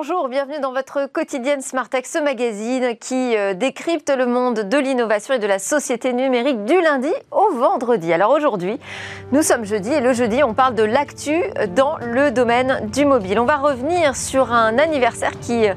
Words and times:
Bonjour, 0.00 0.28
bienvenue 0.28 0.60
dans 0.60 0.72
votre 0.72 1.10
quotidienne 1.12 1.60
Tech, 1.90 2.04
ce 2.06 2.22
magazine 2.22 2.96
qui 3.00 3.36
euh, 3.36 3.52
décrypte 3.52 4.12
le 4.16 4.26
monde 4.26 4.60
de 4.60 4.78
l'innovation 4.78 5.34
et 5.34 5.40
de 5.40 5.46
la 5.48 5.58
société 5.58 6.12
numérique 6.12 6.64
du 6.64 6.80
lundi 6.80 7.10
au 7.32 7.52
vendredi. 7.54 8.12
Alors 8.12 8.30
aujourd'hui, 8.30 8.78
nous 9.32 9.42
sommes 9.42 9.64
jeudi 9.64 9.92
et 9.92 10.00
le 10.00 10.12
jeudi, 10.12 10.44
on 10.44 10.54
parle 10.54 10.76
de 10.76 10.84
l'actu 10.84 11.42
dans 11.74 11.96
le 11.96 12.30
domaine 12.30 12.88
du 12.92 13.06
mobile. 13.06 13.40
On 13.40 13.44
va 13.44 13.56
revenir 13.56 14.14
sur 14.14 14.52
un 14.52 14.78
anniversaire 14.78 15.32
qui 15.40 15.68
euh, 15.68 15.74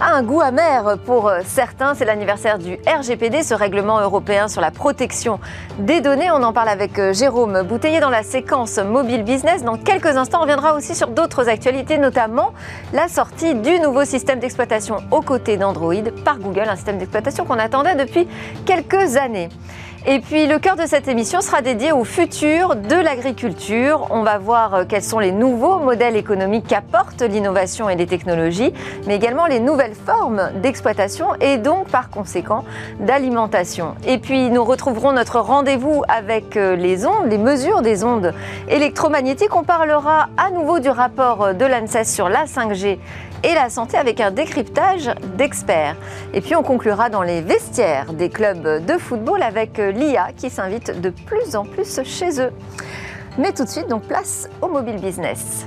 un 0.00 0.22
goût 0.22 0.40
amer 0.40 0.98
pour 1.04 1.30
certains. 1.44 1.94
C'est 1.94 2.04
l'anniversaire 2.04 2.58
du 2.58 2.78
RGPD, 2.86 3.42
ce 3.42 3.54
règlement 3.54 4.00
européen 4.00 4.48
sur 4.48 4.60
la 4.60 4.70
protection 4.70 5.40
des 5.78 6.00
données. 6.00 6.30
On 6.30 6.42
en 6.42 6.52
parle 6.52 6.68
avec 6.68 6.98
euh, 6.98 7.12
Jérôme 7.12 7.62
Bouteillé 7.62 8.00
dans 8.00 8.10
la 8.10 8.22
séquence 8.22 8.78
Mobile 8.78 9.22
Business. 9.22 9.64
Dans 9.64 9.76
quelques 9.76 10.16
instants, 10.16 10.38
on 10.38 10.42
reviendra 10.42 10.74
aussi 10.74 10.94
sur 10.94 11.08
d'autres 11.08 11.48
actualités, 11.48 11.98
notamment 11.98 12.52
la 12.92 13.08
sortie 13.08 13.54
du 13.54 13.78
nouveau 13.80 14.04
système 14.04 14.38
d'exploitation 14.38 14.98
aux 15.10 15.22
côtés 15.22 15.56
d'Android 15.56 15.94
par 16.24 16.38
Google, 16.38 16.68
un 16.68 16.76
système 16.76 16.98
d'exploitation 16.98 17.44
qu'on 17.44 17.58
attendait 17.58 17.94
depuis 17.94 18.28
quelques 18.64 19.16
années. 19.16 19.48
Et 20.08 20.20
puis 20.20 20.46
le 20.46 20.60
cœur 20.60 20.76
de 20.76 20.86
cette 20.86 21.08
émission 21.08 21.40
sera 21.40 21.62
dédié 21.62 21.90
au 21.90 22.04
futur 22.04 22.76
de 22.76 22.94
l'agriculture. 22.94 24.06
On 24.10 24.22
va 24.22 24.38
voir 24.38 24.74
euh, 24.74 24.84
quels 24.88 25.02
sont 25.02 25.18
les 25.18 25.32
nouveaux 25.32 25.80
modèles 25.80 26.14
économiques 26.14 26.68
qu'apportent 26.68 27.22
l'innovation 27.22 27.90
et 27.90 27.96
les 27.96 28.06
technologies, 28.06 28.72
mais 29.08 29.16
également 29.16 29.46
les 29.46 29.58
nouvelles 29.58 29.96
formes 29.96 30.52
d'exploitation 30.62 31.34
et 31.40 31.58
donc 31.58 31.88
par 31.88 32.08
conséquent 32.08 32.62
d'alimentation. 33.00 33.96
Et 34.06 34.18
puis 34.18 34.48
nous 34.48 34.62
retrouverons 34.62 35.10
notre 35.10 35.40
rendez-vous 35.40 36.04
avec 36.06 36.56
euh, 36.56 36.76
les 36.76 37.04
ondes, 37.04 37.26
les 37.28 37.38
mesures 37.38 37.82
des 37.82 38.04
ondes 38.04 38.32
électromagnétiques. 38.68 39.56
On 39.56 39.64
parlera 39.64 40.28
à 40.36 40.52
nouveau 40.52 40.78
du 40.78 40.88
rapport 40.88 41.52
de 41.52 41.64
l'ANSES 41.64 42.04
sur 42.04 42.28
la 42.28 42.44
5G 42.44 43.00
et 43.42 43.54
la 43.54 43.70
santé 43.70 43.96
avec 43.96 44.20
un 44.20 44.30
décryptage 44.30 45.10
d'experts. 45.36 45.96
Et 46.34 46.40
puis 46.40 46.56
on 46.56 46.62
conclura 46.62 47.10
dans 47.10 47.22
les 47.22 47.40
vestiaires 47.40 48.12
des 48.12 48.28
clubs 48.28 48.84
de 48.84 48.98
football 48.98 49.42
avec 49.42 49.78
euh, 49.78 49.90
l'IA 49.90 50.28
qui 50.36 50.50
s'invite 50.50 51.00
de 51.00 51.10
plus 51.10 51.56
en 51.56 51.64
plus 51.64 52.00
chez 52.04 52.40
eux. 52.40 52.52
Mais 53.38 53.52
tout 53.52 53.64
de 53.64 53.68
suite, 53.68 53.88
donc 53.88 54.04
place 54.04 54.48
au 54.62 54.68
mobile 54.68 54.96
business. 54.96 55.66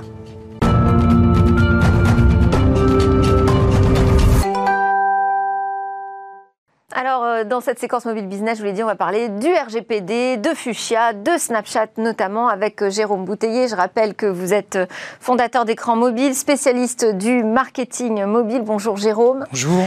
Alors, 6.99 7.23
euh, 7.23 7.43
dans 7.45 7.61
cette 7.61 7.79
séquence 7.79 8.03
mobile 8.03 8.27
business, 8.27 8.57
je 8.57 8.61
vous 8.61 8.67
l'ai 8.67 8.73
dit, 8.73 8.83
on 8.83 8.87
va 8.87 8.95
parler 8.95 9.29
du 9.29 9.47
RGPD, 9.47 10.35
de 10.35 10.49
Fuchsia, 10.49 11.13
de 11.13 11.37
Snapchat 11.37 11.87
notamment, 11.95 12.49
avec 12.49 12.81
euh, 12.81 12.89
Jérôme 12.89 13.23
Bouteiller. 13.23 13.69
Je 13.69 13.75
rappelle 13.77 14.15
que 14.15 14.25
vous 14.25 14.53
êtes 14.53 14.75
euh, 14.75 14.85
fondateur 15.21 15.63
d'écran 15.63 15.95
mobile, 15.95 16.35
spécialiste 16.35 17.05
du 17.05 17.41
marketing 17.41 18.25
mobile. 18.25 18.63
Bonjour 18.65 18.97
Jérôme. 18.97 19.45
Bonjour. 19.49 19.85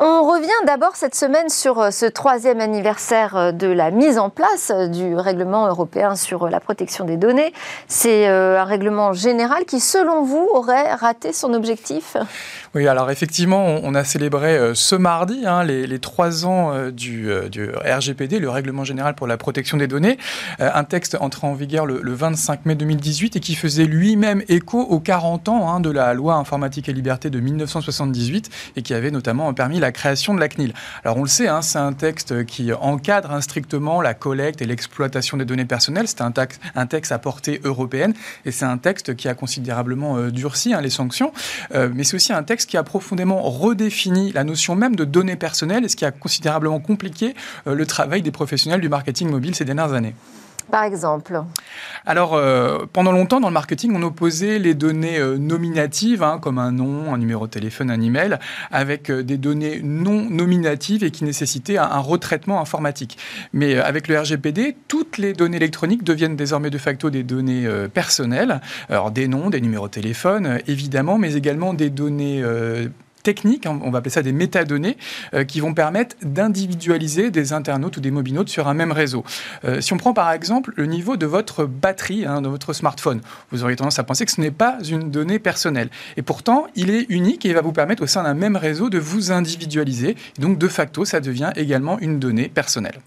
On 0.00 0.22
revient 0.22 0.48
d'abord 0.64 0.94
cette 0.94 1.16
semaine 1.16 1.48
sur 1.48 1.80
euh, 1.80 1.90
ce 1.90 2.06
troisième 2.06 2.60
anniversaire 2.60 3.34
euh, 3.34 3.50
de 3.50 3.66
la 3.66 3.90
mise 3.90 4.16
en 4.16 4.30
place 4.30 4.70
euh, 4.72 4.86
du 4.86 5.16
règlement 5.16 5.66
européen 5.66 6.14
sur 6.14 6.48
la 6.48 6.60
protection 6.60 7.04
des 7.04 7.16
données. 7.16 7.52
C'est 7.88 8.28
un 8.28 8.62
règlement 8.62 9.12
général 9.12 9.64
qui, 9.64 9.80
selon 9.80 10.22
vous, 10.22 10.48
aurait 10.54 10.94
raté 10.94 11.32
son 11.32 11.52
objectif? 11.52 12.16
Oui, 12.74 12.86
alors 12.86 13.10
effectivement, 13.10 13.80
on 13.82 13.94
a 13.94 14.04
célébré 14.04 14.72
ce 14.74 14.94
mardi 14.94 15.44
hein, 15.46 15.64
les, 15.64 15.98
trois 15.98 16.46
ans 16.46 16.90
du, 16.90 17.30
RGPD, 17.32 18.38
le 18.38 18.50
règlement 18.50 18.84
général 18.84 19.14
pour 19.14 19.26
la 19.26 19.36
protection 19.36 19.78
des 19.78 19.86
données, 19.86 20.18
un 20.58 20.84
texte 20.84 21.16
entré 21.20 21.46
en 21.46 21.54
vigueur 21.54 21.86
le, 21.86 22.12
25 22.12 22.66
mai 22.66 22.74
2018 22.74 23.36
et 23.36 23.40
qui 23.40 23.54
faisait 23.54 23.84
lui-même 23.84 24.42
écho 24.48 24.80
aux 24.80 25.00
40 25.00 25.48
ans 25.48 25.68
hein, 25.68 25.80
de 25.80 25.90
la 25.90 26.14
loi 26.14 26.34
informatique 26.34 26.88
et 26.88 26.92
liberté 26.92 27.30
de 27.30 27.40
1978 27.40 28.50
et 28.76 28.82
qui 28.82 28.94
avait 28.94 29.10
notamment 29.10 29.52
permis 29.54 29.80
la 29.80 29.87
la 29.88 29.92
création 29.92 30.34
de 30.34 30.40
la 30.40 30.48
CNIL. 30.48 30.74
Alors 31.02 31.16
on 31.16 31.22
le 31.22 31.28
sait, 31.28 31.48
hein, 31.48 31.62
c'est 31.62 31.78
un 31.78 31.94
texte 31.94 32.44
qui 32.44 32.74
encadre 32.74 33.42
strictement 33.42 34.02
la 34.02 34.12
collecte 34.12 34.60
et 34.60 34.66
l'exploitation 34.66 35.38
des 35.38 35.46
données 35.46 35.64
personnelles. 35.64 36.08
C'est 36.08 36.20
un, 36.20 36.32
un, 36.74 36.86
texte 36.86 37.10
à 37.10 37.18
portée 37.18 37.62
européenne 37.64 38.12
et 38.44 38.50
c'est 38.50 38.66
un 38.66 38.76
texte 38.76 39.16
qui 39.16 39.28
a 39.28 39.34
considérablement 39.34 40.18
euh, 40.18 40.30
durci 40.30 40.74
hein, 40.74 40.82
les 40.82 40.90
sanctions. 40.90 41.32
Euh, 41.74 41.88
mais 41.94 42.04
c'est 42.04 42.16
aussi 42.16 42.34
un 42.34 42.42
texte 42.42 42.68
qui 42.68 42.76
a 42.76 42.82
profondément 42.82 43.40
redéfini 43.40 44.30
la 44.32 44.44
notion 44.44 44.76
même 44.76 44.94
de 44.94 45.04
données 45.04 45.36
personnelles 45.36 45.86
et 45.86 45.88
ce 45.88 45.96
qui 45.96 46.04
a 46.04 46.10
considérablement 46.10 46.80
compliqué 46.80 47.34
euh, 47.66 47.74
le 47.74 47.86
travail 47.86 48.20
des 48.20 48.30
professionnels 48.30 48.82
du 48.82 48.90
marketing 48.90 49.30
mobile 49.30 49.54
ces 49.54 49.64
dernières 49.64 49.94
années 49.94 50.14
par 50.70 50.84
exemple 50.84 51.42
Alors, 52.06 52.34
euh, 52.34 52.86
pendant 52.92 53.12
longtemps, 53.12 53.40
dans 53.40 53.48
le 53.48 53.54
marketing, 53.54 53.92
on 53.94 54.02
opposait 54.02 54.58
les 54.58 54.74
données 54.74 55.18
euh, 55.18 55.36
nominatives, 55.38 56.22
hein, 56.22 56.38
comme 56.40 56.58
un 56.58 56.72
nom, 56.72 57.12
un 57.12 57.18
numéro 57.18 57.46
de 57.46 57.50
téléphone, 57.50 57.90
un 57.90 58.00
email, 58.00 58.38
avec 58.70 59.10
euh, 59.10 59.22
des 59.22 59.36
données 59.36 59.80
non 59.82 60.28
nominatives 60.28 61.04
et 61.04 61.10
qui 61.10 61.24
nécessitaient 61.24 61.78
un, 61.78 61.98
retraitement 61.98 62.60
informatique. 62.60 63.18
Mais 63.52 63.78
avec 63.78 64.08
le 64.08 64.18
RGPD, 64.18 64.76
toutes 64.86 65.18
les 65.18 65.32
données 65.32 65.56
électroniques 65.56 66.04
deviennent 66.04 66.36
désormais 66.36 66.70
de 66.70 66.78
facto 66.78 67.10
des 67.10 67.22
données 67.22 67.68
personnelles. 67.92 68.60
Alors, 68.88 69.10
des 69.10 69.26
noms, 69.26 69.50
des 69.50 69.60
numéros 69.60 69.88
de 69.88 69.92
téléphone, 69.92 70.60
évidemment, 70.66 71.18
mais 71.18 71.34
également 71.34 71.74
des 71.74 71.90
données 71.90 72.42
hein, 73.66 73.80
on 73.82 73.90
va 73.90 73.98
appeler 73.98 74.10
ça 74.10 74.22
des 74.22 74.32
métadonnées, 74.32 74.96
euh, 75.34 75.44
qui 75.44 75.60
vont 75.60 75.74
permettre 75.74 76.16
d'individualiser 76.22 77.30
des 77.30 77.52
internautes 77.52 77.96
ou 77.96 78.00
des 78.00 78.10
mobinautes 78.10 78.48
sur 78.48 78.68
un 78.68 78.74
même 78.74 78.92
réseau. 78.92 79.24
Euh, 79.64 79.80
si 79.80 79.92
on 79.92 79.96
prend 79.96 80.12
par 80.12 80.32
exemple 80.32 80.72
le 80.76 80.86
niveau 80.86 81.16
de 81.16 81.26
votre 81.26 81.64
batterie 81.64 82.24
hein, 82.26 82.40
de 82.42 82.48
votre 82.48 82.72
smartphone, 82.72 83.20
vous 83.50 83.62
auriez 83.62 83.76
tendance 83.76 83.98
à 83.98 84.04
penser 84.04 84.24
que 84.24 84.32
ce 84.32 84.40
n'est 84.40 84.50
pas 84.50 84.78
une 84.88 85.10
donnée 85.10 85.38
personnelle. 85.38 85.90
Et 86.16 86.22
pourtant, 86.22 86.66
il 86.74 86.90
est 86.90 87.06
unique 87.08 87.44
et 87.46 87.52
va 87.52 87.60
vous 87.60 87.72
permettre 87.72 88.02
au 88.02 88.06
sein 88.06 88.22
d'un 88.22 88.34
même 88.34 88.56
réseau 88.56 88.90
de 88.90 88.98
vous 88.98 89.32
individualiser. 89.32 90.16
donc, 90.38 90.58
de 90.58 90.68
facto, 90.68 91.04
ça 91.04 91.20
devient 91.20 91.52
également 91.56 91.98
une 91.98 92.18
donnée 92.18 92.48
personnelle. 92.48 93.00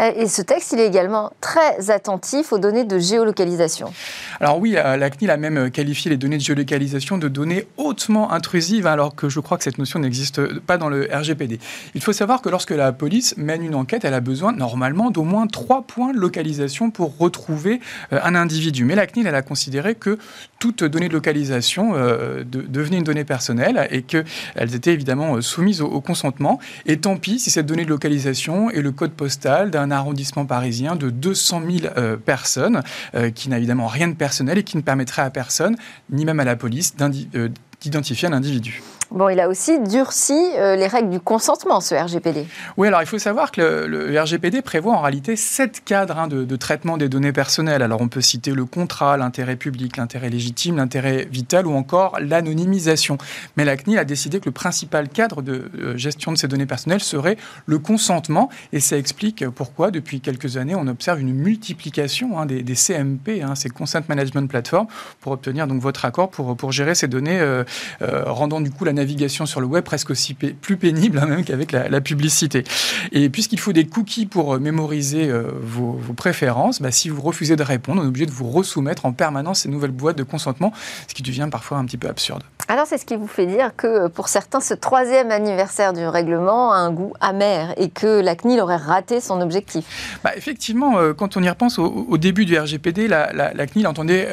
Euh, 0.00 0.12
et 0.16 0.28
ce 0.28 0.42
texte, 0.42 0.72
il 0.72 0.80
est 0.80 0.86
également 0.86 1.32
très 1.40 1.90
attentif 1.90 2.52
aux 2.52 2.58
données 2.58 2.84
de 2.84 2.98
géolocalisation. 2.98 3.92
Alors 4.40 4.58
oui, 4.58 4.72
la 4.72 5.10
CNIL 5.10 5.30
a 5.30 5.36
même 5.36 5.70
qualifié 5.70 6.10
les 6.10 6.16
données 6.16 6.38
de 6.38 6.42
géolocalisation 6.42 7.18
de 7.18 7.28
données 7.28 7.66
hautement 7.76 8.32
intrusives, 8.32 8.86
alors 8.86 9.14
que 9.14 9.28
je 9.28 9.40
crois 9.40 9.58
que 9.58 9.64
cette 9.64 9.78
notion 9.78 9.98
n'existe 9.98 10.60
pas 10.60 10.78
dans 10.78 10.88
le 10.88 11.08
RGPD. 11.12 11.58
Il 11.94 12.02
faut 12.02 12.12
savoir 12.12 12.42
que 12.42 12.48
lorsque 12.48 12.70
la 12.70 12.92
police 12.92 13.36
mène 13.36 13.62
une 13.62 13.74
enquête, 13.74 14.04
elle 14.04 14.14
a 14.14 14.20
besoin 14.20 14.52
normalement 14.52 15.10
d'au 15.10 15.22
moins 15.22 15.46
trois 15.46 15.82
points 15.82 16.12
de 16.12 16.18
localisation 16.18 16.90
pour 16.90 17.16
retrouver 17.18 17.80
euh, 18.12 18.20
un 18.22 18.34
individu. 18.34 18.84
Mais 18.84 18.94
la 18.94 19.06
CNIL, 19.06 19.26
elle 19.26 19.34
a 19.34 19.42
considéré 19.42 19.94
que 19.94 20.18
toute 20.58 20.84
donnée 20.84 21.08
de 21.08 21.12
localisation 21.12 21.92
euh, 21.94 22.42
devenait 22.44 22.98
une 22.98 23.04
donnée 23.04 23.24
personnelle 23.24 23.86
et 23.90 24.02
qu'elles 24.02 24.74
étaient 24.74 24.92
évidemment 24.92 25.40
soumises 25.40 25.80
au, 25.82 25.86
au 25.86 26.00
consentement. 26.00 26.58
Et 26.86 26.98
tant 26.98 27.16
pis 27.16 27.38
si 27.38 27.50
cette 27.50 27.66
donnée 27.66 27.84
de 27.84 27.90
localisation 27.90 28.70
est 28.70 28.80
le 28.80 28.92
code 28.92 29.12
postal 29.12 29.70
d'un 29.70 29.83
un 29.84 29.90
arrondissement 29.90 30.46
parisien 30.46 30.96
de 30.96 31.10
200 31.10 31.62
000 31.80 31.94
euh, 31.96 32.16
personnes, 32.16 32.82
euh, 33.14 33.30
qui 33.30 33.48
n'a 33.48 33.58
évidemment 33.58 33.86
rien 33.86 34.08
de 34.08 34.14
personnel 34.14 34.58
et 34.58 34.64
qui 34.64 34.76
ne 34.76 34.82
permettrait 34.82 35.22
à 35.22 35.30
personne, 35.30 35.76
ni 36.10 36.24
même 36.24 36.40
à 36.40 36.44
la 36.44 36.56
police, 36.56 36.94
euh, 37.00 37.48
d'identifier 37.80 38.28
un 38.28 38.32
individu. 38.32 38.82
Bon, 39.14 39.28
il 39.28 39.38
a 39.38 39.48
aussi 39.48 39.78
durci 39.78 40.32
euh, 40.56 40.74
les 40.74 40.88
règles 40.88 41.08
du 41.08 41.20
consentement, 41.20 41.80
ce 41.80 41.94
RGPD. 41.94 42.48
Oui, 42.76 42.88
alors 42.88 43.00
il 43.00 43.06
faut 43.06 43.20
savoir 43.20 43.52
que 43.52 43.84
le, 43.84 44.20
RGPD 44.20 44.60
prévoit 44.60 44.92
en 44.92 45.00
réalité 45.00 45.36
sept 45.36 45.84
cadres 45.84 46.18
hein, 46.18 46.26
de, 46.26 46.56
traitement 46.56 46.96
des 46.96 47.08
données 47.08 47.32
personnelles. 47.32 47.82
Alors 47.82 48.00
on 48.00 48.08
peut 48.08 48.20
citer 48.20 48.50
le 48.50 48.64
contrat, 48.64 49.16
l'intérêt 49.16 49.54
public, 49.54 49.98
l'intérêt 49.98 50.30
légitime, 50.30 50.78
l'intérêt 50.78 51.28
vital 51.30 51.68
ou 51.68 51.74
encore 51.74 52.18
l'anonymisation. 52.20 53.16
Mais 53.56 53.64
la 53.64 53.76
CNIL 53.76 53.98
a 54.00 54.04
décidé 54.04 54.40
que 54.40 54.46
le 54.46 54.52
principal 54.52 55.08
cadre 55.08 55.42
de 55.42 55.70
euh, 55.78 55.96
gestion 55.96 56.32
de 56.32 56.36
ces 56.36 56.48
données 56.48 56.66
personnelles 56.66 56.98
serait 56.98 57.36
le 57.66 57.78
consentement. 57.78 58.50
Et 58.72 58.80
ça 58.80 58.98
explique 58.98 59.48
pourquoi, 59.48 59.92
depuis 59.92 60.22
quelques 60.22 60.56
années, 60.56 60.74
on 60.74 60.88
observe 60.88 61.20
une 61.20 61.34
multiplication 61.34 62.40
hein, 62.40 62.46
des, 62.46 62.64
CMP, 62.74 63.42
hein, 63.44 63.54
ces 63.54 63.68
Consent 63.68 64.08
Management 64.08 64.50
Platform, 64.50 64.88
pour 65.20 65.30
obtenir 65.30 65.68
donc 65.68 65.80
votre 65.80 66.04
accord 66.04 66.30
pour, 66.30 66.56
pour 66.56 66.72
gérer 66.72 66.96
ces 66.96 67.06
données, 67.06 67.38
euh, 67.40 67.62
rendant 68.00 68.60
du 68.60 68.72
coup 68.72 68.84
la 68.84 69.03
navigation 69.04 69.46
sur 69.46 69.60
le 69.60 69.66
web 69.66 69.84
presque 69.84 70.10
aussi 70.10 70.34
plus 70.34 70.76
pénible 70.76 71.18
hein, 71.18 71.26
même 71.26 71.44
qu'avec 71.44 71.72
la, 71.72 72.00
publicité. 72.00 72.64
Et 73.12 73.28
puisqu'il 73.28 73.60
faut 73.60 73.72
des 73.72 73.86
cookies 73.86 74.26
pour 74.26 74.54
euh, 74.54 74.58
mémoriser 74.58 75.28
euh, 75.28 75.50
vos, 75.62 75.98
préférences, 76.16 76.82
bah, 76.82 76.90
si 76.90 77.08
vous 77.08 77.20
refusez 77.20 77.56
de 77.56 77.62
répondre, 77.62 78.02
on 78.02 78.04
est 78.04 78.08
obligé 78.08 78.26
de 78.26 78.30
vous 78.30 78.50
resoumettre 78.50 79.06
en 79.06 79.12
permanence 79.12 79.60
ces 79.60 79.68
nouvelles 79.68 79.90
boîtes 79.90 80.18
de 80.18 80.22
consentement, 80.22 80.72
ce 81.08 81.14
qui 81.14 81.22
devient 81.22 81.48
parfois 81.50 81.78
un 81.78 81.84
petit 81.84 81.96
peu 81.96 82.08
absurde. 82.08 82.42
Alors 82.68 82.86
c'est 82.86 82.98
ce 82.98 83.04
qui 83.04 83.16
vous 83.16 83.26
fait 83.26 83.46
dire 83.46 83.72
que 83.76 83.86
euh, 83.86 84.08
pour 84.08 84.28
certains, 84.28 84.60
ce 84.60 84.74
troisième 84.74 85.30
anniversaire 85.30 85.92
du 85.92 86.06
règlement 86.06 86.72
a 86.72 86.76
un 86.76 86.90
goût 86.92 87.12
amer 87.20 87.74
et 87.76 87.90
que 87.90 88.20
la 88.20 88.34
CNIL 88.34 88.60
aurait 88.60 88.76
raté 88.76 89.20
son 89.20 89.40
objectif 89.40 90.18
bah, 90.24 90.30
Effectivement, 90.36 90.94
quand 91.14 91.36
on 91.36 91.42
y 91.42 91.48
repense 91.48 91.78
au, 91.78 92.16
début 92.18 92.44
du 92.44 92.58
RGPD, 92.58 93.08
la, 93.08 93.66
CNIL 93.66 93.86
entendait 93.86 94.28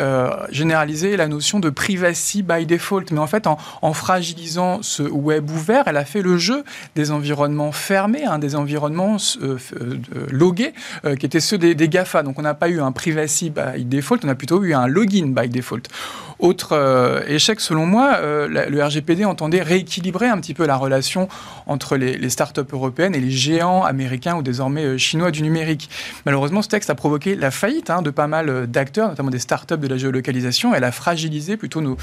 généraliser 0.50 1.18
la 1.18 1.28
notion 1.28 1.60
de 1.60 1.70
privacy 1.70 2.44
by 2.44 2.66
default, 2.66 3.12
mais 3.12 3.20
en 3.20 3.28
fait 3.28 3.48
en, 3.48 3.94
fragilisant 3.94 4.82
ce 4.82 5.04
web 5.04 5.50
ouvert, 5.50 5.84
elle 5.88 5.98
a 5.98 6.06
fait 6.06 6.22
le 6.22 6.38
jeu 6.38 6.64
des 6.96 7.12
environnements 7.12 7.72
fermés, 7.72 8.26
hein, 8.26 8.40
des 8.40 8.56
environnements 8.56 9.18
euh, 9.42 9.58
euh, 9.80 9.98
logués, 10.30 10.74
euh, 11.06 11.16
qui 11.16 11.26
étaient 11.26 11.40
ceux 11.40 11.58
des, 11.58 11.76
des, 11.76 11.90
GAFA. 11.90 12.24
Donc 12.24 12.40
on 12.40 12.42
n'a 12.42 12.54
pas 12.54 12.70
eu 12.70 12.82
un 12.82 12.92
privacy 12.92 13.50
by 13.50 13.86
default, 13.86 14.20
on 14.24 14.30
a 14.30 14.36
plutôt 14.36 14.64
eu 14.64 14.74
un 14.74 14.88
login 14.88 15.28
by 15.28 15.50
default. 15.50 15.88
Autre 16.42 17.24
échec 17.28 17.60
selon 17.60 17.86
moi, 17.86 18.16
euh, 18.16 18.48
le 18.48 18.84
RGPD 18.84 19.26
entendait 19.26 19.62
rééquilibrer 19.62 20.28
un 20.28 20.40
petit 20.40 20.56
peu 20.56 20.66
la 20.66 20.76
relation 20.76 21.28
entre 21.68 21.98
les, 21.98 22.18
les 22.18 22.30
startups 22.32 22.62
européennes 22.72 23.14
et 23.14 23.20
les 23.20 23.30
géants 23.30 23.84
américains 23.84 24.36
ou 24.36 24.42
désormais 24.42 24.84
euh, 24.84 24.98
chinois 24.98 25.30
du 25.30 25.44
numérique. 25.44 25.90
Malheureusement, 26.26 26.64
ce 26.64 26.68
texte 26.68 26.90
a 26.90 26.96
provoqué 26.96 27.36
la 27.36 27.52
faillite 27.52 27.92
hein, 27.92 28.02
de 28.02 28.10
pas 28.10 28.26
mal 28.26 28.66
d'acteurs, 28.68 29.10
notamment 29.10 29.30
des 29.30 29.40
startups 29.40 29.78
de 29.78 29.88
la 29.88 29.98
géolocalisation. 29.98 30.74
Elle 30.74 30.84
a 30.84 30.92
fragilisé 30.92 31.58
plutôt 31.58 31.82
nos, 31.82 31.98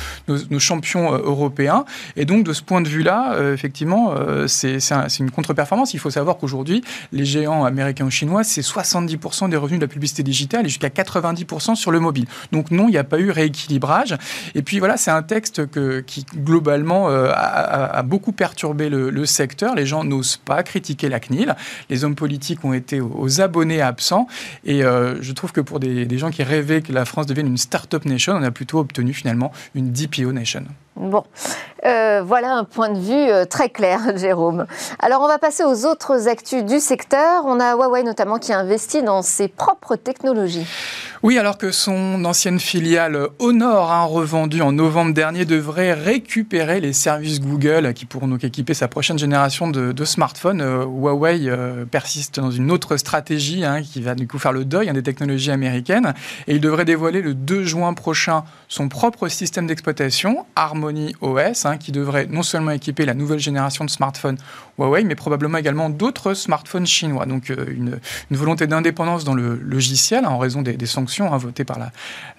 champions 0.58 1.12
européens. 1.12 1.84
Et 2.16 2.24
donc, 2.24 2.44
de 2.44 2.52
ce 2.52 2.62
point 2.62 2.80
de 2.80 2.88
vue-là, 2.88 3.36
effectivement, 3.52 4.14
c'est 4.46 4.78
une 5.18 5.30
contre-performance. 5.30 5.94
Il 5.94 6.00
faut 6.00 6.10
savoir 6.10 6.36
qu'aujourd'hui, 6.36 6.82
les 7.12 7.24
géants 7.24 7.64
américains 7.64 8.06
ou 8.06 8.10
chinois, 8.10 8.44
c'est 8.44 8.60
70% 8.60 9.48
des 9.50 9.56
revenus 9.56 9.80
de 9.80 9.84
la 9.84 9.88
publicité 9.88 10.22
digitale 10.22 10.66
et 10.66 10.68
jusqu'à 10.68 10.88
90% 10.88 11.74
sur 11.74 11.90
le 11.90 12.00
mobile. 12.00 12.26
Donc 12.52 12.70
non, 12.70 12.88
il 12.88 12.92
n'y 12.92 12.98
a 12.98 13.04
pas 13.04 13.18
eu 13.18 13.30
rééquilibrage. 13.30 14.16
Et 14.54 14.62
puis 14.62 14.78
voilà, 14.78 14.96
c'est 14.96 15.10
un 15.10 15.22
texte 15.22 15.70
qui 16.06 16.24
globalement 16.34 17.10
euh, 17.10 17.30
a, 17.32 18.02
beaucoup 18.02 18.32
perturbé 18.32 18.88
le, 18.88 19.26
secteur. 19.26 19.74
Les 19.74 19.86
gens 19.86 20.04
n'osent 20.04 20.36
pas 20.36 20.62
critiquer 20.62 21.08
la 21.08 21.20
CNIL. 21.20 21.54
Les 21.90 22.04
hommes 22.04 22.14
politiques 22.14 22.64
ont 22.64 22.72
été 22.72 23.00
aux, 23.00 23.40
abonnés 23.40 23.82
absents. 23.82 24.26
Et 24.64 24.84
euh, 24.84 25.20
je 25.20 25.32
trouve 25.32 25.52
que 25.52 25.60
pour 25.60 25.80
des, 25.80 26.06
des 26.06 26.18
gens 26.18 26.30
qui 26.30 26.42
rêvaient 26.42 26.82
que 26.82 26.92
la 26.92 27.04
France 27.04 27.26
devienne 27.26 27.46
une 27.46 27.58
start-up 27.58 28.04
nation, 28.04 28.34
on 28.34 28.42
a 28.42 28.50
plutôt 28.50 28.78
obtenu 28.78 29.12
finalement 29.12 29.52
une 29.74 29.92
DPO 29.92 30.32
nation. 30.32 30.64
Bon, 30.98 31.22
euh, 31.84 32.22
voilà 32.24 32.54
un 32.54 32.64
point 32.64 32.88
de 32.88 32.98
vue 32.98 33.12
euh, 33.12 33.44
très 33.44 33.68
clair, 33.68 34.00
Jérôme. 34.16 34.66
Alors, 34.98 35.22
on 35.22 35.28
va 35.28 35.38
passer 35.38 35.64
aux 35.64 35.86
autres 35.86 36.28
actus 36.28 36.64
du 36.64 36.80
secteur. 36.80 37.44
On 37.46 37.60
a 37.60 37.74
Huawei 37.74 38.02
notamment 38.02 38.38
qui 38.38 38.52
investit 38.52 39.02
dans 39.02 39.22
ses 39.22 39.48
propres 39.48 39.96
technologies. 39.96 40.66
Oui, 41.22 41.38
alors 41.38 41.58
que 41.58 41.72
son 41.72 42.24
ancienne 42.24 42.60
filiale 42.60 43.28
Honor, 43.40 43.90
hein, 43.92 44.04
revendue 44.04 44.62
en 44.62 44.72
novembre 44.72 45.12
dernier, 45.12 45.44
devrait 45.44 45.92
récupérer 45.92 46.80
les 46.80 46.92
services 46.92 47.40
Google 47.40 47.92
qui 47.92 48.06
pourront 48.06 48.28
donc 48.28 48.44
équiper 48.44 48.74
sa 48.74 48.86
prochaine 48.86 49.18
génération 49.18 49.68
de, 49.68 50.04
smartphones. 50.04 50.60
Euh, 50.60 50.84
Huawei 50.84 51.50
persiste 51.90 52.40
dans 52.40 52.50
une 52.50 52.70
autre 52.70 52.96
stratégie 52.96 53.64
hein, 53.64 53.82
qui 53.82 54.00
va 54.00 54.14
du 54.14 54.28
coup 54.28 54.38
faire 54.38 54.52
le 54.52 54.64
deuil 54.64 54.88
hein, 54.88 54.94
des 54.94 55.02
technologies 55.02 55.50
américaines 55.50 56.14
et 56.46 56.54
il 56.54 56.60
devrait 56.60 56.84
dévoiler 56.84 57.20
le 57.20 57.34
2 57.34 57.64
juin 57.64 57.94
prochain 57.94 58.44
son 58.68 58.88
propre 58.88 59.28
système 59.28 59.66
d'exploitation, 59.66 60.46
Harmony 60.54 61.14
OS, 61.20 61.66
Qui 61.76 61.92
devrait 61.92 62.26
non 62.26 62.42
seulement 62.42 62.70
équiper 62.70 63.04
la 63.04 63.14
nouvelle 63.14 63.38
génération 63.38 63.84
de 63.84 63.90
smartphones 63.90 64.38
Huawei, 64.78 65.04
mais 65.04 65.14
probablement 65.14 65.58
également 65.58 65.90
d'autres 65.90 66.34
smartphones 66.34 66.86
chinois. 66.86 67.26
Donc 67.26 67.50
euh, 67.50 67.66
une, 67.68 67.98
volonté 68.30 68.66
d'indépendance 68.66 69.24
dans 69.24 69.34
le 69.34 69.56
logiciel 69.56 70.24
hein, 70.24 70.30
en 70.30 70.38
raison 70.38 70.62
des, 70.62 70.86
sanctions 70.86 71.32
hein, 71.32 71.36
votées 71.36 71.64
par 71.64 71.78
la, 71.78 71.90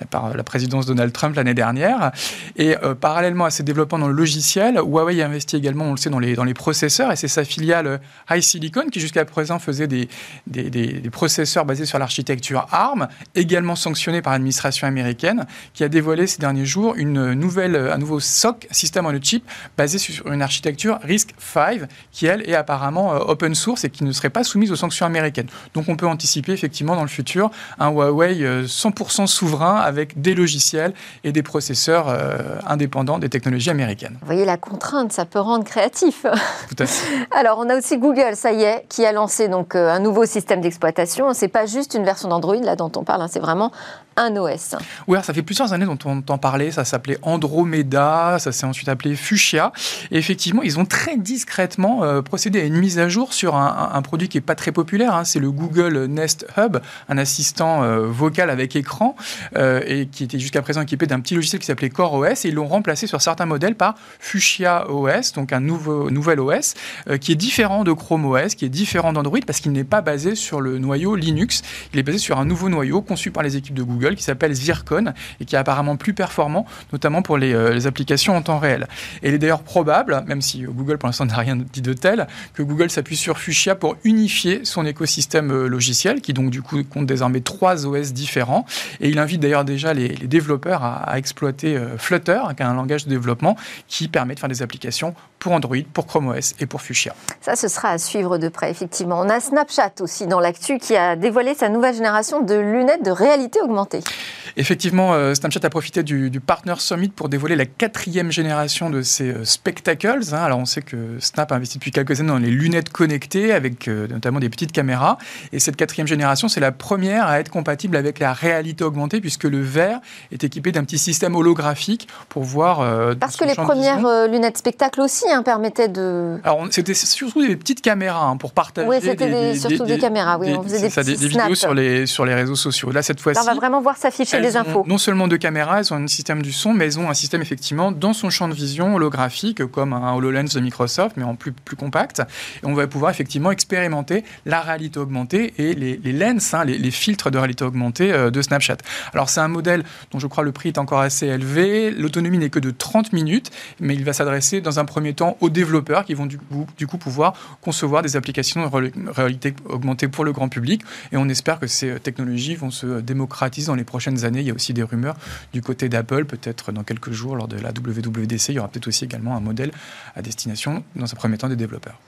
par 0.10 0.36
la 0.36 0.44
présidence 0.44 0.86
Donald 0.86 1.12
Trump 1.12 1.36
l'année 1.36 1.54
dernière. 1.54 2.12
Et 2.56 2.78
euh, 2.78 2.96
parallèlement 2.96 3.46
à 3.46 3.50
ces 3.50 3.64
développements 3.64 4.00
dans 4.00 4.08
le 4.08 4.14
logiciel, 4.14 4.76
Huawei 4.76 5.22
investit 5.22 5.58
également, 5.58 5.86
on 5.86 5.92
le 5.92 5.98
sait, 5.98 6.10
dans 6.10 6.20
les, 6.20 6.36
dans 6.36 6.44
les 6.44 6.54
processeurs, 6.54 7.12
et 7.12 7.16
c'est 7.16 7.28
sa 7.28 7.44
filiale 7.44 7.88
euh, 7.88 8.36
HiSilicon 8.36 8.90
qui 8.92 9.00
jusqu'à 9.00 9.26
présent 9.26 9.60
faisait 9.60 9.88
des, 9.88 10.08
des, 10.48 10.70
des 10.70 11.10
processeurs 11.10 11.66
basés 11.66 11.86
sur 11.86 12.00
l'architecture 12.00 12.68
ARM, 12.72 13.08
également 13.36 13.76
sanctionnée 13.76 14.22
par 14.22 14.34
l'administration 14.34 14.88
américaine, 14.88 15.46
qui 15.74 15.84
a 15.84 15.90
dévoilé 15.90 16.28
ces 16.28 16.40
derniers 16.40 16.66
jours 16.66 16.96
une 16.96 17.34
nouvelle, 17.34 17.76
un 17.76 17.98
nouveau 17.98 18.20
SOC, 18.20 18.68
système 18.72 19.06
en 19.06 19.12
chip 19.22 19.44
basé 19.78 19.98
sur 19.98 20.28
une 20.32 20.42
architecture 20.42 21.00
RISC-V 21.04 21.88
qui, 22.12 22.26
elle, 22.26 22.48
est 22.50 22.56
apparemment 22.56 23.14
euh, 23.14 23.20
open 23.20 23.56
source 23.56 23.84
et 23.84 23.90
qui 23.90 24.04
ne 24.04 24.12
serait 24.12 24.30
pas 24.30 24.44
soumise 24.44 24.72
aux 24.72 24.76
sanctions 24.76 25.06
américaines. 25.06 25.48
Donc 25.74 25.90
on 25.90 25.96
peut 25.96 26.08
anticiper 26.08 26.52
effectivement 26.52 26.96
dans 26.96 27.04
le 27.04 27.10
futur 27.10 27.52
un 27.80 27.90
Huawei 27.90 28.34
100% 28.66 29.24
euh, 29.24 29.26
souverain 29.28 29.76
avec 29.76 30.22
des 30.22 30.36
logiciels 30.36 30.94
et 31.24 31.32
des 31.32 31.44
processeurs 31.44 32.08
euh, 32.10 32.60
indépendants 32.68 33.20
des 33.20 33.30
technologies 33.30 33.70
américaines. 33.70 34.18
Vous 34.22 34.26
voyez 34.26 34.46
la 34.46 34.58
contrainte, 34.58 35.12
ça 35.12 35.26
peut 35.26 35.40
rendre 35.40 35.64
créatif. 35.64 36.26
Tout 36.70 36.84
à 36.84 36.86
fait. 36.86 37.28
Alors 37.32 37.60
on 37.60 37.70
a 37.70 37.78
aussi 37.78 37.98
Google, 37.98 38.36
ça 38.36 38.52
y 38.52 38.64
est, 38.64 38.86
qui 38.90 39.06
a 39.06 39.12
lancé 39.12 39.48
donc 39.48 39.76
un 39.76 40.00
nouveau 40.00 40.26
système 40.26 40.62
d'exploitation. 40.62 41.34
C'est 41.34 41.48
pas 41.48 41.66
juste 41.66 41.94
une 41.94 42.04
version 42.04 42.30
d'Android 42.30 42.56
là 42.56 42.76
dont 42.76 42.92
on 42.96 43.04
parle, 43.04 43.22
hein, 43.22 43.28
c'est 43.30 43.40
vraiment 43.40 43.72
un 44.20 44.36
OS. 44.36 44.76
Oui, 45.08 45.18
ça 45.24 45.34
fait 45.34 45.42
plusieurs 45.42 45.74
années 45.74 45.86
dont 45.86 45.98
on 46.06 46.18
entend 46.18 46.38
parler. 46.38 46.72
Ça 46.72 46.84
s'appelait 46.84 47.18
Andromeda, 47.22 48.38
ça 48.40 48.52
s'est 48.52 48.66
ensuite 48.66 48.90
appelé 48.90 49.16
Fuchsia. 49.16 49.72
Effectivement, 50.12 50.62
ils 50.62 50.78
ont 50.78 50.86
très 50.86 51.18
discrètement 51.18 52.04
euh, 52.04 52.22
procédé 52.22 52.60
à 52.60 52.66
une 52.66 52.76
mise 52.76 53.00
à 53.00 53.08
jour 53.08 53.34
sur 53.34 53.56
un, 53.56 54.02
produit 54.02 54.28
qui 54.28 54.38
n'est 54.38 54.42
pas 54.42 54.56
très 54.56 54.72
populaire. 54.72 55.16
Hein. 55.16 55.24
C'est 55.24 55.40
le 55.40 55.52
Google 55.52 56.06
Nest 56.06 56.46
Hub, 56.58 56.78
un 57.08 57.18
assistant 57.18 57.84
euh, 57.84 58.08
vocal 58.08 58.50
avec 58.50 58.76
écran 58.76 59.16
euh, 59.56 59.82
et 59.86 60.08
qui 60.08 60.26
était 60.26 60.40
jusqu'à 60.40 60.62
présent 60.62 60.82
équipé 60.82 61.08
d'un 61.08 61.22
petit 61.22 61.36
logiciel 61.36 61.60
qui 61.60 61.66
s'appelait 61.66 61.90
Core 61.90 62.14
OS. 62.14 62.44
Et 62.44 62.50
ils 62.50 62.56
l'ont 62.56 62.68
remplacé 62.68 63.08
sur 63.08 63.22
certains 63.22 63.46
modèles 63.46 63.76
par 63.76 63.96
Fuchsia 64.20 64.90
OS, 64.90 65.32
donc 65.32 65.54
un 65.54 65.62
nouveau, 65.62 66.12
nouvel 66.12 66.40
OS 66.42 66.74
qui 67.22 67.32
est 67.32 67.36
différent 67.36 67.84
de 67.84 67.94
Chrome 67.94 68.26
OS, 68.26 68.56
qui 68.56 68.66
est 68.66 68.70
différent 68.70 69.14
d'Android 69.14 69.40
parce 69.46 69.62
qu'il 69.62 69.72
n'est 69.72 69.84
pas 69.84 70.02
basé 70.02 70.36
sur 70.36 70.60
le 70.60 70.78
noyau 70.78 71.16
Linux. 71.16 71.62
Il 71.94 72.00
est 72.00 72.04
basé 72.04 72.18
sur 72.18 72.38
un 72.38 72.46
nouveau 72.46 72.68
noyau 72.68 73.02
conçu 73.02 73.32
par 73.32 73.44
les 73.44 73.56
équipes 73.56 73.76
de 73.76 73.84
Google 73.84 74.09
qui 74.16 74.24
s'appelle 74.24 74.54
Zircon 74.54 75.14
et 75.40 75.46
qui 75.46 75.56
est 75.56 75.60
apparemment 75.60 75.96
plus 75.96 76.14
performant, 76.14 76.66
notamment 76.92 77.22
pour 77.22 77.38
les, 77.38 77.54
euh, 77.54 77.86
applications 77.86 78.36
en 78.36 78.42
temps 78.42 78.60
réel. 78.60 78.88
Et 79.24 79.30
il 79.30 79.36
est 79.36 79.38
d'ailleurs 79.38 79.64
probable, 79.64 80.24
même 80.28 80.42
si 80.42 80.64
Google 80.64 80.98
pour 80.98 81.08
l'instant 81.08 81.26
n'a 81.30 81.36
rien 81.36 81.56
dit 81.56 81.82
de 81.82 81.94
tel, 81.94 82.28
que 82.54 82.64
Google 82.64 82.90
s'appuie 82.90 83.18
sur 83.18 83.38
Fuchsia 83.38 83.76
pour 83.76 83.96
unifier 84.04 84.66
son 84.66 84.86
écosystème 84.86 85.52
euh, 85.52 85.68
logiciel, 85.68 86.22
qui 86.22 86.34
donc 86.34 86.50
du 86.50 86.62
coup 86.62 86.84
compte 86.84 87.06
désormais 87.06 87.42
trois 87.42 87.86
OS 87.86 88.14
différents. 88.14 88.66
Et 89.00 89.10
il 89.10 89.20
invite 89.20 89.42
d'ailleurs 89.42 89.66
déjà 89.66 89.94
les, 89.94 90.10
développeurs 90.10 90.84
à, 90.84 91.18
exploiter 91.18 91.76
euh, 91.76 91.98
Flutter, 91.98 92.40
qui 92.56 92.64
est 92.64 92.66
un 92.66 92.74
langage 92.74 93.06
de 93.06 93.10
développement 93.10 93.56
qui 93.88 94.08
permet 94.08 94.36
de 94.36 94.40
faire 94.40 94.50
des 94.50 94.62
applications 94.62 95.16
pour 95.40 95.54
Android, 95.54 95.78
pour 95.94 96.06
Chrome 96.06 96.28
OS 96.30 96.54
et 96.60 96.66
pour 96.66 96.82
Fuchsia. 96.82 97.16
Ça, 97.42 97.56
ce 97.56 97.68
sera 97.68 97.90
à 97.90 97.98
suivre 97.98 98.38
de 98.38 98.50
près, 98.50 98.70
effectivement. 98.70 99.20
On 99.20 99.30
a 99.30 99.40
Snapchat 99.40 99.94
aussi 100.02 100.28
dans 100.28 100.40
l'actu 100.40 100.78
qui 100.78 100.96
a 100.96 101.16
dévoilé 101.16 101.54
sa 101.54 101.70
nouvelle 101.70 101.96
génération 101.96 102.42
de 102.42 102.56
lunettes 102.56 103.04
de 103.04 103.12
réalité 103.12 103.60
augmentée. 103.62 103.99
wichtig. 104.06 104.49
Effectivement, 104.60 105.14
euh, 105.14 105.34
Snapchat 105.36 105.62
a 105.64 105.70
profité 105.70 106.04
du, 106.04 106.30
Partner 106.46 106.74
Summit 106.80 107.08
pour 107.08 107.30
dévoiler 107.30 107.56
la 107.56 107.66
quatrième 107.66 108.30
génération 108.30 108.90
de 108.90 109.02
ses 109.02 109.30
euh, 109.30 109.46
spectacles. 109.46 110.22
Hein. 110.34 110.44
Alors, 110.44 110.60
on 110.60 110.66
sait 110.66 110.82
que 110.82 111.18
Snap 111.20 111.54
a 111.54 111.56
investi 111.56 111.78
depuis 111.78 111.92
quelques 111.92 112.20
années 112.20 112.28
dans 112.28 112.40
les 112.40 112.50
lunettes 112.50 112.90
connectées, 112.90 113.54
avec 113.54 113.88
euh, 113.88 114.10
notamment 114.10 114.40
des 114.40 114.50
petites 114.50 114.74
caméras. 114.74 115.18
Et 115.54 115.60
cette 115.60 115.78
quatrième 115.78 116.08
génération, 116.08 116.50
c'est 116.50 116.60
la 116.60 116.74
première 116.74 117.28
à 117.28 117.40
être 117.40 117.48
compatible 117.48 117.96
avec 117.96 118.20
la 118.20 118.34
réalité 118.34 118.84
augmentée, 118.84 119.22
puisque 119.22 119.46
le 119.46 119.62
verre 119.62 120.02
est 120.34 120.44
équipé 120.44 120.74
d'un 120.74 120.84
petit 120.84 120.98
système 120.98 121.38
holographique 121.38 122.10
pour 122.28 122.44
voir. 122.44 123.16
Parce 123.18 123.38
que 123.38 123.46
les 123.46 123.56
premières 123.56 124.28
lunettes 124.28 124.58
spectacle 124.58 125.00
aussi 125.00 125.32
hein, 125.32 125.42
permettaient 125.42 125.88
de. 125.88 126.38
Alors, 126.44 126.68
c'était 126.70 126.94
surtout 126.94 127.48
des 127.48 127.56
petites 127.56 127.80
caméras 127.80 128.26
hein, 128.26 128.36
pour 128.36 128.52
partager. 128.52 128.90
Oui, 128.90 128.98
c'était 129.02 129.56
surtout 129.56 129.86
des, 129.86 129.98
caméras. 129.98 130.38
Oui, 130.38 130.54
on 130.54 130.64
faisait 130.64 130.90
des, 130.90 131.16
des 131.16 131.28
vidéos 131.30 131.56
sur 131.56 131.74
les, 131.74 132.06
sur 132.06 132.26
les 132.26 132.36
réseaux 132.36 132.56
sociaux. 132.56 132.92
Là, 132.92 133.02
cette 133.02 133.22
fois-ci. 133.22 133.40
On 133.42 133.46
va 133.46 133.54
vraiment 133.54 133.80
voir 133.80 133.96
s'afficher 133.96 134.42
des 134.42 134.49
infos. 134.58 134.84
non 134.88 134.98
seulement 134.98 135.28
deux 135.28 135.38
caméras, 135.38 135.80
elles 135.80 135.94
ont 135.94 135.98
un 135.98 136.08
système 136.08 136.42
du 136.42 136.52
son, 136.52 136.74
mais 136.74 136.86
elles 136.86 137.00
ont 137.00 137.10
un 137.10 137.14
système 137.14 137.42
effectivement 137.42 137.92
dans 137.92 138.14
son 138.14 138.30
champ 138.30 138.48
de 138.48 138.54
vision 138.54 138.96
holographique, 138.96 139.66
comme 139.66 139.94
un 139.94 140.14
HoloLens 140.14 140.54
de 140.54 140.60
Microsoft, 140.60 141.18
mais 141.18 141.24
en 141.24 141.36
plus, 141.36 141.52
plus 141.52 141.76
compact. 141.76 142.22
Et 142.64 142.66
on 142.66 142.74
va 142.74 142.88
pouvoir 142.88 143.12
effectivement 143.12 143.52
expérimenter 143.52 144.24
la 144.46 144.62
réalité 144.62 145.00
augmentée 145.00 145.54
et 145.58 145.74
les, 145.74 146.00
les 146.04 146.14
lens, 146.14 146.54
hein, 146.54 146.66
les, 146.66 146.92
filtres 146.92 147.32
de 147.32 147.38
réalité 147.38 147.64
augmentée 147.64 148.12
euh, 148.12 148.32
de 148.32 148.42
Snapchat. 148.42 148.78
Alors 149.14 149.30
c'est 149.30 149.42
un 149.42 149.48
modèle 149.48 149.84
dont 150.12 150.20
je 150.20 150.28
crois 150.28 150.44
le 150.44 150.52
prix 150.52 150.70
est 150.70 150.78
encore 150.78 151.00
assez 151.00 151.28
élevé. 151.28 151.92
L'autonomie 151.92 152.38
n'est 152.38 152.50
que 152.50 152.60
de 152.60 152.72
30 152.72 153.14
minutes, 153.14 153.52
mais 153.80 153.94
il 153.94 154.04
va 154.04 154.14
s'adresser 154.14 154.62
dans 154.62 154.80
un 154.80 154.86
premier 154.86 155.14
temps 155.14 155.38
aux 155.42 155.50
développeurs 155.50 156.06
qui 156.06 156.14
vont 156.14 156.26
du 156.26 156.38
coup, 156.38 156.66
du 156.78 156.88
coup 156.88 156.98
pouvoir 156.98 157.34
concevoir 157.62 158.02
des 158.02 158.16
applications 158.16 158.68
de 158.68 158.92
réalité 159.12 159.54
augmentée 159.66 160.08
pour 160.08 160.26
le 160.26 160.32
grand 160.32 160.50
public. 160.50 160.82
Et 161.12 161.18
on 161.18 161.30
espère 161.30 161.60
que 161.60 161.68
ces 161.68 162.00
technologies 162.00 162.56
vont 162.56 162.72
se 162.72 163.02
démocratiser 163.02 163.68
dans 163.68 163.76
les 163.76 163.84
prochaines 163.84 164.26
années. 164.26 164.29
Il 164.36 164.48
y 164.48 164.52
a 164.52 164.54
aussi 164.54 164.74
des 164.74 164.84
rumeurs 164.84 165.16
du 165.54 165.62
côté 165.62 165.90
d'Apple, 165.90 166.26
peut-être 166.26 166.72
dans 166.72 166.84
quelques 166.84 167.12
jours 167.12 167.36
lors 167.36 167.48
de 167.48 167.58
la 167.58 167.70
WWDC, 167.70 168.50
il 168.50 168.56
y 168.56 168.60
aura 168.60 168.68
peut-être 168.68 168.88
aussi 168.88 169.06
également 169.06 169.36
un 169.36 169.40
modèle 169.40 169.72
à 170.16 170.22
destination, 170.22 170.84
dans 170.96 171.12
un 171.12 171.16
premier 171.16 171.38
temps, 171.38 171.50
des 171.50 171.56
développeurs. 171.56 172.00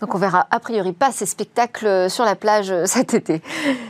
Donc 0.00 0.14
on 0.14 0.18
verra 0.18 0.46
a 0.50 0.60
priori 0.60 0.92
pas 0.92 1.12
ces 1.12 1.26
spectacles 1.26 2.08
sur 2.08 2.24
la 2.24 2.34
plage 2.34 2.72
cet 2.86 3.14
été. 3.14 3.42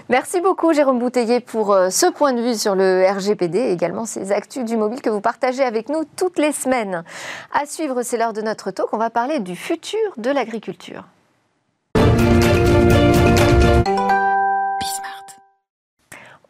Merci 0.08 0.40
beaucoup 0.40 0.72
Jérôme 0.72 0.98
Bouteiller 0.98 1.40
pour 1.40 1.72
euh, 1.72 1.90
ce 1.90 2.06
point 2.06 2.32
de 2.32 2.42
vue 2.42 2.56
sur 2.56 2.74
le 2.74 3.06
RGPD 3.08 3.58
et 3.58 3.72
également 3.72 4.06
ces 4.06 4.32
actus 4.32 4.64
du 4.64 4.76
mobile 4.76 5.02
que 5.02 5.10
vous 5.10 5.20
partagez 5.20 5.62
avec 5.62 5.88
nous 5.88 6.02
toutes 6.16 6.38
les 6.38 6.52
semaines. 6.52 7.04
À 7.52 7.66
suivre, 7.66 8.02
c'est 8.02 8.16
l'heure 8.16 8.32
de 8.32 8.42
notre 8.42 8.70
talk. 8.70 8.92
On 8.92 8.98
va 8.98 9.10
parler 9.10 9.38
du 9.38 9.54
futur 9.54 9.98
de 10.16 10.30
l'agriculture. 10.30 11.04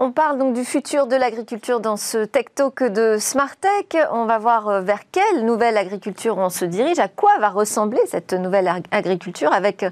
On 0.03 0.13
parle 0.13 0.39
donc 0.39 0.55
du 0.55 0.65
futur 0.65 1.07
de 1.07 1.15
l'agriculture 1.15 1.79
dans 1.79 1.99
ce 1.99 2.25
Tech 2.25 2.47
Talk 2.55 2.83
de 2.85 3.19
Smart 3.21 3.55
Tech. 3.61 4.03
On 4.13 4.25
va 4.25 4.39
voir 4.39 4.67
euh, 4.71 4.81
vers 4.81 5.01
quelle 5.13 5.45
nouvelle 5.45 5.77
agriculture 5.77 6.39
on 6.39 6.49
se 6.49 6.65
dirige, 6.65 6.99
à 6.99 7.09
quoi 7.09 7.33
va 7.39 7.51
ressembler 7.51 8.01
cette 8.07 8.33
nouvelle 8.33 8.83
agriculture 8.93 9.53
avec 9.53 9.83
euh, 9.83 9.91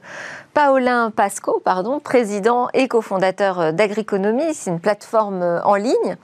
Paolin 0.54 1.10
Pasco, 1.10 1.60
pardon, 1.62 2.00
président 2.00 2.70
et 2.72 2.88
cofondateur 2.88 3.60
euh, 3.60 3.72
d'Agriconomie. 3.72 4.54
C'est 4.54 4.70
une 4.70 4.80
plateforme 4.80 5.60
en 5.62 5.74
ligne 5.74 6.16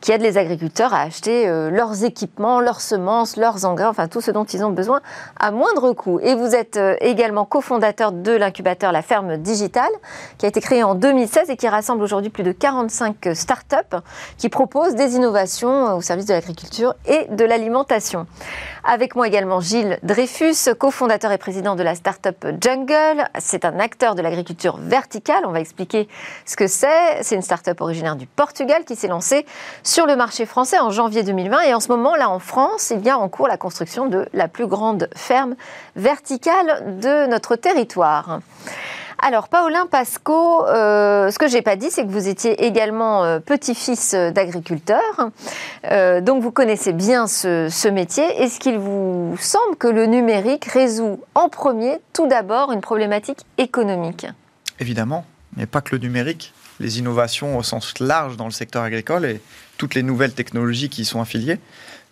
qui 0.00 0.12
aide 0.12 0.22
les 0.22 0.38
agriculteurs 0.38 0.94
à 0.94 1.00
acheter 1.00 1.46
leurs 1.70 2.04
équipements, 2.04 2.60
leurs 2.60 2.80
semences, 2.80 3.36
leurs 3.36 3.64
engrais, 3.64 3.86
enfin 3.86 4.06
tout 4.06 4.20
ce 4.20 4.30
dont 4.30 4.44
ils 4.44 4.64
ont 4.64 4.70
besoin 4.70 5.00
à 5.38 5.50
moindre 5.50 5.92
coût. 5.94 6.20
Et 6.20 6.36
vous 6.36 6.54
êtes 6.54 6.78
également 7.00 7.44
cofondateur 7.44 8.12
de 8.12 8.32
l'incubateur 8.32 8.92
La 8.92 9.02
Ferme 9.02 9.36
Digitale, 9.36 9.90
qui 10.38 10.46
a 10.46 10.48
été 10.48 10.60
créé 10.60 10.84
en 10.84 10.94
2016 10.94 11.50
et 11.50 11.56
qui 11.56 11.68
rassemble 11.68 12.02
aujourd'hui 12.02 12.30
plus 12.30 12.44
de 12.44 12.52
45 12.52 13.31
start-up 13.34 13.96
qui 14.38 14.48
proposent 14.48 14.94
des 14.94 15.16
innovations 15.16 15.96
au 15.96 16.00
service 16.00 16.26
de 16.26 16.34
l'agriculture 16.34 16.94
et 17.06 17.26
de 17.30 17.44
l'alimentation. 17.44 18.26
Avec 18.84 19.14
moi 19.14 19.28
également 19.28 19.60
Gilles 19.60 19.98
Dreyfus, 20.02 20.74
cofondateur 20.78 21.30
et 21.32 21.38
président 21.38 21.76
de 21.76 21.82
la 21.82 21.94
start-up 21.94 22.44
Jungle. 22.60 23.28
C'est 23.38 23.64
un 23.64 23.78
acteur 23.78 24.14
de 24.14 24.22
l'agriculture 24.22 24.78
verticale. 24.78 25.44
On 25.46 25.52
va 25.52 25.60
expliquer 25.60 26.08
ce 26.46 26.56
que 26.56 26.66
c'est. 26.66 27.22
C'est 27.22 27.36
une 27.36 27.42
start-up 27.42 27.80
originaire 27.80 28.16
du 28.16 28.26
Portugal 28.26 28.84
qui 28.84 28.96
s'est 28.96 29.08
lancée 29.08 29.46
sur 29.82 30.06
le 30.06 30.16
marché 30.16 30.46
français 30.46 30.78
en 30.80 30.90
janvier 30.90 31.22
2020. 31.22 31.60
Et 31.62 31.74
en 31.74 31.80
ce 31.80 31.88
moment, 31.88 32.16
là, 32.16 32.28
en 32.28 32.38
France, 32.38 32.92
il 32.94 33.04
y 33.04 33.10
a 33.10 33.18
en 33.18 33.28
cours 33.28 33.48
la 33.48 33.56
construction 33.56 34.06
de 34.06 34.26
la 34.32 34.48
plus 34.48 34.66
grande 34.66 35.08
ferme 35.14 35.54
verticale 35.94 36.98
de 37.00 37.26
notre 37.26 37.56
territoire. 37.56 38.40
Alors, 39.24 39.48
Paulin 39.48 39.86
Pasco, 39.86 40.66
euh, 40.66 41.30
ce 41.30 41.38
que 41.38 41.46
je 41.46 41.54
n'ai 41.54 41.62
pas 41.62 41.76
dit, 41.76 41.92
c'est 41.92 42.04
que 42.04 42.10
vous 42.10 42.26
étiez 42.26 42.66
également 42.66 43.22
euh, 43.22 43.38
petit-fils 43.38 44.16
d'agriculteur. 44.16 45.00
Euh, 45.84 46.20
donc, 46.20 46.42
vous 46.42 46.50
connaissez 46.50 46.92
bien 46.92 47.28
ce, 47.28 47.88
métier. 47.88 48.24
Est-ce 48.42 48.58
qu'il 48.58 48.78
vous 48.78 49.36
semble 49.38 49.76
que 49.76 49.86
le 49.86 50.06
numérique 50.06 50.64
résout 50.64 51.20
en 51.36 51.48
premier, 51.48 51.98
tout 52.12 52.26
d'abord, 52.26 52.72
une 52.72 52.80
problématique 52.80 53.38
économique? 53.58 54.26
Évidemment, 54.80 55.24
mais 55.56 55.66
pas 55.66 55.82
que 55.82 55.94
le 55.94 56.02
numérique. 56.02 56.52
Les 56.80 56.98
innovations 56.98 57.56
au 57.56 57.62
sens 57.62 58.00
large 58.00 58.36
dans 58.36 58.46
le 58.46 58.50
secteur 58.50 58.82
agricole 58.82 59.24
et 59.24 59.40
toutes 59.78 59.94
les 59.94 60.02
nouvelles 60.02 60.32
technologies 60.32 60.88
qui 60.88 61.02
y 61.02 61.04
sont 61.04 61.20
affiliées 61.20 61.60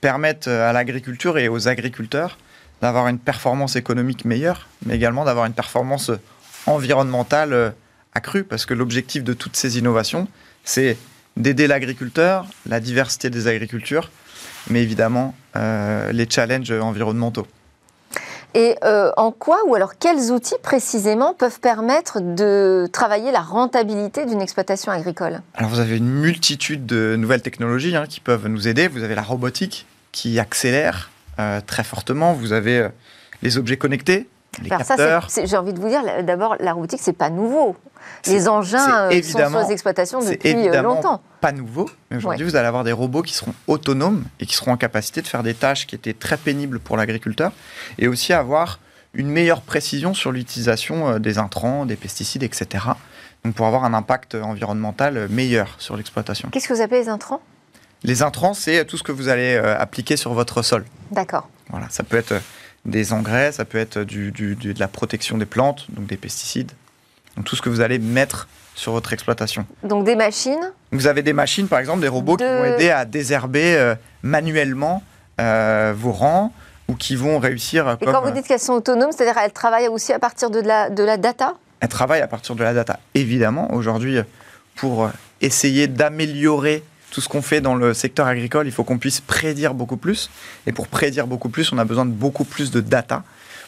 permettent 0.00 0.46
à 0.46 0.72
l'agriculture 0.72 1.38
et 1.38 1.48
aux 1.48 1.66
agriculteurs 1.66 2.38
d'avoir 2.80 3.08
une 3.08 3.18
performance 3.18 3.74
économique 3.74 4.24
meilleure, 4.24 4.68
mais 4.86 4.94
également 4.94 5.24
d'avoir 5.24 5.46
une 5.46 5.52
performance 5.52 6.12
environnementale 6.66 7.52
euh, 7.52 7.70
accrue, 8.14 8.44
parce 8.44 8.66
que 8.66 8.74
l'objectif 8.74 9.24
de 9.24 9.32
toutes 9.32 9.56
ces 9.56 9.78
innovations, 9.78 10.28
c'est 10.64 10.96
d'aider 11.36 11.66
l'agriculteur, 11.66 12.46
la 12.66 12.80
diversité 12.80 13.30
des 13.30 13.46
agricultures, 13.46 14.10
mais 14.68 14.82
évidemment 14.82 15.34
euh, 15.56 16.12
les 16.12 16.28
challenges 16.28 16.72
environnementaux. 16.72 17.46
Et 18.54 18.76
euh, 18.82 19.12
en 19.16 19.30
quoi 19.30 19.60
ou 19.68 19.76
alors 19.76 19.96
quels 19.96 20.32
outils 20.32 20.56
précisément 20.60 21.34
peuvent 21.34 21.60
permettre 21.60 22.20
de 22.20 22.88
travailler 22.92 23.30
la 23.30 23.42
rentabilité 23.42 24.26
d'une 24.26 24.40
exploitation 24.40 24.90
agricole? 24.90 25.40
Alors 25.54 25.70
vous 25.70 25.78
avez 25.78 25.96
une 25.96 26.10
multitude 26.10 26.84
de 26.84 27.14
nouvelles 27.16 27.42
technologies 27.42 27.94
hein, 27.94 28.06
qui 28.08 28.18
peuvent 28.18 28.48
nous 28.48 28.66
aider. 28.66 28.88
Vous 28.88 29.04
avez 29.04 29.14
la 29.14 29.22
robotique 29.22 29.86
qui 30.10 30.40
accélère 30.40 31.10
très 31.66 31.84
fortement. 31.84 32.34
Vous 32.34 32.52
avez 32.52 32.88
les 33.40 33.56
objets 33.56 33.78
connectés 33.78 34.26
j'ai 34.62 35.56
envie 35.56 35.72
de 35.72 35.80
vous 35.80 35.88
dire, 35.88 36.02
d'abord, 36.22 36.56
la 36.60 36.72
robotique, 36.72 37.00
c'est 37.02 37.12
pas 37.12 37.30
nouveau. 37.30 37.76
Les 38.26 38.48
engins 38.48 39.10
euh, 39.10 39.22
sont 39.22 39.48
sur 39.48 39.58
les 39.60 39.72
exploitations 39.72 40.20
depuis 40.20 40.68
euh, 40.68 40.82
longtemps. 40.82 41.22
Pas 41.40 41.52
nouveau, 41.52 41.88
mais 42.10 42.18
aujourd'hui, 42.18 42.44
vous 42.44 42.56
allez 42.56 42.66
avoir 42.66 42.84
des 42.84 42.92
robots 42.92 43.22
qui 43.22 43.34
seront 43.34 43.54
autonomes 43.66 44.24
et 44.40 44.46
qui 44.46 44.54
seront 44.54 44.72
en 44.72 44.76
capacité 44.76 45.22
de 45.22 45.26
faire 45.26 45.42
des 45.42 45.54
tâches 45.54 45.86
qui 45.86 45.94
étaient 45.94 46.12
très 46.12 46.36
pénibles 46.36 46.80
pour 46.80 46.96
l'agriculteur, 46.96 47.52
et 47.98 48.08
aussi 48.08 48.32
avoir 48.32 48.80
une 49.14 49.28
meilleure 49.28 49.62
précision 49.62 50.14
sur 50.14 50.32
l'utilisation 50.32 51.08
euh, 51.08 51.18
des 51.18 51.38
intrants, 51.38 51.86
des 51.86 51.96
pesticides, 51.96 52.42
etc. 52.42 52.84
Donc 53.44 53.54
pour 53.54 53.66
avoir 53.66 53.84
un 53.84 53.94
impact 53.94 54.34
environnemental 54.34 55.28
meilleur 55.30 55.74
sur 55.78 55.96
l'exploitation. 55.96 56.50
Qu'est-ce 56.50 56.68
que 56.68 56.74
vous 56.74 56.82
appelez 56.82 57.00
les 57.00 57.08
intrants? 57.08 57.40
Les 58.02 58.22
intrants, 58.22 58.54
c'est 58.54 58.84
tout 58.84 58.96
ce 58.96 59.02
que 59.02 59.12
vous 59.12 59.28
allez 59.28 59.56
appliquer 59.56 60.16
sur 60.16 60.32
votre 60.32 60.62
sol. 60.62 60.84
D'accord. 61.10 61.48
Voilà, 61.68 61.86
ça 61.90 62.02
peut 62.02 62.16
être 62.16 62.34
des 62.84 63.12
engrais, 63.12 63.52
ça 63.52 63.64
peut 63.64 63.78
être 63.78 64.00
du, 64.00 64.30
de 64.32 64.80
la 64.80 64.88
protection 64.88 65.38
des 65.38 65.46
plantes, 65.46 65.86
donc 65.90 66.06
des 66.06 66.16
pesticides. 66.16 66.72
Donc 67.36 67.44
tout 67.44 67.56
ce 67.56 67.62
que 67.62 67.68
vous 67.68 67.80
allez 67.80 67.98
mettre 67.98 68.48
sur 68.74 68.92
votre 68.92 69.12
exploitation. 69.12 69.66
Donc 69.82 70.04
des 70.04 70.16
machines 70.16 70.72
Vous 70.92 71.06
avez 71.06 71.22
des 71.22 71.32
machines, 71.32 71.68
par 71.68 71.78
exemple, 71.78 72.00
des 72.00 72.08
robots 72.08 72.36
qui 72.36 72.44
vont 72.44 72.64
aider 72.64 72.90
à 72.90 73.04
désherber 73.04 73.76
euh, 73.76 73.94
manuellement 74.22 75.02
euh, 75.40 75.92
vos 75.96 76.12
rangs 76.12 76.52
ou 76.88 76.94
qui 76.94 77.16
vont 77.16 77.38
réussir. 77.38 77.96
Et 78.00 78.06
quand 78.06 78.22
vous 78.22 78.30
dites 78.30 78.46
qu'elles 78.46 78.58
sont 78.58 78.72
autonomes, 78.72 79.12
c'est-à-dire 79.12 79.34
qu'elles 79.34 79.52
travaillent 79.52 79.88
aussi 79.88 80.12
à 80.12 80.18
partir 80.18 80.50
de 80.50 80.60
la, 80.60 80.90
de 80.90 81.04
la 81.04 81.16
data 81.16 81.54
Elles 81.80 81.88
travaillent 81.88 82.22
à 82.22 82.26
partir 82.26 82.54
de 82.56 82.64
la 82.64 82.74
data, 82.74 82.98
évidemment. 83.14 83.72
Aujourd'hui, 83.72 84.18
pour 84.74 85.10
essayer 85.40 85.86
d'améliorer 85.86 86.82
tout 87.10 87.20
ce 87.20 87.28
qu'on 87.28 87.42
fait 87.42 87.60
dans 87.60 87.74
le 87.74 87.94
secteur 87.94 88.26
agricole, 88.26 88.66
il 88.66 88.72
faut 88.72 88.84
qu'on 88.84 88.98
puisse 88.98 89.20
prédire 89.20 89.74
beaucoup 89.74 89.96
plus. 89.96 90.30
Et 90.66 90.72
pour 90.72 90.88
prédire 90.88 91.26
beaucoup 91.26 91.48
plus, 91.48 91.72
on 91.72 91.78
a 91.78 91.84
besoin 91.84 92.06
de 92.06 92.12
beaucoup 92.12 92.44
plus 92.44 92.70
de 92.70 92.80
data 92.80 93.24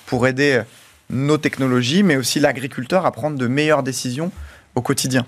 pour 0.06 0.26
aider 0.26 0.58
euh, 0.58 0.62
nos 1.10 1.38
technologies, 1.38 2.02
mais 2.02 2.16
aussi 2.16 2.40
l'agriculteur 2.40 3.06
à 3.06 3.12
prendre 3.12 3.36
de 3.36 3.46
meilleures 3.46 3.82
décisions 3.82 4.30
au 4.74 4.80
quotidien. 4.80 5.26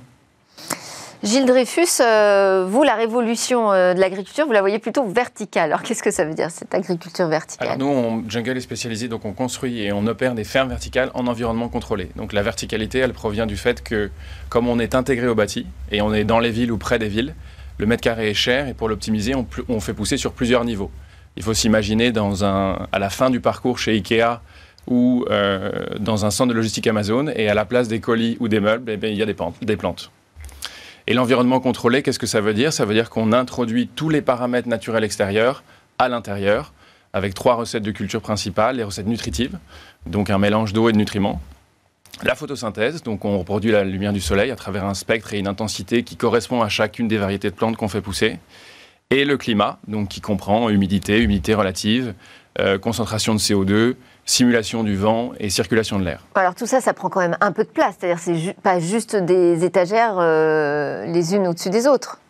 Gilles 1.24 1.46
Dreyfus, 1.46 2.02
euh, 2.02 2.66
vous, 2.68 2.82
la 2.82 2.96
révolution 2.96 3.72
euh, 3.72 3.94
de 3.94 4.00
l'agriculture, 4.00 4.44
vous 4.44 4.52
la 4.52 4.60
voyez 4.60 4.78
plutôt 4.78 5.06
verticale. 5.06 5.70
Alors, 5.70 5.82
qu'est-ce 5.82 6.02
que 6.02 6.10
ça 6.10 6.26
veut 6.26 6.34
dire, 6.34 6.50
cette 6.50 6.74
agriculture 6.74 7.28
verticale? 7.28 7.66
Alors, 7.66 7.78
nous, 7.78 7.86
on, 7.86 8.24
Jungle 8.28 8.58
est 8.58 8.60
spécialisé, 8.60 9.08
donc 9.08 9.24
on 9.24 9.32
construit 9.32 9.80
et 9.80 9.90
on 9.90 10.06
opère 10.06 10.34
des 10.34 10.44
fermes 10.44 10.68
verticales 10.68 11.10
en 11.14 11.26
environnement 11.26 11.70
contrôlé. 11.70 12.10
Donc, 12.16 12.34
la 12.34 12.42
verticalité, 12.42 12.98
elle 12.98 13.14
provient 13.14 13.46
du 13.46 13.56
fait 13.56 13.82
que, 13.82 14.10
comme 14.50 14.68
on 14.68 14.78
est 14.78 14.94
intégré 14.94 15.26
au 15.26 15.34
bâti 15.34 15.66
et 15.90 16.02
on 16.02 16.12
est 16.12 16.24
dans 16.24 16.40
les 16.40 16.50
villes 16.50 16.70
ou 16.70 16.76
près 16.76 16.98
des 16.98 17.08
villes, 17.08 17.34
le 17.78 17.86
mètre 17.86 18.02
carré 18.02 18.30
est 18.30 18.34
cher 18.34 18.68
et 18.68 18.74
pour 18.74 18.88
l'optimiser, 18.88 19.34
on, 19.34 19.80
fait 19.80 19.94
pousser 19.94 20.16
sur 20.16 20.32
plusieurs 20.32 20.64
niveaux. 20.64 20.90
Il 21.36 21.42
faut 21.42 21.54
s'imaginer 21.54 22.12
à 22.16 22.98
la 22.98 23.10
fin 23.10 23.30
du 23.30 23.40
parcours 23.40 23.78
chez 23.78 23.92
Ikea 23.92 24.40
ou 24.86 25.24
euh, 25.30 25.86
dans 25.98 26.24
un 26.24 26.30
centre 26.30 26.50
de 26.50 26.54
logistique 26.54 26.86
Amazon 26.86 27.28
et 27.34 27.48
à 27.48 27.54
la 27.54 27.64
place 27.64 27.88
des 27.88 28.00
colis 28.00 28.36
ou 28.38 28.48
des 28.48 28.60
meubles, 28.60 28.92
eh 28.92 29.08
il 29.08 29.16
y 29.16 29.22
a 29.22 29.26
des, 29.26 29.36
des 29.62 29.76
plantes. 29.76 30.10
Et 31.06 31.14
l'environnement 31.14 31.60
contrôlé, 31.60 32.02
qu'est-ce 32.02 32.18
que 32.18 32.26
ça 32.26 32.40
veut 32.40 32.54
dire? 32.54 32.72
Ça 32.72 32.84
veut 32.84 32.94
dire 32.94 33.10
qu'on 33.10 33.32
introduit 33.32 33.88
tous 33.88 34.08
les 34.08 34.22
paramètres 34.22 34.68
naturels 34.68 35.04
extérieurs 35.04 35.62
à 35.98 36.08
l'intérieur 36.08 36.72
avec 37.12 37.34
trois 37.34 37.54
recettes 37.54 37.82
de 37.82 37.92
culture 37.92 38.20
principales, 38.20 38.76
les 38.76 38.84
recettes 38.84 39.06
nutritives, 39.06 39.58
donc 40.04 40.30
un 40.30 40.38
mélange 40.38 40.72
d'eau 40.72 40.88
et 40.88 40.92
de 40.92 40.98
nutriments, 40.98 41.40
la 42.22 42.34
photosynthèse, 42.34 43.02
donc 43.02 43.24
on 43.24 43.38
reproduit 43.38 43.72
la 43.72 43.84
lumière 43.84 44.12
du 44.12 44.20
soleil 44.20 44.50
à 44.50 44.56
travers 44.56 44.84
un 44.84 44.94
spectre 44.94 45.34
et 45.34 45.38
une 45.38 45.48
intensité 45.48 46.02
qui 46.02 46.16
correspond 46.16 46.62
à 46.62 46.68
chacune 46.68 47.08
des 47.08 47.18
variétés 47.18 47.50
de 47.50 47.54
plantes 47.54 47.76
qu'on 47.76 47.88
fait 47.88 48.00
pousser. 48.00 48.38
Et 49.10 49.24
le 49.24 49.36
climat, 49.36 49.78
donc 49.86 50.08
qui 50.08 50.20
comprend 50.20 50.70
humidité, 50.70 51.20
humidité 51.20 51.54
relative, 51.54 52.14
euh, 52.60 52.78
concentration 52.78 53.34
de 53.34 53.40
CO2, 53.40 53.96
simulation 54.24 54.84
du 54.84 54.96
vent 54.96 55.32
et 55.38 55.50
circulation 55.50 55.98
de 55.98 56.04
l'air. 56.04 56.20
Alors 56.34 56.54
tout 56.54 56.66
ça, 56.66 56.80
ça 56.80 56.94
prend 56.94 57.10
quand 57.10 57.20
même 57.20 57.36
un 57.40 57.52
peu 57.52 57.64
de 57.64 57.68
place, 57.68 57.96
c'est-à-dire 57.98 58.18
c'est 58.18 58.56
pas 58.62 58.78
juste 58.78 59.16
des 59.16 59.64
étagères 59.64 60.16
euh, 60.18 61.04
les 61.06 61.34
unes 61.34 61.48
au-dessus 61.48 61.70
des 61.70 61.86
autres. 61.86 62.20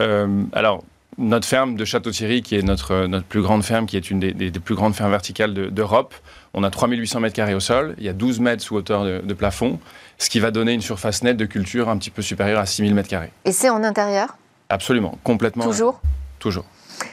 Euh, 0.00 0.42
alors 0.52 0.82
notre 1.18 1.46
ferme 1.46 1.76
de 1.76 1.84
Château-Thierry, 1.84 2.42
qui 2.42 2.56
est 2.56 2.62
notre, 2.62 3.06
notre 3.06 3.24
plus 3.24 3.40
grande 3.40 3.62
ferme, 3.62 3.86
qui 3.86 3.96
est 3.96 4.10
une 4.10 4.20
des, 4.20 4.50
plus 4.50 4.74
grandes 4.74 4.94
fermes 4.94 5.10
verticales 5.10 5.54
d'Europe, 5.54 6.14
on 6.56 6.64
a 6.64 6.70
3800 6.70 7.20
mètres 7.20 7.36
carrés 7.36 7.54
au 7.54 7.60
sol, 7.60 7.94
il 7.98 8.04
y 8.04 8.08
a 8.08 8.14
12 8.14 8.40
mètres 8.40 8.62
sous 8.62 8.74
hauteur 8.74 9.04
de, 9.04 9.34
plafond, 9.34 9.78
ce 10.18 10.30
qui 10.30 10.40
va 10.40 10.50
donner 10.50 10.72
une 10.72 10.80
surface 10.80 11.22
nette 11.22 11.36
de 11.36 11.44
culture 11.44 11.90
un 11.90 11.98
petit 11.98 12.10
peu 12.10 12.22
supérieure 12.22 12.58
à 12.58 12.66
6000 12.66 12.94
mètres 12.94 13.10
carrés. 13.10 13.30
Et 13.44 13.52
c'est 13.52 13.68
en 13.68 13.84
intérieur? 13.84 14.38
Absolument, 14.70 15.18
complètement. 15.22 15.64
Toujours? 15.64 16.00
Toujours. 16.38 16.64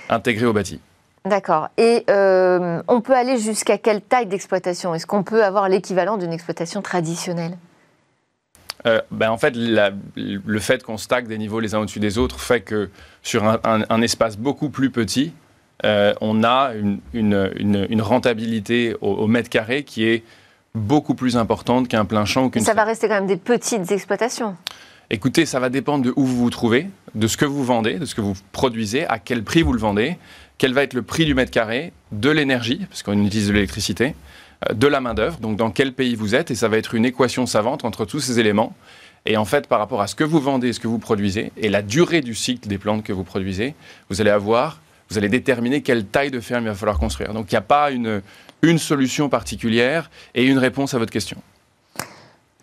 Intégré 0.09 0.45
au 0.45 0.53
bâti. 0.53 0.79
D'accord. 1.25 1.67
Et 1.77 2.05
euh, 2.09 2.81
on 2.87 3.01
peut 3.01 3.13
aller 3.13 3.37
jusqu'à 3.37 3.77
quelle 3.77 4.01
taille 4.01 4.27
d'exploitation? 4.27 4.95
Est-ce 4.95 5.05
qu'on 5.05 5.23
peut 5.23 5.43
avoir 5.43 5.67
l'équivalent 5.67 6.17
d'une 6.17 6.33
exploitation 6.33 6.81
traditionnelle? 6.81 7.57
Euh, 8.85 9.01
ben 9.11 9.29
en 9.29 9.37
fait, 9.37 9.53
le 9.55 10.59
fait 10.59 10.83
qu'on 10.83 10.97
stack 10.97 11.27
des 11.27 11.37
niveaux 11.37 11.59
les 11.59 11.75
uns 11.75 11.79
au-dessus 11.79 12.01
des 12.01 12.17
autres 12.17 12.39
fait 12.39 12.61
que 12.61 12.89
sur 13.21 13.43
un 13.45 14.01
espace 14.01 14.37
beaucoup 14.37 14.69
plus 14.69 14.89
petit, 14.89 15.33
euh, 15.85 16.13
on 16.21 16.43
a 16.43 16.71
une, 17.13 18.01
rentabilité 18.01 18.95
au, 19.01 19.27
mètre 19.27 19.49
carré 19.49 19.83
qui 19.83 20.05
est 20.05 20.23
beaucoup 20.75 21.13
plus 21.13 21.37
importante 21.37 21.87
qu'un 21.87 22.05
plein 22.05 22.25
champ. 22.25 22.49
Ou 22.55 22.59
ça 22.59 22.73
va 22.73 22.83
rester 22.83 23.07
quand 23.07 23.15
même 23.15 23.27
des 23.27 23.37
petites 23.37 23.91
exploitations 23.91 24.55
Écoutez, 25.09 25.45
ça 25.45 25.59
va 25.59 25.69
dépendre 25.69 26.05
de 26.05 26.13
où 26.15 26.25
vous 26.25 26.37
vous 26.37 26.49
trouvez, 26.49 26.87
de 27.13 27.27
ce 27.27 27.37
que 27.37 27.45
vous 27.45 27.63
vendez, 27.63 27.95
de 27.95 28.05
ce 28.05 28.15
que 28.15 28.21
vous 28.21 28.33
produisez, 28.51 29.05
à 29.07 29.19
quel 29.19 29.43
prix 29.43 29.61
vous 29.61 29.73
le 29.73 29.79
vendez, 29.79 30.17
quel 30.57 30.73
va 30.73 30.83
être 30.83 30.93
le 30.93 31.01
prix 31.01 31.25
du 31.25 31.35
mètre 31.35 31.51
carré, 31.51 31.91
de 32.11 32.29
l'énergie, 32.29 32.85
parce 32.89 33.03
qu'on 33.03 33.23
utilise 33.23 33.49
de 33.49 33.53
l'électricité, 33.53 34.15
euh, 34.69 34.73
de 34.73 34.87
la 34.87 35.01
main-d'œuvre, 35.01 35.37
donc 35.39 35.57
dans 35.57 35.69
quel 35.71 35.93
pays 35.93 36.15
vous 36.15 36.35
êtes, 36.35 36.51
et 36.51 36.55
ça 36.55 36.67
va 36.67 36.77
être 36.77 36.95
une 36.95 37.05
équation 37.05 37.45
savante 37.45 37.85
entre 37.85 38.05
tous 38.05 38.21
ces 38.21 38.39
éléments. 38.39 38.73
Et 39.25 39.37
en 39.37 39.45
fait, 39.45 39.67
par 39.67 39.79
rapport 39.79 40.01
à 40.01 40.07
ce 40.07 40.15
que 40.15 40.23
vous 40.23 40.39
vendez, 40.39 40.73
ce 40.73 40.79
que 40.79 40.87
vous 40.87 40.99
produisez, 40.99 41.51
et 41.57 41.69
la 41.69 41.81
durée 41.81 42.21
du 42.21 42.33
cycle 42.33 42.67
des 42.67 42.77
plantes 42.77 43.03
que 43.03 43.13
vous 43.13 43.23
produisez, 43.23 43.75
vous 44.09 44.21
allez 44.21 44.31
avoir, 44.31 44.79
vous 45.09 45.17
allez 45.17 45.29
déterminer 45.29 45.81
quelle 45.81 46.05
taille 46.05 46.31
de 46.31 46.39
ferme 46.39 46.63
il 46.65 46.69
va 46.69 46.75
falloir 46.75 46.99
construire. 46.99 47.33
Donc 47.33 47.51
il 47.51 47.55
n'y 47.55 47.59
a 47.59 47.61
pas 47.61 47.91
une, 47.91 48.21
une 48.61 48.77
solution 48.77 49.29
particulière 49.29 50.09
et 50.33 50.45
une 50.45 50.57
réponse 50.57 50.93
à 50.93 50.99
votre 50.99 51.11
question. 51.11 51.37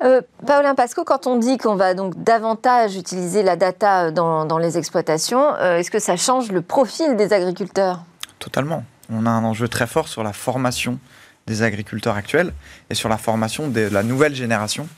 Euh, 0.03 0.23
Paulin 0.47 0.75
Pasco, 0.75 1.05
quand 1.05 1.27
on 1.27 1.37
dit 1.37 1.59
qu'on 1.59 1.75
va 1.75 1.93
donc 1.93 2.23
davantage 2.23 2.97
utiliser 2.97 3.43
la 3.43 3.57
data 3.57 4.11
dans, 4.11 4.59
les 4.59 4.79
exploitations, 4.79 5.55
euh, 5.57 5.77
est-ce 5.77 5.91
que 5.91 5.99
ça 5.99 6.17
change 6.17 6.51
le 6.51 6.63
profil 6.63 7.17
des 7.17 7.33
agriculteurs? 7.35 8.03
Totalement. 8.39 8.85
On 9.13 9.27
a 9.27 9.31
un 9.31 9.45
enjeu 9.45 9.69
très 9.69 9.87
fort 9.87 10.09
sur 10.09 10.23
la 10.23 10.33
formation 10.33 10.99
des 11.47 11.63
agriculteurs 11.63 12.17
actuels 12.17 12.53
et 12.89 12.95
sur 12.95 13.09
la 13.09 13.19
formation 13.19 13.69
de 13.69 13.89
la 13.93 14.03
nouvelle 14.03 14.35
génération 14.35 14.89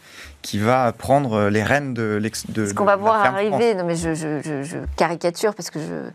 qui 0.43 0.59
va 0.59 0.93
prendre 0.93 1.49
les 1.49 1.63
rênes 1.63 1.95
de 1.95 2.19
l'ex. 2.21 2.45
Ce 2.55 2.75
qu'on 2.75 2.85
va 2.85 2.97
voir 2.97 3.25
arriver, 3.25 3.75
non 3.75 3.85
mais 3.85 3.97
je, 3.97 4.79
caricature 4.97 5.55
parce 5.55 5.71
que 5.71 5.79
je. 5.79 6.11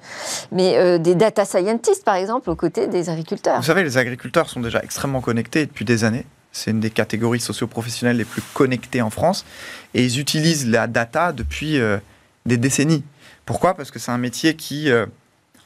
Mais 0.52 0.78
euh, 0.78 0.98
des 0.98 1.16
data 1.16 1.46
scientists, 1.46 2.04
par 2.04 2.16
exemple, 2.16 2.50
aux 2.50 2.56
côtés 2.56 2.88
des 2.88 3.10
agriculteurs. 3.10 3.58
Vous 3.58 3.66
savez, 3.66 3.84
les 3.84 3.98
agriculteurs 3.98 4.50
sont 4.50 4.60
déjà 4.60 4.84
extrêmement 4.84 5.22
connectés 5.22 5.66
depuis 5.66 5.86
des 5.86 6.04
années. 6.04 6.26
C'est 6.52 6.72
une 6.72 6.80
des 6.80 6.90
catégories 6.90 7.40
socio-professionnelles 7.40 8.18
les 8.18 8.26
plus 8.26 8.42
connectées 8.54 9.02
en 9.02 9.10
France. 9.10 9.46
Et 9.94 10.04
ils 10.04 10.20
utilisent 10.20 10.68
la 10.68 10.88
data 10.88 11.32
depuis 11.32 11.80
euh, 11.80 11.98
des 12.46 12.58
décennies. 12.58 13.04
Pourquoi? 13.46 13.76
Parce 13.76 13.92
que 13.92 14.00
c'est 14.00 14.12
un 14.12 14.18
métier 14.18 14.56
qui, 14.56 14.92
euh, 14.92 15.06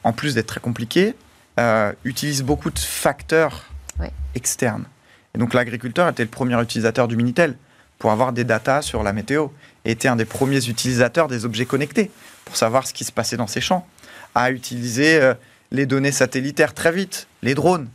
en 0.04 0.12
plus 0.12 0.34
d'être 0.34 0.46
très 0.46 0.60
compliqué, 0.60 1.14
utilise 2.04 2.42
beaucoup 2.42 2.70
de 2.70 2.78
facteurs 2.78 3.66
externes. 4.34 4.84
Et 5.34 5.38
donc 5.38 5.54
l'agriculteur 5.54 6.08
était 6.08 6.22
le 6.22 6.30
premier 6.30 6.60
utilisateur 6.60 7.08
du 7.08 7.16
Minitel 7.16 7.56
pour 8.02 8.10
avoir 8.10 8.32
des 8.32 8.42
datas 8.42 8.82
sur 8.82 9.04
la 9.04 9.12
météo 9.12 9.46
était 9.84 10.08
un 10.08 10.16
des 10.16 10.24
premiers 10.24 10.68
utilisateurs 10.68 11.28
des 11.28 11.44
objets 11.44 11.66
connectés 11.66 12.10
pour 12.44 12.56
savoir 12.56 12.84
ce 12.84 12.92
qui 12.92 13.04
se 13.04 13.12
passait 13.12 13.36
dans 13.36 13.46
ses 13.46 13.60
champs, 13.60 13.86
a 14.34 14.50
utilisé 14.50 15.20
euh, 15.20 15.34
les 15.70 15.86
données 15.86 16.10
satellitaires 16.10 16.74
très 16.74 16.90
vite, 16.90 17.28
les 17.42 17.54
drones. 17.54 17.86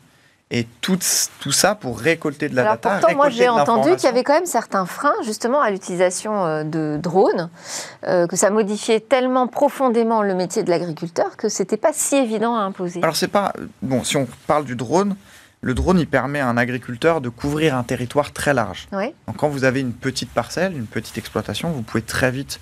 Et 0.50 0.66
tout, 0.80 0.98
tout 1.42 1.52
ça 1.52 1.76
pour 1.76 2.00
récolter 2.00 2.48
de 2.48 2.56
la 2.56 2.62
Alors 2.62 2.74
data. 2.76 3.00
Pourtant, 3.02 3.16
moi, 3.18 3.30
j'ai 3.30 3.50
entendu 3.50 3.98
qu'il 3.98 4.06
y 4.06 4.08
avait 4.08 4.24
quand 4.24 4.32
même 4.32 4.46
certains 4.46 4.86
freins, 4.86 5.12
justement, 5.26 5.60
à 5.60 5.72
l'utilisation 5.72 6.46
euh, 6.46 6.64
de 6.64 6.98
drones, 7.04 7.50
euh, 8.06 8.28
que 8.28 8.38
ça 8.38 8.50
modifiait 8.50 9.02
tellement 9.02 9.48
profondément 9.48 10.24
le 10.24 10.36
métier 10.36 10.64
de 10.64 10.70
l'agriculteur 10.70 11.36
que 11.36 11.50
c'était 11.50 11.76
pas 11.76 11.92
si 11.92 12.16
évident 12.16 12.56
à 12.56 12.62
imposer. 12.62 13.02
Alors, 13.04 13.18
c'est 13.18 13.28
pas. 13.28 13.52
Bon, 13.82 14.06
si 14.06 14.16
on 14.16 14.26
parle 14.48 14.64
du 14.64 14.78
drone, 14.78 15.18
le 15.62 15.74
drone, 15.74 16.00
il 16.00 16.08
permet 16.08 16.40
à 16.40 16.48
un 16.48 16.58
agriculteur 16.58 17.22
de 17.22 17.30
couvrir 17.30 17.76
un 17.76 17.84
territoire 17.84 18.32
très 18.32 18.54
large. 18.54 18.88
Donc 18.92 19.38
quand 19.38 19.50
vous 19.50 19.64
avez 19.64 19.80
une 19.80 19.94
petite 19.94 20.30
parcelle, 20.30 20.74
une 20.74 20.86
petite 20.86 21.18
exploitation, 21.18 21.72
vous 21.72 21.82
pouvez 21.82 22.04
très 22.04 22.32
vite 22.32 22.60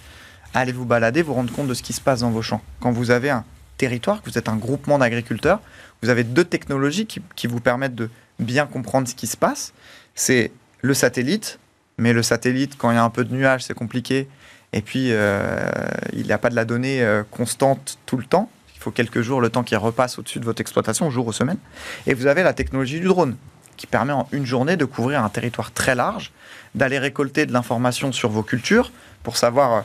aller 0.54 0.72
vous 0.72 0.86
balader, 0.86 1.22
vous 1.22 1.34
rendre 1.34 1.52
compte 1.52 1.68
de 1.68 1.74
ce 1.74 1.84
qui 1.84 1.94
se 1.94 2.00
passe 2.00 2.22
dans 2.22 2.32
vos 2.32 2.42
champs. 2.42 2.62
Quand 2.80 2.92
vous 2.92 3.12
avez 3.12 3.30
un 3.30 3.44
territoire, 3.78 4.22
que 4.22 4.30
vous 4.30 4.38
êtes 4.38 4.48
un 4.48 4.56
groupement 4.56 4.98
d'agriculteurs, 4.98 5.60
vous 6.02 6.10
avez 6.10 6.24
deux 6.24 6.46
technologies 6.46 7.06
qui, 7.06 7.48
vous 7.48 7.60
permettent 7.60 7.96
de 7.96 8.10
bien 8.40 8.66
comprendre 8.66 9.08
ce 9.08 9.16
qui 9.16 9.28
se 9.28 9.36
passe. 9.36 9.74
C'est 10.14 10.52
le 10.82 10.94
satellite, 10.94 11.60
mais 11.98 12.14
le 12.14 12.24
satellite, 12.24 12.78
quand 12.78 12.92
il 12.92 12.96
y 12.96 12.98
a 12.98 13.04
un 13.04 13.10
peu 13.10 13.26
de 13.26 13.34
nuages, 13.34 13.64
c'est 13.66 13.74
compliqué. 13.74 14.30
Et 14.72 14.82
puis, 14.82 15.08
euh, 15.12 15.70
il 16.14 16.24
n'y 16.24 16.32
a 16.32 16.38
pas 16.38 16.50
de 16.50 16.56
la 16.56 16.64
donnée 16.64 17.02
euh, 17.02 17.24
constante 17.30 17.98
tout 18.06 18.18
le 18.18 18.26
temps 18.26 18.50
faut 18.86 18.92
quelques 18.92 19.22
jours, 19.22 19.42
le 19.42 19.50
temps 19.50 19.64
qui 19.64 19.76
repasse 19.76 20.20
au-dessus 20.20 20.40
de 20.40 20.46
votre 20.46 20.62
exploitation, 20.62 21.10
jour 21.10 21.26
ou 21.26 21.34
semaine. 21.34 21.58
Et 22.06 22.14
vous 22.14 22.28
avez 22.28 22.44
la 22.44 22.54
technologie 22.54 23.00
du 23.00 23.08
drone, 23.08 23.36
qui 23.78 23.88
permet 23.88 24.14
en 24.14 24.28
une 24.32 24.46
journée 24.46 24.78
de 24.78 24.86
couvrir 24.86 25.24
un 25.24 25.30
territoire 25.30 25.72
très 25.72 25.96
large, 25.96 26.32
d'aller 26.76 27.00
récolter 27.00 27.48
de 27.48 27.54
l'information 27.54 28.12
sur 28.12 28.30
vos 28.30 28.44
cultures 28.44 28.92
pour 29.24 29.38
savoir 29.38 29.74
euh, 29.74 29.82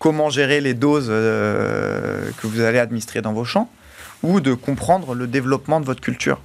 comment 0.00 0.30
gérer 0.30 0.60
les 0.60 0.74
doses 0.74 1.06
euh, 1.10 2.30
que 2.38 2.48
vous 2.48 2.60
allez 2.60 2.80
administrer 2.80 3.22
dans 3.22 3.32
vos 3.32 3.44
champs, 3.44 3.70
ou 4.24 4.40
de 4.40 4.52
comprendre 4.52 5.14
le 5.14 5.28
développement 5.28 5.80
de 5.80 5.86
votre 5.86 6.00
culture. 6.00 6.40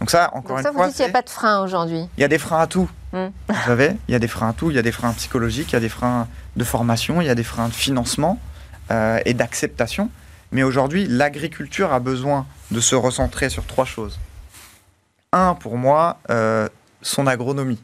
Donc 0.00 0.10
ça, 0.10 0.30
encore 0.32 0.56
une 0.58 0.62
fois, 0.62 0.72
vous 0.72 0.84
dites 0.86 0.96
qu'il 0.96 1.04
n'y 1.04 1.10
a 1.10 1.12
pas 1.12 1.22
de 1.22 1.30
frein 1.30 1.62
aujourd'hui. 1.62 2.08
Il 2.16 2.20
y 2.20 2.24
a 2.24 2.28
des 2.28 2.38
freins 2.38 2.60
à 2.60 2.66
tout. 2.66 2.88
Hmm. 3.12 3.28
Vous 3.48 3.64
savez, 3.66 3.92
il 4.08 4.12
y 4.12 4.14
a 4.14 4.18
des 4.18 4.28
freins 4.28 4.50
à 4.50 4.52
tout. 4.54 4.70
Il 4.70 4.76
y 4.76 4.78
a 4.78 4.82
des 4.82 4.92
freins 4.92 5.12
psychologiques, 5.12 5.72
il 5.72 5.74
y 5.74 5.76
a 5.76 5.80
des 5.80 5.88
freins 5.90 6.28
de 6.56 6.64
formation, 6.64 7.20
il 7.20 7.26
y 7.26 7.30
a 7.30 7.34
des 7.34 7.44
freins 7.44 7.68
de 7.68 7.74
financement 7.74 8.38
euh, 8.90 9.20
et 9.26 9.34
d'acceptation. 9.34 10.10
Mais 10.52 10.62
aujourd'hui, 10.62 11.06
l'agriculture 11.06 11.92
a 11.92 12.00
besoin 12.00 12.46
de 12.70 12.80
se 12.80 12.94
recentrer 12.94 13.48
sur 13.48 13.64
trois 13.66 13.84
choses. 13.84 14.18
Un, 15.32 15.54
pour 15.54 15.76
moi, 15.76 16.18
euh, 16.30 16.68
son 17.02 17.26
agronomie 17.26 17.82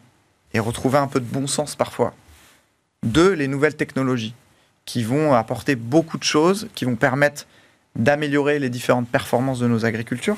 et 0.54 0.60
retrouver 0.60 0.98
un 0.98 1.06
peu 1.06 1.20
de 1.20 1.24
bon 1.24 1.46
sens 1.46 1.76
parfois. 1.76 2.14
Deux, 3.04 3.32
les 3.32 3.48
nouvelles 3.48 3.76
technologies 3.76 4.34
qui 4.84 5.02
vont 5.02 5.34
apporter 5.34 5.76
beaucoup 5.76 6.18
de 6.18 6.24
choses, 6.24 6.68
qui 6.74 6.84
vont 6.84 6.96
permettre 6.96 7.46
d'améliorer 7.96 8.58
les 8.58 8.70
différentes 8.70 9.08
performances 9.08 9.58
de 9.58 9.66
nos 9.66 9.84
agricultures. 9.84 10.36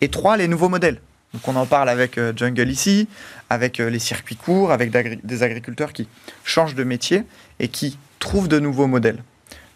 Et 0.00 0.08
trois, 0.08 0.36
les 0.36 0.48
nouveaux 0.48 0.68
modèles. 0.68 1.00
Donc 1.32 1.46
on 1.46 1.54
en 1.56 1.66
parle 1.66 1.88
avec 1.88 2.18
euh, 2.18 2.32
Jungle 2.34 2.68
ici, 2.68 3.08
avec 3.50 3.78
euh, 3.78 3.88
les 3.88 3.98
circuits 3.98 4.36
courts, 4.36 4.72
avec 4.72 4.90
des 5.24 5.42
agriculteurs 5.42 5.92
qui 5.92 6.08
changent 6.44 6.74
de 6.74 6.84
métier 6.84 7.24
et 7.60 7.68
qui 7.68 7.98
trouvent 8.18 8.48
de 8.48 8.58
nouveaux 8.58 8.86
modèles. 8.86 9.22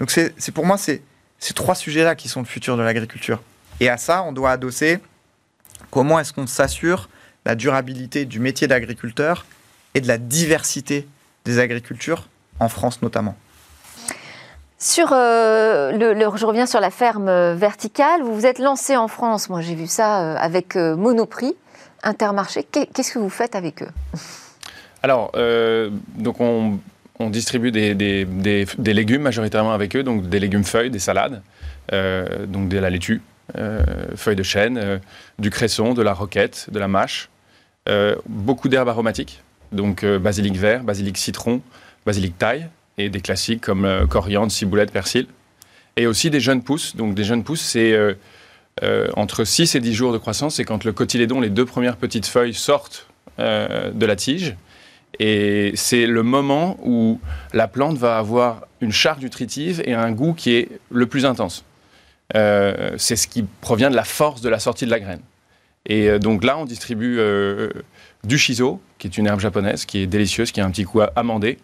Donc 0.01 0.11
c'est 0.11 0.51
pour 0.53 0.67
moi, 0.67 0.77
c'est 0.77 1.03
ces 1.39 1.55
trois 1.55 1.75
sujets-là 1.75 2.15
qui 2.15 2.29
sont 2.29 2.41
le 2.41 2.47
futur 2.47 2.77
de 2.77 2.83
l'agriculture. 2.83 3.41
Et 3.81 3.89
à 3.89 3.97
ça, 3.97 4.23
on 4.23 4.33
doit 4.33 4.53
adosser 4.53 5.01
comment 5.91 6.19
est-ce 6.19 6.33
qu'on 6.33 6.47
s'assure 6.47 7.09
la 7.45 7.55
durabilité 7.55 8.25
du 8.25 8.41
métier 8.41 8.67
d'agriculteur 8.67 9.45
et 9.95 10.01
de 10.01 10.09
la 10.09 10.19
diversité 10.19 11.07
des 11.45 11.59
agricultures, 11.59 12.29
en 12.59 12.69
France 12.69 13.03
notamment. 13.03 13.37
Sur 14.79 15.13
euh, 15.13 15.93
le, 15.93 16.37
je 16.37 16.47
reviens 16.47 16.67
sur 16.67 16.81
la 16.81 16.91
ferme 16.91 17.29
euh, 17.29 17.55
verticale. 17.55 18.23
Vous 18.23 18.35
vous 18.35 18.47
êtes 18.47 18.59
lancé 18.59 18.97
en 18.97 19.09
France. 19.09 19.49
Moi, 19.49 19.61
j'ai 19.61 19.75
vu 19.75 19.87
ça 19.87 20.23
euh, 20.23 20.37
avec 20.37 20.77
Monoprix, 20.77 21.55
Intermarché. 22.03 22.65
Qu'est-ce 22.65 23.15
que 23.15 23.19
vous 23.19 23.31
faites 23.31 23.55
avec 23.55 23.83
eux? 23.83 23.89
Alors, 25.03 25.33
donc 26.17 26.41
on, 26.41 26.79
on 27.19 27.31
distribue 27.31 27.71
des, 27.71 28.27
légumes 28.79 29.23
majoritairement 29.23 29.73
avec 29.73 29.95
eux, 29.97 30.03
donc 30.03 30.29
des 30.29 30.41
légumes 30.41 30.65
feuilles, 30.65 30.91
des 30.91 30.99
salades, 30.99 31.43
euh, 31.93 32.47
donc 32.47 32.69
de 32.69 32.79
la 32.79 32.91
laitue, 32.91 33.23
euh, 33.57 33.85
feuilles 34.17 34.37
de 34.37 34.43
chêne, 34.43 34.79
euh, 34.79 34.99
du 35.39 35.51
cresson, 35.51 35.95
de 35.95 36.03
la 36.03 36.13
roquette, 36.13 36.69
de 36.71 36.79
la 36.79 36.89
mâche, 36.89 37.29
beaucoup 38.27 38.71
d'herbes 38.71 38.89
aromatiques, 38.89 39.43
donc 39.71 40.07
basilic 40.07 40.57
vert, 40.57 40.83
basilic 40.85 41.19
citron, 41.19 41.61
basilic 42.07 42.39
taille, 42.39 42.69
et 42.97 43.11
des 43.11 43.21
classiques 43.21 43.61
comme 43.61 44.07
coriandre, 44.09 44.51
ciboulette, 44.51 44.91
persil. 44.91 45.27
Et 45.97 46.07
aussi 46.07 46.31
des 46.31 46.41
jeunes 46.41 46.63
pousses. 46.63 46.97
Donc 46.97 47.15
des 47.15 47.25
jeunes 47.25 47.45
pousses, 47.45 47.61
c'est 47.61 47.95
entre 49.17 49.45
6 49.45 49.75
et 49.75 49.81
10 49.81 49.93
jours 49.93 50.13
de 50.15 50.19
croissance, 50.19 50.55
c'est 50.55 50.65
quand 50.65 50.85
le 50.85 50.93
cotylédon, 50.93 51.43
les 51.43 51.51
deux 51.51 51.67
premières 51.67 51.99
petites 51.99 52.25
feuilles 52.25 52.55
sortent 52.55 53.07
de 53.37 54.07
la 54.07 54.17
tige 54.17 54.57
et 55.19 55.73
c'est 55.75 56.07
le 56.07 56.23
moment 56.23 56.79
où 56.83 57.21
la 57.53 57.69
plante 57.69 57.97
va 57.97 58.19
avoir 58.19 58.67
une 58.81 58.93
charge 58.93 59.23
nutritive 59.23 59.83
et 59.85 59.95
un 59.95 60.13
goût 60.13 60.35
qui 60.35 60.55
est 60.55 60.69
le 60.91 61.07
plus 61.07 61.25
intense. 61.25 61.65
Euh, 62.35 62.95
c'est 62.97 63.17
ce 63.17 63.29
qui 63.29 63.45
provient 63.61 63.91
de 63.91 63.97
la 63.97 64.05
force 64.05 64.41
de 64.41 64.49
la 64.49 64.59
sortie 64.59 64.87
de 64.87 64.91
la 64.91 65.01
graine. 65.01 65.21
Et 65.87 66.09
euh, 66.09 66.19
donc 66.19 66.43
là, 66.45 66.57
on 66.59 66.65
distribue 66.65 67.19
euh, 67.19 67.71
du 68.25 68.39
shiso, 68.39 68.81
qui 68.99 69.07
est 69.07 69.19
une 69.19 69.27
herbe 69.27 69.41
japonaise, 69.41 69.85
qui 69.85 69.99
est 69.99 70.07
délicieuse, 70.07 70.51
qui 70.51 70.61
a 70.61 70.65
un 70.65 70.71
petit 70.71 70.85
goût 70.85 71.03
amandé, 71.15 71.59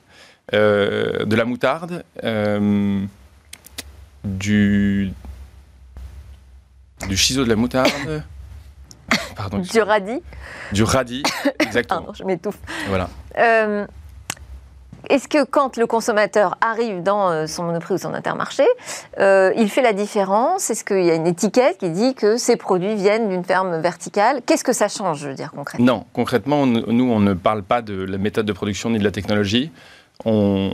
de 0.52 1.36
la 1.36 1.44
moutarde, 1.44 2.04
du, 4.24 5.12
du 7.08 7.34
de 7.36 7.44
la 7.44 7.56
moutarde. 7.56 8.24
Du 9.48 9.80
radis 9.80 10.22
Du 10.72 10.82
radis, 10.82 11.22
exactement. 11.60 12.00
Pardon, 12.00 12.14
je 12.14 12.24
m'étouffe. 12.24 12.58
Voilà. 12.88 13.08
Euh, 13.38 13.86
est-ce 15.08 15.28
que 15.28 15.44
quand 15.44 15.76
le 15.76 15.86
consommateur 15.86 16.58
arrive 16.60 17.02
dans 17.02 17.30
euh, 17.30 17.46
son 17.46 17.64
monoprix 17.64 17.94
ou 17.94 17.98
son 17.98 18.12
intermarché, 18.12 18.64
euh, 19.18 19.52
il 19.56 19.70
fait 19.70 19.82
la 19.82 19.92
différence? 19.92 20.70
Est-ce 20.70 20.84
qu'il 20.84 21.04
y 21.04 21.10
a 21.10 21.14
une 21.14 21.26
étiquette 21.26 21.78
qui 21.78 21.90
dit 21.90 22.14
que 22.14 22.36
ces 22.36 22.56
produits 22.56 22.94
viennent 22.94 23.28
d'une 23.28 23.44
ferme 23.44 23.80
verticale? 23.80 24.42
Qu'est-ce 24.44 24.64
que 24.64 24.72
ça 24.72 24.88
change, 24.88 25.20
je 25.20 25.28
veux 25.28 25.34
dire, 25.34 25.52
concrètement? 25.52 25.86
Non, 25.86 26.06
concrètement, 26.12 26.66
nous, 26.66 27.10
on 27.10 27.20
ne 27.20 27.34
parle 27.34 27.62
pas 27.62 27.82
de 27.82 27.94
la 27.94 28.18
méthode 28.18 28.46
de 28.46 28.52
production 28.52 28.90
ni 28.90 28.98
de 28.98 29.04
la 29.04 29.10
technologie. 29.10 29.70
On, 30.26 30.70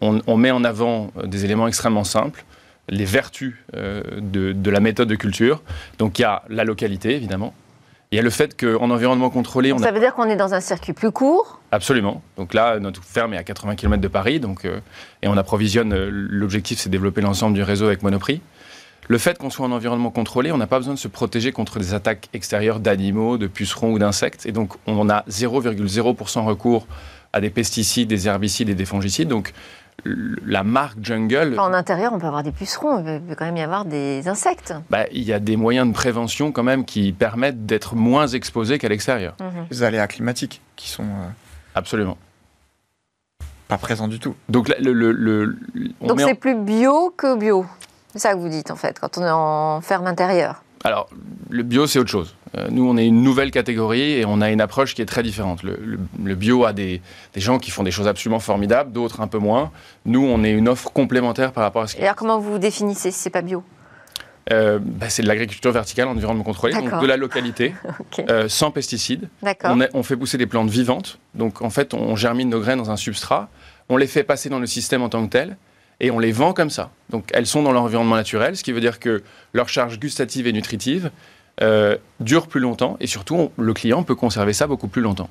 on, 0.00 0.36
met 0.36 0.50
en 0.50 0.64
avant 0.64 1.10
des 1.22 1.44
éléments 1.44 1.68
extrêmement 1.68 2.04
simples, 2.04 2.44
les 2.88 3.04
vertus 3.04 3.56
de, 3.74 4.52
de 4.52 4.70
la 4.70 4.80
méthode 4.80 5.08
de 5.08 5.14
culture. 5.14 5.60
Donc 5.98 6.18
il 6.18 6.22
y 6.22 6.24
a 6.24 6.42
la 6.48 6.64
localité, 6.64 7.14
évidemment, 7.14 7.52
il 8.12 8.16
y 8.16 8.18
a 8.18 8.22
le 8.22 8.30
fait 8.30 8.54
qu'en 8.60 8.90
environnement 8.90 9.30
contrôlé, 9.30 9.72
on 9.72 9.78
ça 9.78 9.90
veut 9.90 9.98
dire 9.98 10.14
qu'on 10.14 10.28
est 10.28 10.36
dans 10.36 10.52
un 10.52 10.60
circuit 10.60 10.92
plus 10.92 11.10
court 11.10 11.60
Absolument. 11.70 12.22
Donc 12.36 12.52
là, 12.52 12.78
notre 12.78 13.02
ferme 13.02 13.32
est 13.32 13.38
à 13.38 13.42
80 13.42 13.74
km 13.74 14.02
de 14.02 14.08
Paris, 14.08 14.38
donc, 14.38 14.66
euh, 14.66 14.80
et 15.22 15.28
on 15.28 15.36
approvisionne. 15.38 15.94
Euh, 15.94 16.10
l'objectif, 16.12 16.78
c'est 16.78 16.90
de 16.90 16.92
développer 16.92 17.22
l'ensemble 17.22 17.54
du 17.54 17.62
réseau 17.62 17.86
avec 17.86 18.02
Monoprix. 18.02 18.42
le 19.08 19.16
fait 19.16 19.38
qu'on 19.38 19.48
soit 19.48 19.64
en 19.64 19.72
environnement 19.72 20.10
contrôlé, 20.10 20.52
on 20.52 20.58
n'a 20.58 20.66
pas 20.66 20.78
besoin 20.78 20.92
de 20.92 20.98
se 20.98 21.08
protéger 21.08 21.52
contre 21.52 21.78
des 21.78 21.94
attaques 21.94 22.28
extérieures 22.34 22.80
d'animaux, 22.80 23.38
de 23.38 23.46
pucerons 23.46 23.92
ou 23.92 23.98
d'insectes. 23.98 24.44
Et 24.44 24.52
donc, 24.52 24.74
on 24.86 25.08
a 25.08 25.24
0,0% 25.30 26.44
recours 26.44 26.86
à 27.32 27.40
des 27.40 27.48
pesticides, 27.48 28.08
des 28.08 28.28
herbicides 28.28 28.68
et 28.68 28.74
des 28.74 28.84
fongicides. 28.84 29.28
Donc, 29.28 29.54
la 30.04 30.64
marque 30.64 30.98
Jungle. 31.02 31.58
En 31.58 31.72
intérieur, 31.72 32.12
on 32.12 32.18
peut 32.18 32.26
avoir 32.26 32.42
des 32.42 32.52
pucerons, 32.52 32.98
il 33.06 33.20
peut 33.20 33.34
quand 33.34 33.44
même 33.44 33.56
y 33.56 33.62
avoir 33.62 33.84
des 33.84 34.26
insectes. 34.28 34.74
Bah, 34.90 35.04
il 35.12 35.22
y 35.22 35.32
a 35.32 35.38
des 35.38 35.56
moyens 35.56 35.86
de 35.86 35.92
prévention 35.92 36.52
quand 36.52 36.62
même 36.62 36.84
qui 36.84 37.12
permettent 37.12 37.66
d'être 37.66 37.94
moins 37.94 38.26
exposés 38.26 38.78
qu'à 38.78 38.88
l'extérieur. 38.88 39.34
Mhm. 39.40 39.66
Les 39.70 39.82
aléas 39.82 40.06
climatiques 40.08 40.60
qui 40.76 40.88
sont. 40.88 41.04
Euh, 41.04 41.28
Absolument. 41.74 42.18
Pas 43.68 43.78
présents 43.78 44.08
du 44.08 44.18
tout. 44.18 44.34
Donc, 44.48 44.68
le, 44.78 45.56
Donc 46.00 46.20
c'est 46.20 46.34
plus 46.34 46.56
bio 46.56 47.14
que 47.16 47.36
bio. 47.36 47.64
C'est 48.12 48.18
ça 48.18 48.34
que 48.34 48.38
vous 48.38 48.50
dites 48.50 48.70
en 48.70 48.76
fait, 48.76 48.98
quand 49.00 49.16
on 49.16 49.22
est 49.22 49.30
en 49.30 49.80
ferme 49.80 50.06
intérieure. 50.06 50.62
Alors, 50.84 51.08
le 51.48 51.62
bio, 51.62 51.86
c'est 51.86 51.98
autre 51.98 52.10
chose. 52.10 52.34
Euh, 52.56 52.68
nous, 52.70 52.88
on 52.88 52.96
est 52.96 53.06
une 53.06 53.22
nouvelle 53.22 53.50
catégorie 53.50 54.12
et 54.12 54.24
on 54.26 54.40
a 54.40 54.50
une 54.50 54.60
approche 54.60 54.94
qui 54.94 55.02
est 55.02 55.06
très 55.06 55.22
différente. 55.22 55.62
Le, 55.62 56.34
bio 56.34 56.64
a 56.64 56.72
des, 56.72 57.00
gens 57.36 57.58
qui 57.58 57.70
font 57.70 57.82
des 57.82 57.90
choses 57.90 58.08
absolument 58.08 58.40
formidables, 58.40 58.92
d'autres 58.92 59.20
un 59.20 59.26
peu 59.26 59.38
moins. 59.38 59.70
Nous, 60.04 60.24
on 60.24 60.44
est 60.44 60.50
une 60.50 60.68
offre 60.68 60.92
complémentaire 60.92 61.52
par 61.52 61.64
rapport 61.64 61.82
à 61.82 61.86
ce 61.86 61.96
Et 61.96 62.02
alors, 62.02 62.16
comment 62.16 62.38
vous 62.38 62.58
définissez 62.58 63.10
si 63.10 63.18
c'est 63.18 63.30
pas 63.30 63.42
bio? 63.42 63.62
Euh, 64.50 64.80
bah, 64.82 65.08
c'est 65.08 65.22
de 65.22 65.28
l'agriculture 65.28 65.70
verticale 65.70 66.08
en 66.08 66.12
environnement 66.12 66.42
contrôlé, 66.42 66.74
donc 66.74 67.00
de 67.00 67.06
la 67.06 67.16
localité, 67.16 67.74
euh, 68.28 68.48
sans 68.48 68.72
pesticides. 68.72 69.28
On, 69.62 69.78
on, 69.94 70.02
fait 70.02 70.16
pousser 70.16 70.36
des 70.36 70.46
plantes 70.46 70.68
vivantes, 70.68 71.20
donc 71.34 71.62
en 71.62 71.70
fait 71.70 71.94
on 71.94 72.16
germine 72.16 72.48
nos 72.48 72.58
graines 72.58 72.78
dans 72.78 72.90
un 72.90 72.96
substrat, 72.96 73.48
on 73.88 73.96
les 73.96 74.08
fait 74.08 74.24
passer 74.24 74.48
dans 74.48 74.58
le 74.58 74.66
système 74.66 75.00
en 75.02 75.08
tant 75.08 75.24
que 75.24 75.30
tel, 75.30 75.56
et 76.00 76.10
on 76.10 76.18
les 76.18 76.32
vend 76.32 76.54
comme 76.54 76.70
ça. 76.70 76.90
Donc 77.10 77.30
elles 77.32 77.46
sont 77.46 77.62
dans 77.62 77.70
leur 77.70 77.82
environnement 77.82 78.16
naturel, 78.16 78.56
ce 78.56 78.64
qui 78.64 78.72
veut 78.72 78.80
dire 78.80 78.98
que 78.98 79.22
leur 79.52 79.68
charge 79.68 80.00
gustative 80.00 80.48
et 80.48 80.52
nutritive 80.52 81.12
euh, 81.60 81.98
dure 82.18 82.46
plus 82.46 82.60
longtemps 82.60 82.96
et 82.98 83.06
surtout 83.06 83.52
le 83.58 83.74
client 83.74 84.02
peut 84.04 84.14
conserver 84.14 84.54
ça 84.54 84.66
beaucoup 84.66 84.88
plus 84.88 85.02
longtemps. 85.02 85.28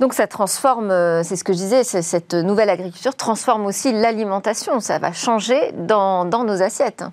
Donc 0.00 0.12
ça 0.12 0.26
transforme, 0.26 0.90
euh, 0.90 1.22
c'est 1.22 1.34
ce 1.34 1.44
que 1.44 1.54
je 1.54 1.58
disais, 1.58 1.82
cette 1.82 2.34
nouvelle 2.34 2.68
agriculture 2.68 3.14
transforme 3.14 3.64
aussi 3.64 3.90
l'alimentation, 3.90 4.80
ça 4.80 4.98
va 4.98 5.14
changer 5.14 5.72
dans, 5.72 6.26
nos 6.26 6.62
assiettes. 6.62 7.04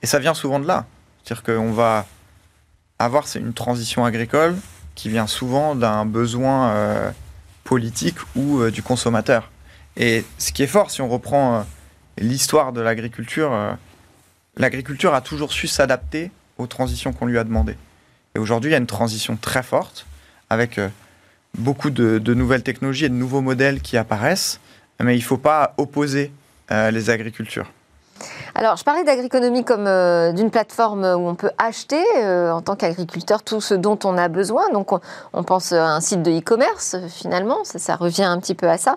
Et 0.00 0.06
ça 0.06 0.18
vient 0.18 0.32
souvent 0.32 0.58
de 0.58 0.66
là. 0.66 0.86
C'est-à-dire 1.22 1.42
qu'on 1.42 1.72
va 1.72 2.06
avoir 2.98 3.24
une 3.34 3.52
transition 3.52 4.06
agricole 4.06 4.56
qui 4.94 5.10
vient 5.10 5.26
souvent 5.26 5.74
d'un 5.74 6.06
besoin 6.06 6.70
euh, 6.70 7.10
politique 7.64 8.16
ou 8.36 8.70
du 8.70 8.82
consommateur. 8.82 9.50
Et 9.98 10.24
ce 10.38 10.52
qui 10.52 10.62
est 10.62 10.66
fort, 10.66 10.90
si 10.90 11.02
on 11.02 11.08
reprend 11.08 11.66
l'histoire 12.16 12.72
de 12.72 12.80
l'agriculture, 12.80 13.76
l'agriculture 14.56 15.12
a 15.12 15.20
toujours 15.20 15.52
su 15.52 15.66
s'adapter 15.66 16.30
aux 16.58 16.66
transitions 16.66 17.12
qu'on 17.12 17.26
lui 17.26 17.38
a 17.38 17.44
demandées. 17.44 17.76
Et 18.34 18.38
aujourd'hui, 18.38 18.70
il 18.70 18.72
y 18.72 18.76
a 18.76 18.78
une 18.78 18.86
transition 18.86 19.36
très 19.36 19.62
forte 19.62 20.06
avec 20.50 20.78
euh, 20.78 20.88
beaucoup 21.56 21.90
de, 21.90 22.34
nouvelles 22.34 22.62
technologies 22.62 23.06
et 23.06 23.08
de 23.08 23.14
nouveaux 23.14 23.40
modèles 23.40 23.80
qui 23.80 23.96
apparaissent, 23.96 24.60
mais 25.02 25.14
il 25.14 25.20
ne 25.20 25.24
faut 25.24 25.38
pas 25.38 25.74
opposer 25.78 26.32
euh, 26.70 26.90
les 26.90 27.10
agricultures. 27.10 27.70
Alors, 28.58 28.78
je 28.78 28.84
parlais 28.84 29.04
d'agriconomie 29.04 29.64
comme 29.64 29.86
euh, 29.86 30.32
d'une 30.32 30.50
plateforme 30.50 31.04
où 31.04 31.28
on 31.28 31.34
peut 31.34 31.50
acheter 31.58 32.02
euh, 32.16 32.50
en 32.50 32.62
tant 32.62 32.74
qu'agriculteur 32.74 33.42
tout 33.42 33.60
ce 33.60 33.74
dont 33.74 33.98
on 34.02 34.16
a 34.16 34.28
besoin. 34.28 34.70
Donc, 34.70 34.92
on, 35.34 35.42
pense 35.42 35.72
à 35.72 35.86
un 35.86 36.00
site 36.00 36.22
de 36.22 36.30
e-commerce, 36.30 36.96
finalement, 37.10 37.58
ça, 37.64 37.96
revient 37.96 38.24
un 38.24 38.40
petit 38.40 38.54
peu 38.54 38.66
à 38.66 38.78
ça. 38.78 38.96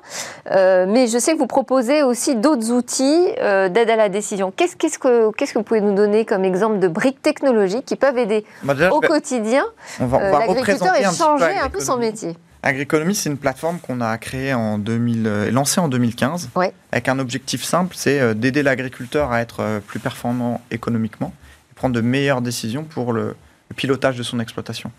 Euh, 0.52 0.86
mais 0.88 1.08
je 1.08 1.18
sais 1.18 1.34
que 1.34 1.38
vous 1.38 1.46
proposez 1.46 2.04
aussi 2.04 2.38
d'autres 2.38 2.72
outils 2.72 3.34
d'aide 3.38 3.90
à 3.90 3.98
la 3.98 4.08
décision. 4.08 4.54
Qu'est-ce, 4.56 4.78
que, 4.78 5.32
qu'est-ce 5.34 5.54
que 5.54 5.60
vous 5.60 5.66
pouvez 5.66 5.82
nous 5.82 5.94
donner 5.94 6.24
comme 6.24 6.46
exemple 6.46 6.80
de 6.80 6.88
briques 6.88 7.22
technologiques 7.22 7.86
qui 7.86 7.98
peuvent 7.98 8.18
aider 8.18 8.46
bah, 8.64 8.76
au 8.92 9.02
quotidien 9.02 9.66
l'agriculteur 10.00 10.96
et 10.96 11.04
changer 11.04 11.58
un 11.62 11.70
peu 11.70 11.82
son 11.82 11.98
métier? 11.98 12.38
Agriconomie, 12.62 13.16
c'est 13.16 13.30
une 13.30 13.38
plateforme 13.38 13.80
qu'on 13.80 14.02
a 14.02 14.18
créée 14.18 14.54
en 14.54 14.78
2000, 14.78 15.28
euh, 15.28 15.52
lancée 15.52 15.80
en 15.80 15.88
2015, 15.88 16.50
avec 16.92 17.08
un 17.08 17.18
objectif 17.18 17.64
simple, 17.64 17.96
c'est 17.98 18.20
euh, 18.20 18.34
d'aider 18.34 18.64
l'agriculteur 18.64 19.32
à 19.32 19.40
être 19.40 19.62
euh, 19.62 19.80
plus 19.80 20.00
performant 20.00 20.60
économiquement 20.70 21.34
et 21.72 21.74
prendre 21.76 21.96
de 21.96 22.02
meilleures 22.02 22.42
décisions 22.42 22.84
pour 22.84 23.14
le, 23.14 23.36
pilotage 23.76 24.18
de 24.18 24.24
son 24.24 24.40
exploitation. 24.40 24.92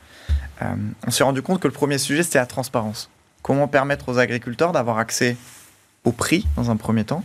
on 1.04 1.10
s'est 1.10 1.24
rendu 1.24 1.42
compte 1.42 1.58
que 1.58 1.66
le 1.66 1.74
premier 1.74 1.98
sujet, 1.98 2.22
c'était 2.22 2.38
la 2.38 2.46
transparence. 2.46 3.10
Comment 3.42 3.66
permettre 3.66 4.08
aux 4.08 4.18
agriculteurs 4.18 4.70
d'avoir 4.70 4.98
accès 4.98 5.36
au 6.04 6.12
prix, 6.12 6.46
dans 6.54 6.70
un 6.70 6.76
premier 6.76 7.02
temps, 7.02 7.24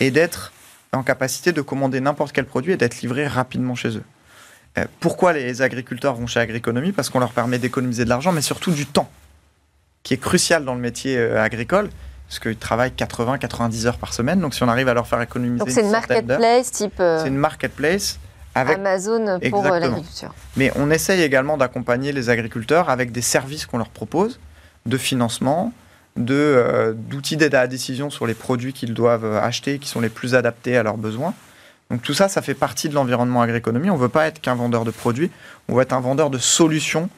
et 0.00 0.10
d'être 0.10 0.54
en 0.94 1.02
capacité 1.02 1.52
de 1.52 1.60
commander 1.60 2.00
n'importe 2.00 2.32
quel 2.32 2.46
produit 2.46 2.72
et 2.72 2.76
d'être 2.78 3.02
livré 3.02 3.26
rapidement 3.26 3.74
chez 3.74 3.98
eux. 3.98 4.04
pourquoi 5.00 5.34
les 5.34 5.60
agriculteurs 5.60 6.14
vont 6.14 6.26
chez 6.26 6.40
Agriconomie 6.40 6.92
Parce 6.92 7.10
qu'on 7.10 7.20
leur 7.20 7.32
permet 7.32 7.58
d'économiser 7.58 8.04
de 8.04 8.08
l'argent, 8.08 8.32
mais 8.32 8.40
surtout 8.40 8.70
du 8.70 8.86
temps 8.86 9.10
qui 10.06 10.14
est 10.14 10.18
crucial 10.18 10.64
dans 10.64 10.74
le 10.76 10.80
métier 10.80 11.18
euh, 11.18 11.42
agricole, 11.42 11.90
parce 12.28 12.38
qu'ils 12.38 12.56
travaillent 12.56 12.92
80-90 12.96 13.86
heures 13.86 13.98
par 13.98 14.14
semaine. 14.14 14.38
Donc 14.38 14.54
si 14.54 14.62
on 14.62 14.68
arrive 14.68 14.86
à 14.86 14.94
leur 14.94 15.08
faire 15.08 15.20
économiser. 15.20 15.58
Donc 15.58 15.70
c'est 15.70 15.80
une, 15.80 15.90
marketplace 15.90 16.70
type. 16.70 17.00
Euh, 17.00 17.18
c'est 17.20 17.28
une 17.28 17.36
marketplace. 17.36 18.20
Avec... 18.54 18.78
Amazon 18.78 19.40
pour 19.50 19.66
euh, 19.66 19.80
l'agriculture. 19.80 20.32
Mais 20.56 20.70
on 20.76 20.92
essaye 20.92 21.22
également 21.22 21.56
d'accompagner 21.56 22.12
les 22.12 22.30
agriculteurs 22.30 22.88
avec 22.88 23.10
des 23.10 23.20
services 23.20 23.66
qu'on 23.66 23.78
leur 23.78 23.88
propose, 23.88 24.38
de 24.86 24.96
financement, 24.96 25.72
de, 26.16 26.94
d'outils 26.96 27.36
d'aide 27.36 27.56
à 27.56 27.62
la 27.62 27.66
décision 27.66 28.08
sur 28.08 28.28
les 28.28 28.34
produits 28.34 28.72
qu'ils 28.72 28.94
doivent 28.94 29.26
acheter, 29.36 29.80
qui 29.80 29.88
sont 29.88 30.00
les 30.00 30.08
plus 30.08 30.36
adaptés 30.36 30.76
à 30.76 30.84
leurs 30.84 30.98
besoins. 30.98 31.34
Donc 31.90 32.02
tout 32.02 32.14
ça, 32.14 32.28
ça 32.28 32.42
fait 32.42 32.54
partie 32.54 32.88
de 32.88 32.94
l'environnement 32.94 33.42
agroéconomie. 33.42 33.90
On 33.90 33.96
ne 33.96 34.00
veut 34.00 34.08
pas 34.08 34.28
être 34.28 34.40
qu'un 34.40 34.54
vendeur 34.54 34.84
de 34.84 34.92
produits, 34.92 35.32
on 35.68 35.74
veut 35.74 35.82
être 35.82 35.92
un 35.92 36.00
vendeur 36.00 36.30
de 36.30 36.38
solutions 36.38 37.10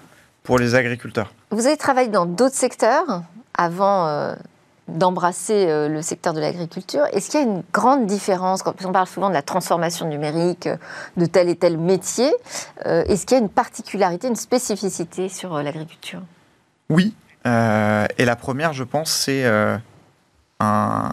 pour 0.49 0.59
les 0.59 0.75
agriculteurs. 0.75 1.31
Vous 1.51 1.67
avez 1.67 1.77
travaillé 1.77 2.09
dans 2.09 2.25
d'autres 2.25 2.55
secteurs 2.55 3.23
avant 3.53 4.07
euh, 4.07 4.35
d'embrasser 4.89 5.67
euh, 5.69 5.91
le 5.91 6.01
secteur 6.01 6.33
de 6.33 6.41
l'agriculture. 6.41 7.03
Est-ce 7.13 7.29
qu'il 7.29 7.41
y 7.41 7.43
a 7.43 7.47
une 7.47 7.63
grande 7.71 8.07
différence 8.07 8.63
quand 8.63 8.83
on 8.83 8.91
parle 8.91 9.07
souvent 9.07 9.29
de 9.29 9.35
la 9.35 9.43
transformation 9.43 10.09
numérique 10.09 10.67
euh, 10.67 10.79
de 11.19 11.27
tel 11.27 11.51
et 11.51 11.57
tel 11.57 11.77
métier 11.77 12.33
Est-ce 12.87 13.27
qu'il 13.27 13.37
y 13.37 13.41
a 13.41 13.43
une 13.43 13.51
particularité, 13.51 14.27
une 14.27 14.37
spécificité 14.37 15.29
sur 15.29 15.63
l'agriculture? 15.63 16.23
Oui. 16.89 17.15
et 17.45 18.25
la 18.25 18.37
première, 18.37 18.73
je 18.73 18.85
pense, 18.85 19.11
c'est 19.11 19.45
un, 20.61 21.13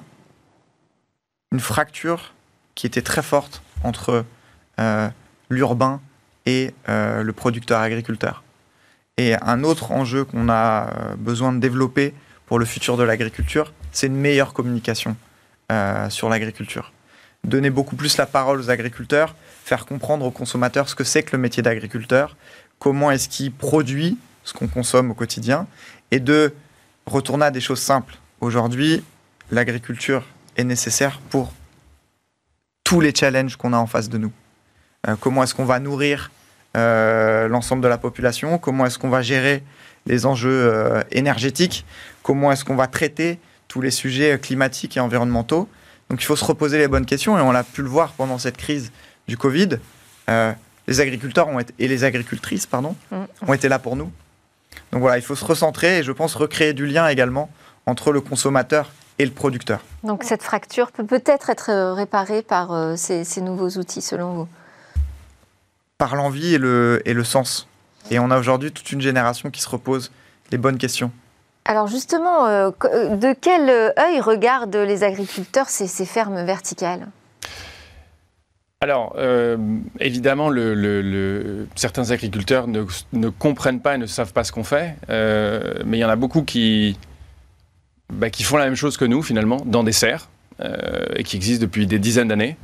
une 1.51 1.59
fracture 1.59 2.33
qui 2.73 2.87
était 2.87 3.01
très 3.01 3.21
forte 3.21 3.61
entre 3.83 4.23
l'urbain 5.49 5.99
et 6.45 6.73
le 6.87 7.31
producteur 7.31 7.81
agriculteur. 7.81 8.44
Et 9.17 9.35
un 9.41 9.63
autre 9.63 9.91
enjeu 9.91 10.25
qu'on 10.25 10.49
a 10.49 10.89
euh, 10.89 11.15
besoin 11.15 11.53
de 11.53 11.59
développer 11.59 12.13
pour 12.45 12.59
le 12.59 12.65
futur 12.65 12.97
de 12.97 13.03
l'agriculture, 13.03 13.73
c'est 13.91 14.07
une 14.07 14.15
meilleure 14.15 14.53
communication 14.53 15.15
euh, 15.71 16.09
sur 16.09 16.29
l'agriculture. 16.29 16.91
Donner 17.43 17.69
beaucoup 17.69 17.95
plus 17.95 18.17
la 18.17 18.25
parole 18.25 18.59
aux 18.59 18.69
agriculteurs, 18.69 19.35
faire 19.63 19.85
comprendre 19.85 20.25
aux 20.25 20.31
consommateurs 20.31 20.89
ce 20.89 20.95
que 20.95 21.03
c'est 21.03 21.23
que 21.23 21.35
le 21.35 21.41
métier 21.41 21.63
d'agriculteur, 21.63 22.35
comment 22.79 23.09
est-ce 23.09 23.29
qu'il 23.29 23.51
produit 23.51 24.17
ce 24.45 24.53
qu'on 24.53 24.67
consomme 24.67 25.11
au 25.11 25.13
quotidien, 25.13 25.67
et 26.11 26.19
de 26.19 26.53
retourner 27.05 27.45
à 27.45 27.51
des 27.51 27.59
choses 27.59 27.81
simples. 27.81 28.15
Aujourd'hui, 28.39 29.03
l'agriculture 29.51 30.23
est 30.55 30.63
nécessaire 30.63 31.19
pour 31.29 31.51
tous 32.83 33.01
les 33.01 33.13
challenges 33.13 33.57
qu'on 33.57 33.73
a 33.73 33.77
en 33.77 33.87
face 33.87 34.07
de 34.07 34.17
nous. 34.17 34.31
Euh, 35.07 35.15
comment 35.19 35.43
est-ce 35.43 35.55
qu'on 35.55 35.65
va 35.65 35.79
nourrir 35.79 36.31
euh, 36.75 37.47
l'ensemble 37.47 37.81
de 37.81 37.87
la 37.87 37.97
population, 37.97 38.57
comment 38.57 38.85
est-ce 38.85 38.99
qu'on 38.99 39.09
va 39.09 39.21
gérer 39.21 39.63
les 40.05 40.25
enjeux 40.25 40.49
euh, 40.51 41.01
énergétiques, 41.11 41.85
comment 42.21 42.51
est-ce 42.51 42.65
qu'on 42.65 42.75
va 42.75 42.87
traiter 42.87 43.39
tous 43.67 43.81
les 43.81 43.91
sujets 43.91 44.37
climatiques 44.39 44.97
et 44.97 44.99
environnementaux. 44.99 45.69
Donc 46.09 46.21
il 46.21 46.25
faut 46.25 46.35
se 46.35 46.43
reposer 46.43 46.77
les 46.77 46.87
bonnes 46.87 47.05
questions 47.05 47.37
et 47.39 47.41
on 47.41 47.51
l'a 47.51 47.63
pu 47.63 47.81
le 47.81 47.87
voir 47.87 48.11
pendant 48.11 48.37
cette 48.37 48.57
crise 48.57 48.91
du 49.27 49.37
Covid. 49.37 49.79
Euh, 50.29 50.51
les 50.87 50.99
agriculteurs 50.99 51.47
ont 51.47 51.59
été, 51.59 51.73
et 51.79 51.87
les 51.87 52.03
agricultrices 52.03 52.65
pardon, 52.65 52.95
mm. 53.11 53.23
ont 53.47 53.53
été 53.53 53.69
là 53.69 53.79
pour 53.79 53.95
nous. 53.95 54.11
Donc 54.91 55.01
voilà, 55.01 55.17
il 55.17 55.23
faut 55.23 55.35
se 55.35 55.45
recentrer 55.45 55.99
et 55.99 56.03
je 56.03 56.11
pense 56.11 56.35
recréer 56.35 56.73
du 56.73 56.85
lien 56.85 57.07
également 57.07 57.49
entre 57.85 58.11
le 58.11 58.19
consommateur 58.19 58.91
et 59.17 59.25
le 59.25 59.31
producteur. 59.31 59.79
Donc 60.03 60.25
cette 60.25 60.43
fracture 60.43 60.91
peut 60.91 61.05
peut-être 61.05 61.49
être 61.49 61.93
réparée 61.93 62.41
par 62.41 62.97
ces 62.97 63.23
nouveaux 63.41 63.69
outils 63.69 64.01
selon 64.01 64.33
vous? 64.33 64.47
Par 65.97 66.15
l'envie 66.15 66.55
et 66.55 66.57
le, 66.57 67.01
et 67.05 67.13
le 67.13 67.23
sens. 67.23 67.67
Et 68.11 68.19
on 68.19 68.29
a 68.31 68.37
aujourd'hui 68.37 68.71
toute 68.71 68.91
une 68.91 69.01
génération 69.01 69.49
qui 69.49 69.61
se 69.61 69.69
repose 69.69 70.11
les 70.51 70.57
bonnes 70.57 70.77
questions. 70.77 71.11
Alors 71.65 71.87
justement, 71.87 72.45
euh, 72.45 72.69
euh, 72.83 73.15
de 73.15 73.33
quel 73.39 73.69
œil 73.69 74.19
regardent 74.21 74.75
les 74.75 75.03
agriculteurs 75.03 75.69
ces, 75.69 75.87
ces 75.87 76.05
fermes 76.05 76.45
verticales? 76.45 77.07
Alors, 78.81 79.15
euh, 79.17 79.57
évidemment, 79.99 80.49
le, 80.49 81.67
certains 81.75 82.11
agriculteurs 82.11 82.67
ne, 82.67 82.85
ne, 83.13 83.29
comprennent 83.29 83.79
pas 83.79 83.95
et 83.95 83.97
ne 83.97 84.05
savent 84.05 84.33
pas 84.33 84.43
ce 84.43 84.51
qu'on 84.51 84.63
fait, 84.63 84.95
mais 85.09 85.97
il 85.97 86.01
y 86.01 86.05
en 86.05 86.09
a 86.09 86.15
beaucoup 86.15 86.43
qui, 86.43 86.99
bah, 88.13 88.29
qui 88.29 88.43
font 88.43 88.57
la 88.57 88.65
même 88.65 88.75
chose 88.75 88.97
que 88.97 89.05
nous, 89.05 89.23
finalement, 89.23 89.57
dans 89.65 89.83
des 89.83 89.93
serres, 89.93 90.29
et 91.15 91.23
qui 91.23 91.35
existent 91.35 91.63
depuis 91.63 91.87
des 91.87 91.97
dizaines 91.97 92.27
d'années. 92.27 92.57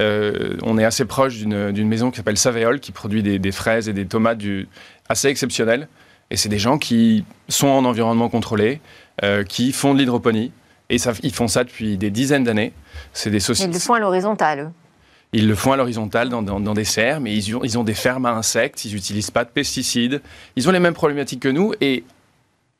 On 0.00 0.78
est 0.78 0.84
assez 0.84 1.04
proche 1.04 1.38
d'une 1.38 1.88
maison 1.88 2.10
qui 2.10 2.16
s'appelle 2.18 2.38
Savéol, 2.38 2.80
qui 2.80 2.92
produit 2.92 3.22
des, 3.22 3.52
fraises 3.52 3.88
et 3.88 3.92
des 3.92 4.06
tomates 4.06 4.38
du, 4.38 4.68
assez 5.08 5.28
exceptionnelles. 5.28 5.88
Et 6.30 6.36
c'est 6.36 6.48
des 6.48 6.58
gens 6.58 6.78
qui 6.78 7.24
sont 7.48 7.68
en 7.68 7.84
environnement 7.84 8.28
contrôlé, 8.28 8.80
qui 9.48 9.72
font 9.72 9.94
de 9.94 9.98
l'hydroponie. 9.98 10.52
Et 10.90 10.98
ça, 10.98 11.12
ils 11.22 11.34
font 11.34 11.48
ça 11.48 11.64
depuis 11.64 11.98
des 11.98 12.10
dizaines 12.10 12.44
d'années. 12.44 12.72
C'est 13.12 13.30
des 13.30 13.40
sociétés. 13.40 13.70
Ils 13.70 13.74
le 13.74 13.80
font 13.80 13.94
à 13.94 13.98
l'horizontale. 13.98 14.72
Ils 15.32 15.46
le 15.46 15.54
font 15.54 15.72
à 15.72 15.76
l'horizontale 15.76 16.30
dans, 16.30 16.74
des 16.74 16.84
serres, 16.84 17.20
mais 17.20 17.34
ils 17.34 17.54
ont, 17.54 17.62
ils 17.62 17.78
ont 17.78 17.84
des 17.84 17.94
fermes 17.94 18.24
à 18.24 18.30
insectes, 18.30 18.86
ils 18.86 18.94
n'utilisent 18.94 19.30
pas 19.30 19.44
de 19.44 19.50
pesticides. 19.50 20.22
Ils 20.56 20.68
ont 20.68 20.72
les 20.72 20.80
mêmes 20.80 20.94
problématiques 20.94 21.40
que 21.40 21.48
nous 21.48 21.74
et 21.82 22.04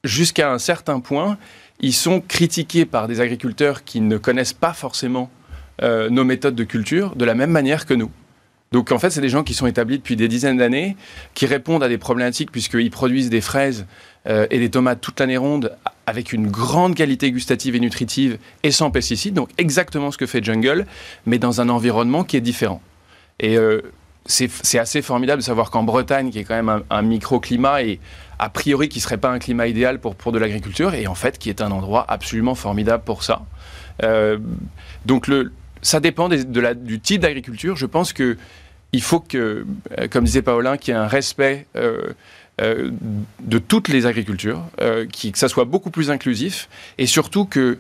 jusqu'à 0.03 0.51
un 0.51 0.59
certain 0.59 1.01
point, 1.01 1.37
ils 1.81 1.93
sont 1.93 2.21
critiqués 2.21 2.87
par 2.87 3.07
des 3.07 3.21
agriculteurs 3.21 3.85
qui 3.85 4.01
ne 4.01 4.17
connaissent 4.17 4.55
pas 4.55 4.73
forcément 4.73 5.31
euh, 5.83 6.11
nos 6.11 6.25
méthodes 6.25 6.55
de 6.55 6.65
culture 6.65 7.15
de 7.17 7.25
la 7.25 7.35
même 7.35 7.51
manière 7.51 7.87
que 7.87 7.95
nous. 7.95 8.11
Donc 8.73 8.93
en 8.93 8.99
fait, 8.99 9.11
c'est 9.11 9.21
des 9.21 9.31
gens 9.31 9.45
qui 9.45 9.55
sont 9.55 9.67
établis 9.67 9.99
depuis 9.99 10.17
des 10.17 10.29
dizaines 10.29 10.59
d'années, 10.59 10.97
qui 11.35 11.47
répondent 11.47 11.83
à 11.83 11.89
des 11.89 11.99
problématiques 11.99 12.53
puisqu'ils 12.53 12.91
produisent 12.91 13.31
des 13.31 13.41
fraises 13.41 13.87
euh, 14.27 14.47
et 14.51 14.59
des 14.59 14.71
tomates 14.71 15.01
toute 15.01 15.21
l'année 15.21 15.39
ronde 15.39 15.75
avec 16.07 16.33
une 16.33 16.49
grande 16.51 16.95
qualité 16.95 17.31
gustative 17.33 17.75
et 17.77 17.81
nutritive 17.81 18.39
et 18.63 18.71
sans 18.71 18.91
pesticides. 18.91 19.35
Donc 19.35 19.49
exactement 19.57 20.11
ce 20.11 20.19
que 20.19 20.27
fait 20.27 20.45
Jungle, 20.45 20.87
mais 21.25 21.39
dans 21.39 21.61
un 21.61 21.69
environnement 21.69 22.25
qui 22.25 22.37
est 22.37 22.43
différent. 22.43 22.83
Et 23.41 23.57
euh, 23.57 23.81
c'est 24.27 24.79
assez 24.79 25.01
formidable 25.01 25.41
de 25.41 25.47
savoir 25.47 25.71
qu'en 25.71 25.83
Bretagne, 25.83 26.31
qui 26.31 26.41
est 26.41 26.45
quand 26.45 26.63
même 26.63 26.83
un, 26.91 27.03
microclimat 27.03 27.83
et 27.83 27.99
a 28.39 28.51
priori 28.51 28.91
qui 28.91 29.01
serait 29.01 29.17
pas 29.17 29.31
un 29.31 29.39
climat 29.39 29.67
idéal 29.67 29.99
pour, 30.01 30.15
pour 30.15 30.33
de 30.33 30.39
l'agriculture, 30.39 30.93
et 30.93 31.07
en 31.07 31.15
fait 31.15 31.39
qui 31.39 31.49
est 31.49 31.63
un 31.63 31.71
endroit 31.71 32.05
absolument 32.09 32.55
formidable 32.55 33.03
pour 33.05 33.23
ça. 33.23 33.41
Euh, 34.03 34.39
donc 35.07 35.27
le, 35.27 35.53
ça 35.83 36.01
dépend 36.01 36.29
de 36.29 36.61
la, 36.61 36.75
du 36.75 37.01
type 37.01 37.23
d'agriculture. 37.23 37.77
Je 37.77 37.87
pense 37.87 38.13
que 38.13 38.37
il 38.93 39.03
faut 39.03 39.21
que, 39.21 39.67
euh, 39.99 40.09
comme 40.09 40.25
disait 40.25 40.43
Paulin, 40.43 40.77
qu'il 40.77 40.95
y 40.95 40.97
ait 40.97 41.01
un 41.01 41.07
respect 41.07 41.67
euh, 41.77 42.09
euh, 42.61 42.91
de 43.41 43.59
toutes 43.59 43.89
les 43.89 44.07
agricultures, 44.07 44.65
que 44.79 45.39
ça 45.39 45.49
soit 45.49 45.65
beaucoup 45.65 45.91
plus 45.91 46.11
inclusif, 46.11 46.69
et 46.97 47.07
surtout 47.07 47.45
que 47.45 47.79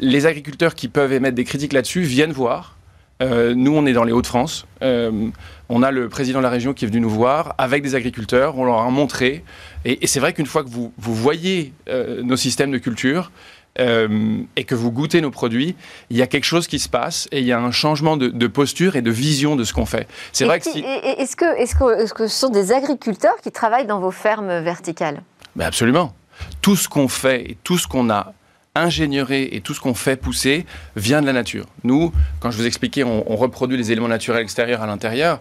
les 0.00 0.26
agriculteurs 0.26 0.74
qui 0.74 0.88
peuvent 0.88 1.12
émettre 1.12 1.36
des 1.36 1.44
critiques 1.44 1.72
là-dessus 1.72 2.00
viennent 2.00 2.32
voir. 2.32 2.76
nous, 3.20 3.72
on 3.72 3.86
est 3.86 3.92
dans 3.92 4.02
les 4.02 4.10
Hauts-de-France. 4.10 4.66
on 4.80 5.82
a 5.84 5.90
le 5.92 6.08
président 6.08 6.40
de 6.40 6.42
la 6.42 6.50
région 6.50 6.74
qui 6.74 6.86
est 6.86 6.88
venu 6.88 6.98
nous 6.98 7.08
voir 7.08 7.54
avec 7.56 7.84
des 7.84 7.94
agriculteurs. 7.94 8.58
On 8.58 8.64
leur 8.64 8.80
a 8.80 8.90
montré. 8.90 9.44
Et, 9.84 10.02
et 10.02 10.08
c'est 10.08 10.18
vrai 10.18 10.32
qu'une 10.32 10.46
fois 10.46 10.64
que 10.64 10.68
vous, 10.68 10.92
vous 10.98 11.14
voyez 11.14 11.72
nos 11.88 12.36
systèmes 12.36 12.72
de 12.72 12.78
culture, 12.78 13.30
euh, 13.80 14.38
et 14.56 14.64
que 14.64 14.74
vous 14.74 14.92
goûtez 14.92 15.20
nos 15.20 15.30
produits, 15.30 15.74
il 16.10 16.16
y 16.16 16.22
a 16.22 16.26
quelque 16.26 16.44
chose 16.44 16.66
qui 16.66 16.78
se 16.78 16.88
passe 16.88 17.28
et 17.32 17.40
il 17.40 17.46
y 17.46 17.52
a 17.52 17.60
un 17.60 17.70
changement 17.70 18.16
de, 18.16 18.46
posture 18.46 18.96
et 18.96 19.02
de 19.02 19.10
vision 19.10 19.56
de 19.56 19.64
ce 19.64 19.72
qu'on 19.72 19.86
fait. 19.86 20.06
C'est 20.32 20.44
vrai 20.44 20.60
que 20.60 20.68
Est-ce 20.68 21.36
que, 21.36 21.44
est 21.44 21.72
-ce 21.74 22.12
que, 22.14 22.26
ce 22.26 22.38
sont 22.38 22.50
des 22.50 22.72
agriculteurs 22.72 23.36
qui 23.42 23.50
travaillent 23.50 23.86
dans 23.86 24.00
vos 24.00 24.10
fermes 24.10 24.60
verticales? 24.60 25.22
Ben 25.56 25.66
Absolument. 25.66 26.14
Tout 26.60 26.76
ce 26.76 26.88
qu'on 26.88 27.08
fait 27.08 27.50
et 27.50 27.56
tout 27.64 27.78
ce 27.78 27.86
qu'on 27.86 28.10
a 28.10 28.34
ingéniéré 28.74 29.48
et 29.52 29.60
tout 29.60 29.74
ce 29.74 29.80
qu'on 29.80 29.94
fait 29.94 30.16
pousser 30.16 30.66
vient 30.96 31.20
de 31.20 31.26
la 31.26 31.32
nature. 31.32 31.66
Nous, 31.84 32.12
quand 32.40 32.50
je 32.50 32.56
vous 32.56 32.66
expliquais, 32.66 33.04
on, 33.04 33.30
on 33.30 33.36
reproduit 33.36 33.76
les 33.76 33.92
éléments 33.92 34.08
naturels 34.08 34.42
extérieurs 34.42 34.82
à 34.82 34.86
l'intérieur. 34.86 35.40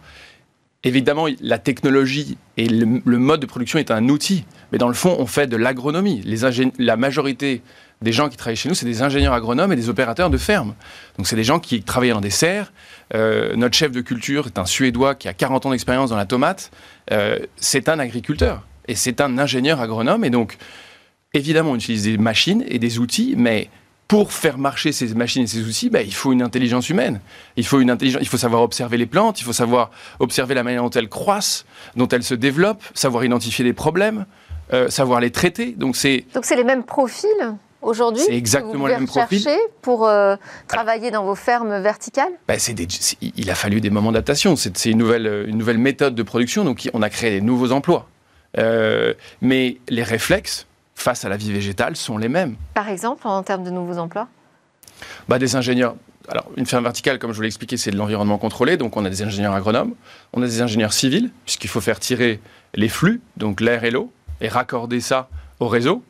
Évidemment, 0.84 1.28
la 1.42 1.60
technologie 1.60 2.38
et 2.58 2.68
le, 2.68 3.18
mode 3.18 3.40
de 3.40 3.46
production 3.46 3.78
est 3.78 3.92
un 3.92 4.10
outil, 4.10 4.46
mais 4.72 4.80
dans 4.80 4.88
le 4.88 4.96
fond, 4.96 5.16
on 5.20 5.28
fait 5.28 5.46
de 5.46 5.56
l'agronomie. 5.56 6.24
La 6.80 6.98
majorité 6.98 7.62
des 8.02 8.12
gens 8.12 8.30
qui 8.30 8.38
travaillent 8.38 8.56
chez 8.56 8.70
nous, 8.70 8.76
c'est 8.76 8.86
des 8.86 9.02
ingénieurs 9.02 9.34
agronomes 9.34 9.72
et 9.72 9.76
des 9.76 9.90
opérateurs 9.90 10.30
de 10.30 10.38
ferme. 10.38 10.74
Donc 11.18 11.28
c'est 11.28 11.36
des 11.36 11.44
gens 11.44 11.60
qui 11.60 11.84
travaillent 11.84 12.12
dans 12.12 12.22
des 12.22 12.32
serres. 12.32 12.74
Euh, 13.14 13.56
notre 13.56 13.76
chef 13.76 13.92
de 13.92 14.02
culture 14.02 14.48
est 14.48 14.58
un 14.58 14.66
Suédois 14.66 15.16
qui 15.16 15.28
a 15.28 15.34
40 15.34 15.68
ans 15.68 15.72
d'expérience 15.72 16.10
dans 16.10 16.16
la 16.16 16.26
tomate. 16.26 16.72
Euh, 17.12 17.40
c'est 17.58 17.90
un 17.90 18.00
agriculteur 18.00 18.66
et 18.88 18.96
c'est 18.96 19.22
un 19.22 19.38
ingénieur 19.38 19.80
agronome. 19.82 20.26
Et 20.26 20.30
donc, 20.30 20.58
évidemment, 21.34 21.72
on 21.72 21.76
utilise 21.76 22.04
des 22.04 22.18
machines 22.18 22.64
et 22.68 22.80
des 22.80 23.00
outils, 23.00 23.36
mais 23.38 23.70
pour 24.08 24.34
faire 24.34 24.58
marcher 24.58 24.92
ces 24.92 25.14
machines 25.14 25.44
et 25.44 25.48
ces 25.48 25.64
outils, 25.64 25.90
bah, 25.90 26.02
il 26.02 26.14
faut 26.14 26.34
une 26.34 26.42
intelligence 26.42 26.90
humaine. 26.90 27.22
Il 27.56 27.66
faut, 27.66 27.80
une 27.80 27.90
intelligence, 27.90 28.22
il 28.22 28.28
faut 28.28 28.38
savoir 28.38 28.62
observer 28.64 28.98
les 28.98 29.06
plantes, 29.06 29.40
il 29.40 29.46
faut 29.46 29.54
savoir 29.54 29.92
observer 30.20 30.54
la 30.54 30.64
manière 30.64 30.84
dont 30.84 30.90
elles 30.90 31.08
croissent, 31.08 31.66
dont 31.96 32.08
elles 32.10 32.24
se 32.24 32.34
développent, 32.34 32.84
savoir 32.94 33.24
identifier 33.24 33.64
des 33.64 33.72
problèmes, 33.72 34.26
euh, 34.74 34.90
savoir 34.90 35.22
les 35.22 35.32
traiter. 35.32 35.74
Donc 35.78 35.96
c'est 35.96 36.26
les 36.34 36.64
mêmes 36.66 36.84
profils 36.84 37.30
aujourd'hui 37.82 38.24
C'est 38.26 38.36
exactement 38.36 38.88
le 38.88 38.94
même 38.94 39.08
profil. 39.08 39.46
pour 39.82 40.08
euh, 40.08 40.36
travailler 40.68 41.12
dans 41.12 41.24
vos 41.24 41.36
fermes 41.36 41.82
verticales 41.82 42.32
bah, 42.48 42.56
Il 43.22 43.50
a 43.50 43.56
fallu 43.56 43.82
des 43.82 43.90
moments 43.90 44.12
d'adaptation. 44.12 44.56
C'est 44.56 44.86
une 44.86 44.98
nouvelle, 44.98 45.46
une 45.48 45.58
nouvelle 45.58 45.78
méthode 45.78 46.16
de 46.16 46.24
production, 46.24 46.64
donc 46.64 46.90
on 46.94 47.02
a 47.02 47.10
créé 47.10 47.32
des 47.32 47.42
nouveaux 47.42 47.72
emplois. 47.72 48.08
Euh, 48.58 49.14
mais 49.42 49.78
les 49.88 50.04
réflexes 50.04 50.68
face 50.96 51.26
à 51.26 51.30
la 51.30 51.38
vie 51.38 51.52
végétale 51.52 51.96
sont 51.96 52.18
les 52.18 52.30
mêmes. 52.30 52.56
Par 52.74 52.90
exemple, 52.90 53.28
en 53.28 53.42
termes 53.44 53.64
de 53.64 53.70
nouveaux 53.70 53.98
emplois 53.98 54.28
bah, 55.28 55.40
Des 55.40 55.56
ingénieurs. 55.56 55.96
Alors, 56.28 56.46
une 56.56 56.66
ferme 56.66 56.84
verticale, 56.84 57.18
comme 57.18 57.32
je 57.32 57.36
vous 57.36 57.42
l'ai 57.42 57.48
expliqué, 57.48 57.78
c'est 57.78 57.92
de 57.92 57.98
l'environnement 57.98 58.38
contrôlé. 58.38 58.78
Donc, 58.78 58.96
on 58.96 59.04
a 59.06 59.10
des 59.10 59.24
ingénieurs 59.24 59.54
agronomes, 59.54 59.96
on 60.34 60.44
a 60.44 60.46
des 60.46 60.62
ingénieurs 60.62 60.94
civils, 60.94 61.32
puisqu'il 61.46 61.70
faut 61.70 61.82
faire 61.82 62.00
tirer 62.00 62.40
les 62.76 62.90
flux, 62.90 63.22
donc 63.38 63.60
l'air 63.60 63.84
et 63.84 63.92
l'eau, 63.92 64.12
et 64.40 64.48
raccorder 64.48 65.02
ça 65.02 65.30
au 65.60 65.68
réseau. 65.68 66.04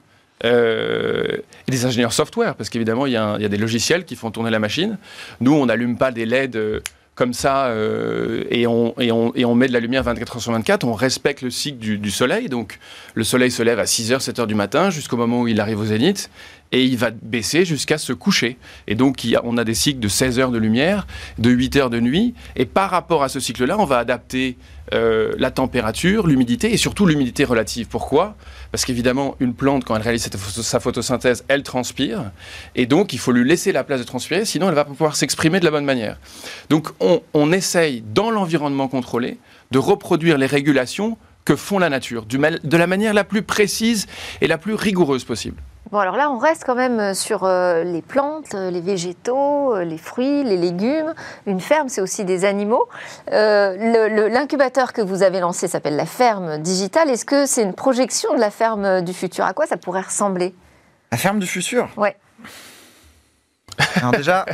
Euh, 0.43 1.37
et 1.67 1.71
des 1.71 1.85
ingénieurs 1.85 2.13
software, 2.13 2.55
parce 2.55 2.69
qu'évidemment, 2.69 3.05
il 3.05 3.13
y, 3.13 3.17
a 3.17 3.37
des 3.37 3.57
logiciels 3.57 4.05
qui 4.05 4.15
font 4.15 4.31
tourner 4.31 4.49
la 4.49 4.59
machine. 4.59 4.97
Nous, 5.39 5.53
on 5.53 5.67
n'allume 5.67 5.97
pas 5.97 6.11
des 6.11 6.25
LED 6.25 6.55
euh, 6.55 6.79
comme 7.15 7.33
ça 7.33 7.67
euh, 7.67 8.43
et, 8.49 8.65
on, 8.65 8.95
et, 8.99 9.11
on, 9.11 9.35
et, 9.35 9.45
on, 9.45 9.53
met 9.53 9.67
de 9.67 9.73
la 9.73 9.79
lumière 9.79 10.03
24 10.03 10.37
heures 10.37 10.41
sur 10.41 10.51
24. 10.51 10.85
On 10.85 10.93
respecte 10.93 11.41
le 11.41 11.51
cycle 11.51 11.77
du, 11.77 12.11
soleil. 12.11 12.49
Donc, 12.49 12.79
le 13.13 13.23
soleil 13.23 13.51
se 13.51 13.61
lève 13.61 13.79
à 13.79 13.85
6 13.85 14.13
heures, 14.13 14.21
7 14.21 14.39
heures 14.39 14.47
du 14.47 14.55
matin 14.55 14.89
jusqu'au 14.89 15.17
moment 15.17 15.41
où 15.41 15.47
il 15.47 15.59
arrive 15.59 15.79
au 15.79 15.85
zénith 15.85 16.29
et 16.71 16.83
il 16.83 16.97
va 16.97 17.11
baisser 17.11 17.65
jusqu'à 17.65 17.97
se 17.97 18.13
coucher. 18.13 18.57
Et 18.87 18.95
donc, 18.95 19.27
on 19.43 19.57
a 19.57 19.63
des 19.63 19.73
cycles 19.73 19.99
de 19.99 20.07
16 20.07 20.39
heures 20.39 20.51
de 20.51 20.57
lumière, 20.57 21.05
de 21.37 21.49
8 21.49 21.75
heures 21.75 21.89
de 21.89 21.99
nuit. 21.99 22.33
Et 22.55 22.65
par 22.65 22.89
rapport 22.89 23.23
à 23.23 23.29
ce 23.29 23.39
cycle-là, 23.39 23.77
on 23.77 23.85
va 23.85 23.99
adapter 23.99 24.57
euh, 24.93 25.33
la 25.37 25.51
température, 25.51 26.27
l'humidité 26.27 26.73
et 26.73 26.77
surtout 26.77 27.05
l'humidité 27.05 27.43
relative. 27.43 27.87
Pourquoi? 27.87 28.35
Parce 28.71 28.85
qu'évidemment, 28.85 29.35
une 29.39 29.53
plante, 29.53 29.85
quand 29.85 29.95
elle 29.95 30.01
réalise 30.01 30.29
sa 30.29 30.79
photosynthèse, 30.79 31.43
elle 31.47 31.63
transpire. 31.63 32.31
Et 32.75 32.85
donc, 32.85 33.13
il 33.13 33.19
faut 33.19 33.31
lui 33.31 33.47
laisser 33.47 33.71
la 33.71 33.83
place 33.83 33.99
de 33.99 34.05
transpirer, 34.05 34.45
sinon 34.45 34.69
elle 34.69 34.75
va 34.75 34.85
pas 34.85 34.91
pouvoir 34.91 35.15
s'exprimer 35.15 35.59
de 35.59 35.65
la 35.65 35.71
bonne 35.71 35.85
manière. 35.85 36.17
Donc, 36.69 36.89
on, 36.99 37.21
on 37.33 37.51
essaye, 37.51 38.03
dans 38.13 38.31
l'environnement 38.31 38.87
contrôlé, 38.87 39.37
de 39.71 39.79
reproduire 39.79 40.37
les 40.37 40.45
régulations 40.47 41.17
que 41.45 41.55
font 41.55 41.79
la 41.79 41.89
nature, 41.89 42.25
de 42.25 42.77
la 42.77 42.87
manière 42.87 43.13
la 43.13 43.23
plus 43.23 43.41
précise 43.41 44.07
et 44.41 44.47
la 44.47 44.57
plus 44.57 44.75
rigoureuse 44.75 45.23
possible. 45.23 45.61
Bon, 45.91 45.99
alors 45.99 46.15
là, 46.15 46.31
on 46.31 46.37
reste 46.37 46.63
quand 46.65 46.75
même 46.75 47.01
euh, 47.01 47.13
sur 47.13 47.43
euh, 47.43 47.83
les 47.83 48.01
plantes, 48.01 48.55
euh, 48.55 48.71
les 48.71 48.79
végétaux, 48.79 49.77
les 49.81 49.97
fruits, 49.97 50.41
les 50.45 50.55
légumes. 50.55 51.13
Une 51.45 51.59
ferme, 51.59 51.89
c'est 51.89 51.99
aussi 51.99 52.23
des 52.23 52.45
animaux. 52.45 52.87
L'incubateur 53.27 54.93
que 54.93 55.01
vous 55.01 55.21
avez 55.21 55.41
lancé 55.41 55.67
s'appelle 55.67 55.97
la 55.97 56.05
ferme 56.05 56.59
digitale. 56.59 57.09
Est-ce 57.09 57.25
que 57.25 57.45
c'est 57.45 57.63
une 57.63 57.73
projection 57.73 58.33
de 58.33 58.39
la 58.39 58.51
ferme 58.51 59.01
du 59.01 59.13
futur? 59.13 59.43
À 59.43 59.51
quoi 59.51 59.65
ça 59.67 59.75
pourrait 59.75 60.01
ressembler? 60.01 60.55
La 61.11 61.17
ferme 61.17 61.39
du 61.39 61.47
futur? 61.47 61.89
Ouais. 61.97 62.15
Alors 63.95 64.11
déjà, 64.11 64.45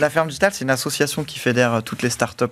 la 0.00 0.10
ferme 0.10 0.26
digitale, 0.26 0.52
c'est 0.52 0.64
une 0.64 0.70
association 0.70 1.22
qui 1.22 1.38
fédère 1.38 1.82
toutes 1.84 2.02
les 2.02 2.10
startups 2.10 2.46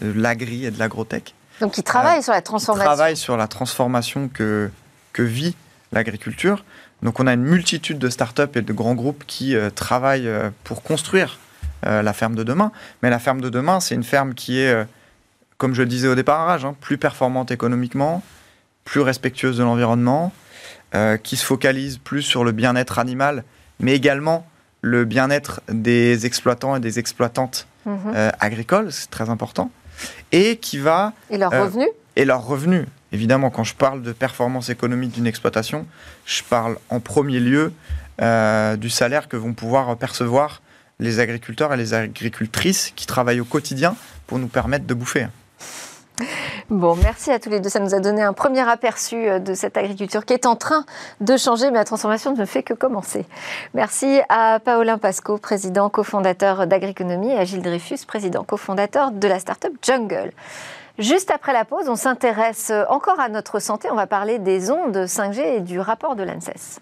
de 0.00 0.12
l'agri 0.12 0.66
et 0.66 0.70
de 0.70 0.78
l'agrotech. 0.78 1.34
Donc 1.60 1.72
qui 1.72 1.82
travaille 1.82 2.22
sur 2.22 2.32
la 2.32 2.42
transformation. 2.42 2.86
Travaille 2.86 3.16
sur 3.16 3.36
la 3.36 3.46
transformation 3.46 4.28
que, 4.28 4.70
que 5.12 5.22
vit 5.22 5.54
l'agriculture. 5.92 6.64
Donc 7.02 7.18
on 7.20 7.26
a 7.26 7.32
une 7.32 7.42
multitude 7.42 7.98
de 7.98 8.08
startups 8.08 8.56
et 8.56 8.62
de 8.62 8.72
grands 8.72 8.94
groupes 8.94 9.24
qui 9.26 9.56
euh, 9.56 9.70
travaillent 9.70 10.28
euh, 10.28 10.50
pour 10.64 10.82
construire 10.82 11.38
euh, 11.84 12.02
la 12.02 12.12
ferme 12.12 12.34
de 12.34 12.44
demain. 12.44 12.72
Mais 13.02 13.10
la 13.10 13.18
ferme 13.18 13.40
de 13.40 13.48
demain, 13.48 13.80
c'est 13.80 13.94
une 13.94 14.04
ferme 14.04 14.34
qui 14.34 14.60
est, 14.60 14.86
comme 15.58 15.74
je 15.74 15.82
le 15.82 15.88
disais 15.88 16.08
au 16.08 16.14
départage, 16.14 16.64
hein, 16.64 16.76
plus 16.80 16.96
performante 16.96 17.50
économiquement, 17.50 18.22
plus 18.84 19.00
respectueuse 19.00 19.58
de 19.58 19.62
l'environnement, 19.62 20.32
qui 21.22 21.36
se 21.38 21.46
focalise 21.46 21.96
plus 21.96 22.20
sur 22.20 22.44
le 22.44 22.52
bien-être 22.52 22.98
animal, 22.98 23.44
mais 23.80 23.94
également 23.94 24.46
le 24.82 25.06
bien-être 25.06 25.62
des 25.68 26.26
exploitants 26.26 26.76
et 26.76 26.80
des 26.80 26.98
exploitantes 26.98 27.66
mhm. 27.86 28.12
agricoles, 28.38 28.92
c'est 28.92 29.08
très 29.08 29.30
important, 29.30 29.70
et 30.32 30.56
qui 30.56 30.78
va... 30.78 31.12
Et 31.30 31.38
leurs 31.38 31.52
revenus 31.52 31.88
Et 32.16 32.24
leurs 32.24 32.44
revenus. 32.44 32.86
Évidemment, 33.12 33.50
quand 33.50 33.64
je 33.64 33.74
parle 33.74 34.02
de 34.02 34.12
performance 34.12 34.70
économique 34.70 35.12
d'une 35.12 35.26
exploitation, 35.26 35.86
je 36.24 36.42
parle 36.42 36.78
en 36.88 37.00
premier 37.00 37.40
lieu 37.40 37.72
euh, 38.20 38.76
du 38.76 38.88
salaire 38.90 39.28
que 39.28 39.36
vont 39.36 39.52
pouvoir 39.52 39.96
percevoir 39.96 40.62
les 40.98 41.20
agriculteurs 41.20 41.74
et 41.74 41.76
les 41.76 41.94
agricultrices 41.94 42.92
qui 42.96 43.06
travaillent 43.06 43.40
au 43.40 43.44
quotidien 43.44 43.96
pour 44.26 44.38
nous 44.38 44.46
permettre 44.46 44.86
de 44.86 44.94
bouffer. 44.94 45.26
Bon, 46.70 46.96
merci 46.96 47.30
à 47.30 47.38
tous 47.38 47.50
les 47.50 47.60
deux. 47.60 47.68
Ça 47.68 47.80
nous 47.80 47.94
a 47.94 48.00
donné 48.00 48.22
un 48.22 48.32
premier 48.32 48.68
aperçu 48.68 49.28
euh, 49.28 49.38
de 49.38 49.54
cette 49.54 49.76
agriculture 49.76 50.24
qui 50.24 50.32
est 50.32 50.46
en 50.46 50.56
train 50.56 50.84
de 51.20 51.36
changer, 51.36 51.70
mais 51.70 51.78
la 51.78 51.84
transformation 51.84 52.32
ne 52.34 52.44
fait 52.44 52.62
que 52.62 52.74
commencer. 52.74 53.26
Merci 53.74 54.20
à 54.28 54.60
Paolin 54.60 54.98
Pasco, 54.98 55.38
président 55.38 55.88
cofondateur 55.88 56.66
d'Agriconomie, 56.66 57.30
et 57.30 57.36
à 57.36 57.44
Gilles 57.44 57.62
Dreyfus, 57.62 58.06
président 58.06 58.44
cofondateur 58.44 59.10
de 59.10 59.28
la 59.28 59.38
start-up 59.38 59.72
Jungle. 59.82 60.32
Juste 60.98 61.30
après 61.30 61.52
la 61.52 61.64
pause, 61.64 61.88
on 61.88 61.96
s'intéresse 61.96 62.70
encore 62.88 63.18
à 63.18 63.28
notre 63.28 63.58
santé. 63.60 63.88
On 63.90 63.96
va 63.96 64.06
parler 64.06 64.38
des 64.38 64.70
ondes 64.70 64.96
5G 64.96 65.56
et 65.56 65.60
du 65.60 65.80
rapport 65.80 66.16
de 66.16 66.22
l'ANSES. 66.22 66.80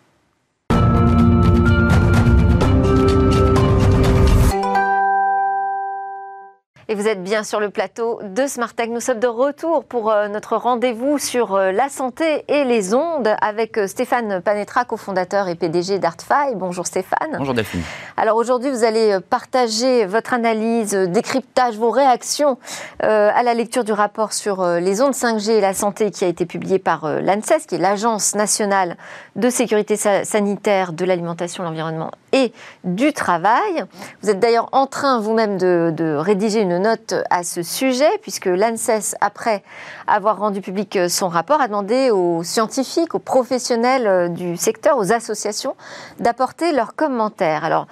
Et 6.91 6.97
vous 6.97 7.07
êtes 7.07 7.23
bien 7.23 7.45
sur 7.45 7.61
le 7.61 7.71
plateau 7.71 8.19
de 8.25 8.49
Smart 8.49 8.75
Tech. 8.75 8.89
Nous 8.89 8.99
sommes 8.99 9.21
de 9.21 9.29
retour 9.29 9.85
pour 9.85 10.11
euh, 10.11 10.27
notre 10.27 10.57
rendez-vous 10.57 11.19
sur 11.19 11.55
euh, 11.55 11.71
la 11.71 11.89
santé 11.89 12.43
et 12.49 12.65
les 12.65 12.95
ondes 12.95 13.33
avec 13.41 13.79
euh, 13.79 13.87
Stéphane 13.87 14.43
Panetra, 14.43 14.85
cofondateur 14.85 15.47
et 15.47 15.55
PDG 15.55 16.01
d'Artfy. 16.01 16.57
Bonjour 16.57 16.89
Stéphane. 16.89 17.37
Bonjour 17.39 17.55
Delphine. 17.55 17.83
Alors 18.17 18.37
aujourd'hui, 18.37 18.71
vous 18.73 18.83
allez 18.83 19.19
partager 19.21 20.05
votre 20.05 20.35
analyse, 20.35 20.91
décryptage, 20.91 21.77
vos 21.77 21.91
réactions 21.91 22.59
à 22.99 23.43
la 23.45 23.55
lecture 23.55 23.85
du 23.85 23.93
rapport 23.93 24.33
sur 24.33 24.63
les 24.63 25.01
ondes 25.01 25.15
5G 25.15 25.53
et 25.53 25.61
la 25.61 25.75
santé 25.75 26.11
qui 26.11 26.25
a 26.25 26.29
été 26.29 26.45
publié 26.45 26.79
par 26.79 27.09
l'ANSES, 27.09 27.67
qui 27.69 27.77
est 27.77 27.79
l'Agence 27.79 28.35
nationale 28.35 28.97
de 29.37 29.49
sécurité 29.49 29.97
sanitaire 29.97 30.93
de 30.93 31.05
l'alimentation, 31.05 31.63
l'environnement 31.63 32.11
et 32.33 32.53
du 32.85 33.13
travail. 33.13 33.85
Vous 34.23 34.31
êtes 34.31 34.41
d'ailleurs 34.41 34.69
en 34.73 34.87
train 34.87 35.21
vous-même 35.21 35.59
de, 35.59 36.17
rédiger 36.17 36.61
une 36.63 36.79
note 36.79 37.15
à 37.31 37.43
ce 37.43 37.63
sujet, 37.63 38.11
puisque 38.23 38.47
l'ANSES, 38.47 39.17
après 39.21 39.63
avoir 40.07 40.39
rendu 40.39 40.61
public 40.61 40.99
son 41.09 41.29
rapport, 41.29 41.61
a 41.61 41.67
demandé 41.67 42.11
aux 42.11 42.43
scientifiques, 42.43 43.15
aux 43.15 43.19
professionnels 43.19 44.07
euh, 44.07 44.29
du 44.29 44.57
secteur, 44.57 44.99
aux 44.99 45.13
associations, 45.13 45.77
d'apporter 46.19 46.73
leurs 46.73 46.95
commentaires. 46.95 47.65
Alors, 47.65 47.87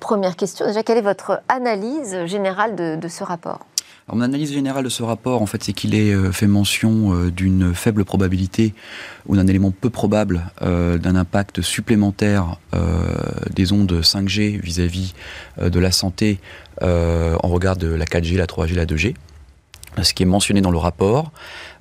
première 0.00 0.36
question, 0.36 0.66
déjà, 0.66 0.82
quelle 0.82 0.98
est 0.98 1.02
votre 1.02 1.42
analyse 1.48 2.24
générale 2.26 2.74
de, 2.74 3.08
ce 3.08 3.24
rapport? 3.24 3.60
Mon 4.12 4.20
analyse 4.20 4.52
générale 4.52 4.84
de 4.84 4.88
ce 4.88 5.02
rapport, 5.02 5.40
en 5.42 5.46
fait, 5.46 5.62
c'est 5.64 5.72
qu'il 5.72 5.94
est 5.94 6.12
euh, 6.12 6.30
fait 6.30 6.46
mention 6.46 7.14
euh, 7.14 7.30
d'une 7.30 7.74
faible 7.74 8.04
probabilité 8.04 8.74
ou 9.26 9.36
d'un 9.36 9.46
élément 9.46 9.70
peu 9.70 9.90
probable 9.90 10.44
d'un 10.60 11.16
impact 11.16 11.62
supplémentaire 11.62 12.58
des 13.54 13.72
ondes 13.72 14.00
5G 14.02 14.60
vis-à-vis 14.60 15.14
de 15.60 15.80
la 15.80 15.90
santé 15.90 16.38
euh, 16.82 17.36
en 17.42 17.48
regard 17.48 17.76
de 17.76 17.88
la 17.88 18.04
4G, 18.04 18.36
la 18.36 18.46
3G, 18.46 18.74
la 18.74 18.86
2G, 18.86 19.14
ce 20.02 20.12
qui 20.14 20.24
est 20.24 20.26
mentionné 20.26 20.60
dans 20.60 20.70
le 20.70 20.78
rapport. 20.78 21.30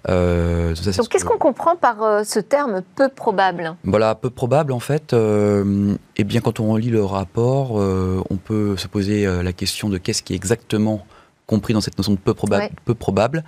Euh, 0.09 0.75
Donc 0.75 1.09
qu'est-ce 1.09 1.25
qu'on 1.25 1.38
comprend 1.38 1.75
par 1.75 2.03
euh, 2.03 2.23
ce 2.23 2.39
terme 2.39 2.81
peu 2.95 3.09
probable 3.09 3.75
Voilà, 3.83 4.15
peu 4.15 4.29
probable 4.29 4.71
en 4.71 4.79
fait. 4.79 5.13
eh 5.13 6.23
bien, 6.23 6.41
quand 6.41 6.59
on 6.59 6.75
lit 6.75 6.89
le 6.89 7.03
rapport, 7.03 7.71
on 7.73 8.38
peut 8.38 8.77
se 8.77 8.88
poser 8.88 9.25
la 9.43 9.53
question 9.53 9.89
de 9.89 9.97
qu'est-ce 9.97 10.21
qui 10.21 10.33
est 10.33 10.38
exactement 10.38 11.05
compris 11.47 11.73
dans 11.73 11.82
cette 11.82 11.97
notion 11.97 12.13
de 12.13 12.17
peu, 12.17 12.34
probable. 12.34 12.69
peu 12.86 12.93
probable. 12.93 13.43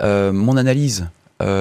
mon 0.00 0.56
analyse 0.56 1.08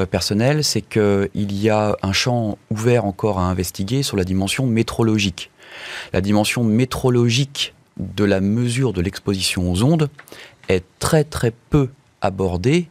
personnelle, 0.10 0.64
c'est 0.64 0.82
qu'il 0.82 1.30
y 1.36 1.70
a 1.70 1.96
un 2.02 2.14
champ 2.14 2.58
ouvert 2.72 3.06
encore 3.06 3.40
à 3.40 3.44
investiguer 3.44 4.04
sur 4.04 4.18
la 4.18 4.24
dimension 4.24 4.66
métrologique. 4.66 5.52
La 6.14 6.22
dimension 6.22 6.64
métrologique 6.64 7.76
de 7.98 8.24
la 8.24 8.42
mesure 8.42 8.94
de 8.94 9.02
l'exposition 9.02 9.72
aux 9.72 9.84
ondes 9.84 10.10
est 10.70 10.84
très 11.00 11.24
très 11.24 11.52
peu 11.52 11.90
abordée 12.22 12.90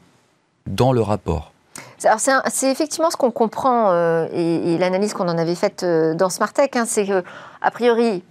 dans 0.66 0.92
le 0.92 1.00
rapport. 1.00 1.52
C'est 1.98 2.70
effectivement 2.70 3.10
ce 3.10 3.16
qu'on 3.16 3.30
comprend 3.30 3.90
euh, 3.90 4.28
et, 4.32 4.76
l'analyse 4.78 5.14
qu'on 5.14 5.28
en 5.28 5.38
avait 5.38 5.54
faite 5.54 5.82
euh, 5.82 6.14
dans 6.14 6.28
Smartech, 6.28 6.76
hein, 6.76 6.84
c'est 6.86 7.06
que 7.06 7.24
a 7.62 7.70
priori, 7.70 8.22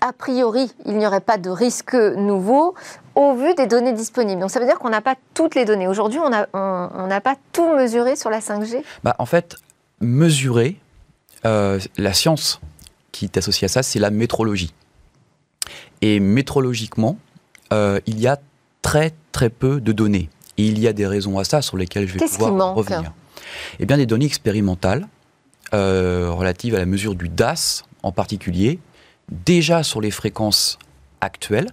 a 0.00 0.12
priori, 0.12 0.70
il 0.84 0.96
n'y 0.96 1.06
aurait 1.06 1.20
pas 1.20 1.38
de 1.38 1.50
risque 1.50 1.94
nouveau 1.94 2.74
au 3.14 3.34
vu 3.34 3.54
des 3.54 3.66
données 3.66 3.92
disponibles. 3.92 4.40
Donc 4.40 4.50
ça 4.50 4.60
veut 4.60 4.66
dire 4.66 4.78
qu'on 4.78 4.90
n'a 4.90 5.00
pas 5.00 5.16
toutes 5.34 5.54
les 5.54 5.64
données. 5.64 5.88
Aujourd'hui, 5.88 6.20
on 6.20 6.28
n'a 6.28 6.46
on, 6.52 7.20
pas 7.20 7.36
tout 7.52 7.74
mesuré 7.74 8.16
sur 8.16 8.30
la 8.30 8.40
5G. 8.40 8.82
Bah, 9.02 9.16
en 9.18 9.26
fait, 9.26 9.56
mesurer, 10.00 10.76
euh, 11.44 11.80
la 11.96 12.12
science 12.12 12.60
qui 13.12 13.24
est 13.24 13.36
associée 13.36 13.66
à 13.66 13.68
ça, 13.68 13.82
c'est 13.82 13.98
la 13.98 14.10
métrologie. 14.10 14.74
Et 16.02 16.20
métrologiquement, 16.20 17.16
euh, 17.72 18.00
il 18.06 18.20
y 18.20 18.26
a 18.26 18.38
très 18.82 19.14
très 19.32 19.48
peu 19.48 19.80
de 19.80 19.92
données. 19.92 20.28
Et 20.58 20.66
il 20.66 20.78
y 20.78 20.88
a 20.88 20.92
des 20.92 21.06
raisons 21.06 21.38
à 21.38 21.44
ça 21.44 21.62
sur 21.62 21.76
lesquelles 21.76 22.06
je 22.06 22.18
vais 22.18 22.26
pouvoir 22.26 22.74
revenir. 22.74 23.12
Eh 23.78 23.86
bien, 23.86 23.96
des 23.96 24.06
données 24.06 24.26
expérimentales 24.26 25.06
euh, 25.74 26.30
relatives 26.30 26.74
à 26.74 26.78
la 26.78 26.86
mesure 26.86 27.14
du 27.14 27.28
DAS 27.28 27.84
en 28.02 28.12
particulier, 28.12 28.78
déjà 29.30 29.82
sur 29.82 30.00
les 30.00 30.10
fréquences 30.10 30.78
actuelles, 31.20 31.70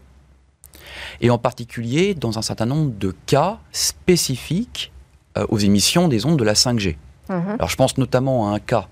et 1.21 1.29
en 1.29 1.37
particulier 1.37 2.13
dans 2.13 2.37
un 2.37 2.41
certain 2.41 2.65
nombre 2.65 2.91
de 2.97 3.13
cas 3.25 3.59
spécifiques 3.71 4.91
euh, 5.37 5.45
aux 5.49 5.57
émissions 5.57 6.07
des 6.07 6.25
ondes 6.25 6.37
de 6.37 6.43
la 6.43 6.53
5G. 6.53 6.97
Mhm. 7.29 7.55
Alors 7.57 7.69
je 7.69 7.75
pense 7.75 7.97
notamment 7.97 8.51
à 8.51 8.55
un 8.55 8.59
cas 8.59 8.87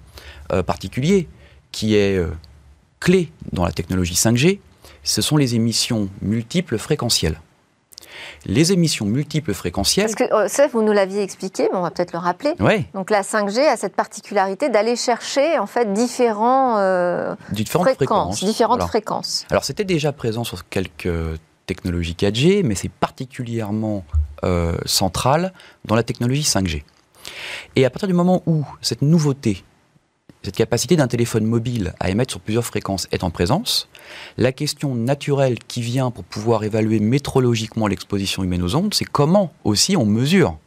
particulier 0.66 1.30
qui 1.72 1.96
est 1.96 2.22
clé 3.00 3.32
dans 3.54 3.64
la 3.64 3.72
technologie 3.72 4.16
5G, 4.16 4.60
ce 5.04 5.22
sont 5.22 5.38
les 5.38 5.56
émissions 5.56 6.10
multiples 6.22 6.78
fréquentielles. 6.78 7.40
Les 8.46 8.72
émissions 8.72 9.06
multiples 9.06 9.54
fréquentielles. 9.54 10.06
Parce 10.06 10.16
que 10.16 10.34
euh, 10.34 10.48
ça, 10.48 10.68
vous 10.68 10.82
nous 10.82 10.92
l'aviez 10.92 11.22
expliqué, 11.22 11.68
mais 11.72 11.78
on 11.78 11.82
va 11.82 11.92
peut-être 11.92 12.14
le 12.14 12.20
rappeler. 12.20 12.54
Oui. 12.60 12.86
Donc 12.94 13.10
la 13.10 13.22
5G 13.22 13.60
a 13.60 13.78
cette 13.78 13.96
particularité 13.96 14.70
d'aller 14.70 14.96
chercher 14.96 15.58
en 15.60 15.68
fait 15.68 15.94
différents, 15.94 16.78
euh, 16.78 17.36
différentes 17.52 17.90
fréquences. 17.96 18.44
Différentes 18.44 18.84
fréquences. 18.84 19.46
Alors 19.50 19.64
c'était 19.64 19.84
déjà 19.84 20.12
présent 20.12 20.44
sur 20.44 20.68
quelques 20.68 21.40
technologies 21.66 22.16
4G, 22.20 22.64
mais 22.64 22.76
c'est 22.76 22.92
particulièrement 22.92 24.04
euh, 24.44 24.76
central 24.86 25.54
dans 25.86 25.96
la 25.96 26.04
technologie 26.04 26.42
5G. 26.42 26.84
Et 27.76 27.86
à 27.86 27.90
partir 27.90 28.08
du 28.08 28.14
moment 28.14 28.42
où 28.46 28.66
cette 28.82 29.02
nouveauté 29.02 29.64
cette 30.44 30.56
capacité 30.56 30.96
d'un 30.96 31.08
téléphone 31.08 31.46
mobile 31.46 31.94
à 32.00 32.10
émettre 32.10 32.32
sur 32.32 32.40
plusieurs 32.40 32.66
fréquences 32.66 33.08
est 33.12 33.24
en 33.24 33.30
présence, 33.30 33.88
la 34.38 34.52
question 34.52 34.96
naturelle 34.96 35.60
qui 35.60 35.82
vient 35.82 36.10
pour 36.12 36.24
pouvoir 36.24 36.64
évaluer 36.64 37.00
métrologiquement 37.00 37.88
l'exposition 37.88 38.44
humaine 38.44 38.64
aux 38.64 38.76
ondes, 38.76 38.94
c'est 38.94 39.06
comment 39.06 39.54
aussi 39.64 39.96
on 39.96 40.06
mesure 40.06 40.58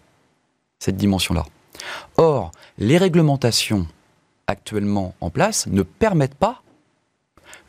cette 0.79 0.97
dimension-là. 0.97 1.45
Or, 2.17 2.53
les 2.79 2.99
réglementations 2.99 3.87
actuellement 4.47 5.15
en 5.21 5.31
place 5.31 5.67
ne 5.67 5.83
permettent 5.83 6.35
pas 6.35 6.63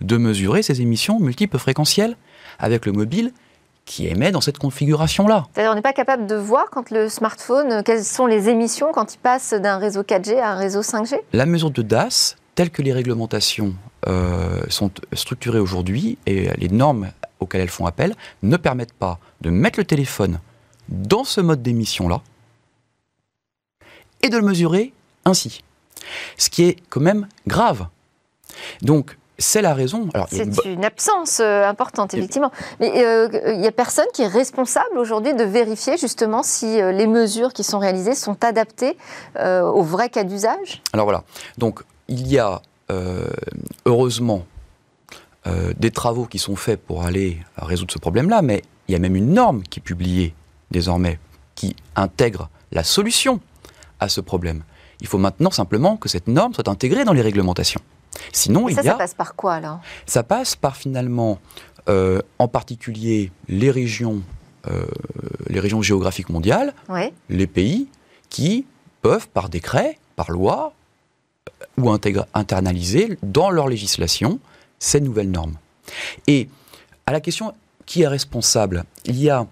de 0.01 0.17
mesurer 0.17 0.61
ces 0.61 0.81
émissions 0.81 1.19
multiples 1.19 1.57
fréquentielles 1.57 2.17
avec 2.59 2.85
le 2.85 2.91
mobile 2.91 3.31
qui 3.85 4.07
émet 4.07 4.31
dans 4.31 4.41
cette 4.41 4.57
configuration-là. 4.57 5.45
C'est-à-dire 5.53 5.71
on 5.71 5.75
n'est 5.75 5.81
pas 5.81 5.93
capable 5.93 6.25
de 6.27 6.35
voir 6.35 6.69
quand 6.71 6.89
le 6.89 7.07
smartphone, 7.07 7.71
euh, 7.71 7.81
quelles 7.83 8.03
sont 8.03 8.25
les 8.25 8.49
émissions 8.49 8.91
quand 8.91 9.13
il 9.13 9.19
passe 9.19 9.53
d'un 9.53 9.77
réseau 9.77 10.01
4G 10.01 10.39
à 10.39 10.51
un 10.51 10.55
réseau 10.55 10.81
5G 10.81 11.19
La 11.33 11.45
mesure 11.45 11.71
de 11.71 11.81
DAS, 11.81 12.35
telles 12.55 12.71
que 12.71 12.81
les 12.81 12.93
réglementations 12.93 13.75
euh, 14.07 14.61
sont 14.69 14.91
structurées 15.13 15.59
aujourd'hui 15.59 16.17
et 16.25 16.49
les 16.57 16.69
normes 16.69 17.11
auxquelles 17.39 17.61
elles 17.61 17.69
font 17.69 17.85
appel, 17.85 18.15
ne 18.43 18.57
permettent 18.57 18.93
pas 18.93 19.19
de 19.41 19.49
mettre 19.49 19.79
le 19.79 19.85
téléphone 19.85 20.39
dans 20.89 21.23
ce 21.23 21.41
mode 21.41 21.61
d'émission-là 21.61 22.21
et 24.21 24.29
de 24.29 24.37
le 24.37 24.43
mesurer 24.43 24.93
ainsi. 25.25 25.63
Ce 26.37 26.49
qui 26.49 26.63
est 26.63 26.77
quand 26.89 27.01
même 27.01 27.27
grave. 27.47 27.87
Donc, 28.81 29.17
c'est 29.37 29.61
la 29.61 29.73
raison. 29.73 30.07
C'est 30.29 30.65
une, 30.65 30.85
absence 30.85 31.39
euh, 31.39 31.67
importante, 31.67 32.13
effectivement. 32.13 32.51
Mais 32.79 32.91
il 32.95 33.03
euh, 33.03 33.55
n'y 33.57 33.67
a 33.67 33.71
personne 33.71 34.05
qui 34.13 34.21
est 34.21 34.27
responsable 34.27 34.97
aujourd'hui 34.97 35.33
de 35.33 35.43
vérifier 35.43 35.97
justement 35.97 36.41
si 36.43 36.81
euh, 36.81 36.91
les 36.91 37.07
mesures 37.07 37.51
qui 37.51 37.63
sont 37.63 37.79
réalisées 37.79 38.15
sont 38.15 38.43
adaptées 38.43 38.97
au 39.37 39.81
vrai 39.81 40.09
cas 40.09 40.23
d'usage? 40.23 40.81
Alors 40.93 41.05
voilà. 41.05 41.23
Donc 41.57 41.81
il 42.07 42.27
y 42.27 42.39
a 42.39 42.61
heureusement 43.85 44.45
des 45.77 45.91
travaux 45.91 46.25
qui 46.25 46.39
sont 46.39 46.55
faits 46.55 46.81
pour 46.81 47.03
aller 47.03 47.39
résoudre 47.57 47.91
ce 47.91 47.99
problème-là, 47.99 48.41
mais 48.41 48.63
il 48.87 48.93
y 48.93 48.95
a 48.95 48.99
même 48.99 49.15
une 49.15 49.33
norme 49.33 49.63
qui 49.63 49.79
est 49.79 49.83
publiée 49.83 50.33
désormais 50.71 51.19
qui 51.55 51.75
intègre 51.95 52.49
la 52.71 52.83
solution 52.83 53.39
à 53.99 54.09
ce 54.09 54.21
problème. 54.21 54.63
Il 55.01 55.07
faut 55.07 55.17
maintenant 55.17 55.51
simplement 55.51 55.97
que 55.97 56.09
cette 56.09 56.27
norme 56.27 56.53
soit 56.53 56.67
intégrée 56.67 57.03
dans 57.03 57.13
les 57.13 57.21
réglementations. 57.21 57.81
Sinon, 58.31 58.67
ça, 58.69 58.81
il 58.81 58.85
y 58.85 58.89
a... 58.89 58.91
ça 58.91 58.97
passe 58.97 59.13
par 59.13 59.35
quoi 59.35 59.59
là 59.59 59.81
Ça 60.05 60.23
passe 60.23 60.55
par 60.55 60.75
finalement, 60.75 61.39
euh, 61.89 62.21
en 62.39 62.47
particulier 62.47 63.31
les 63.47 63.71
régions, 63.71 64.21
euh, 64.67 64.85
les 65.47 65.59
régions 65.59 65.81
géographiques 65.81 66.29
mondiales, 66.29 66.73
les 67.29 67.47
pays 67.47 67.87
qui 68.29 68.65
peuvent, 69.01 69.27
par 69.27 69.49
décret, 69.49 69.97
par 70.15 70.31
loi, 70.31 70.73
euh, 71.49 71.81
ou 71.81 71.89
internaliser 72.33 73.17
dans 73.21 73.49
leur 73.49 73.67
législation 73.67 74.39
ces 74.79 75.01
nouvelles 75.01 75.31
normes. 75.31 75.55
Et 76.27 76.49
à 77.05 77.11
la 77.11 77.21
question 77.21 77.53
qui 77.85 78.01
est 78.01 78.07
responsable, 78.07 78.83
il 79.05 79.21
y 79.21 79.29
a 79.29 79.45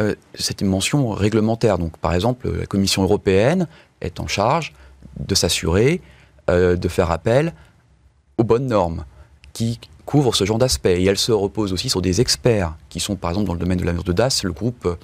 euh, 0.00 0.14
une 0.60 0.68
mention 0.68 1.10
réglementaire. 1.10 1.78
Donc, 1.78 1.96
par 1.98 2.14
exemple, 2.14 2.50
la 2.50 2.66
Commission 2.66 3.02
européenne 3.02 3.66
est 4.00 4.20
en 4.20 4.26
charge 4.26 4.72
de 5.18 5.34
s'assurer 5.34 6.00
euh, 6.50 6.76
de 6.76 6.88
faire 6.88 7.10
appel 7.10 7.52
aux 8.38 8.44
bonnes 8.44 8.66
normes 8.66 9.04
qui 9.52 9.78
couvrent 10.06 10.34
ce 10.34 10.44
genre 10.44 10.58
d'aspect. 10.58 11.00
Et 11.00 11.04
elle 11.04 11.18
se 11.18 11.32
repose 11.32 11.72
aussi 11.72 11.88
sur 11.88 12.02
des 12.02 12.20
experts 12.20 12.74
qui 12.88 13.00
sont, 13.00 13.16
par 13.16 13.30
exemple, 13.30 13.46
dans 13.46 13.54
le 13.54 13.58
domaine 13.58 13.78
de 13.78 13.84
la 13.84 13.92
mesure 13.92 14.04
de 14.04 14.12
DAS, 14.12 14.42
le 14.44 14.52
groupe 14.52 14.86
euh, 14.86 14.96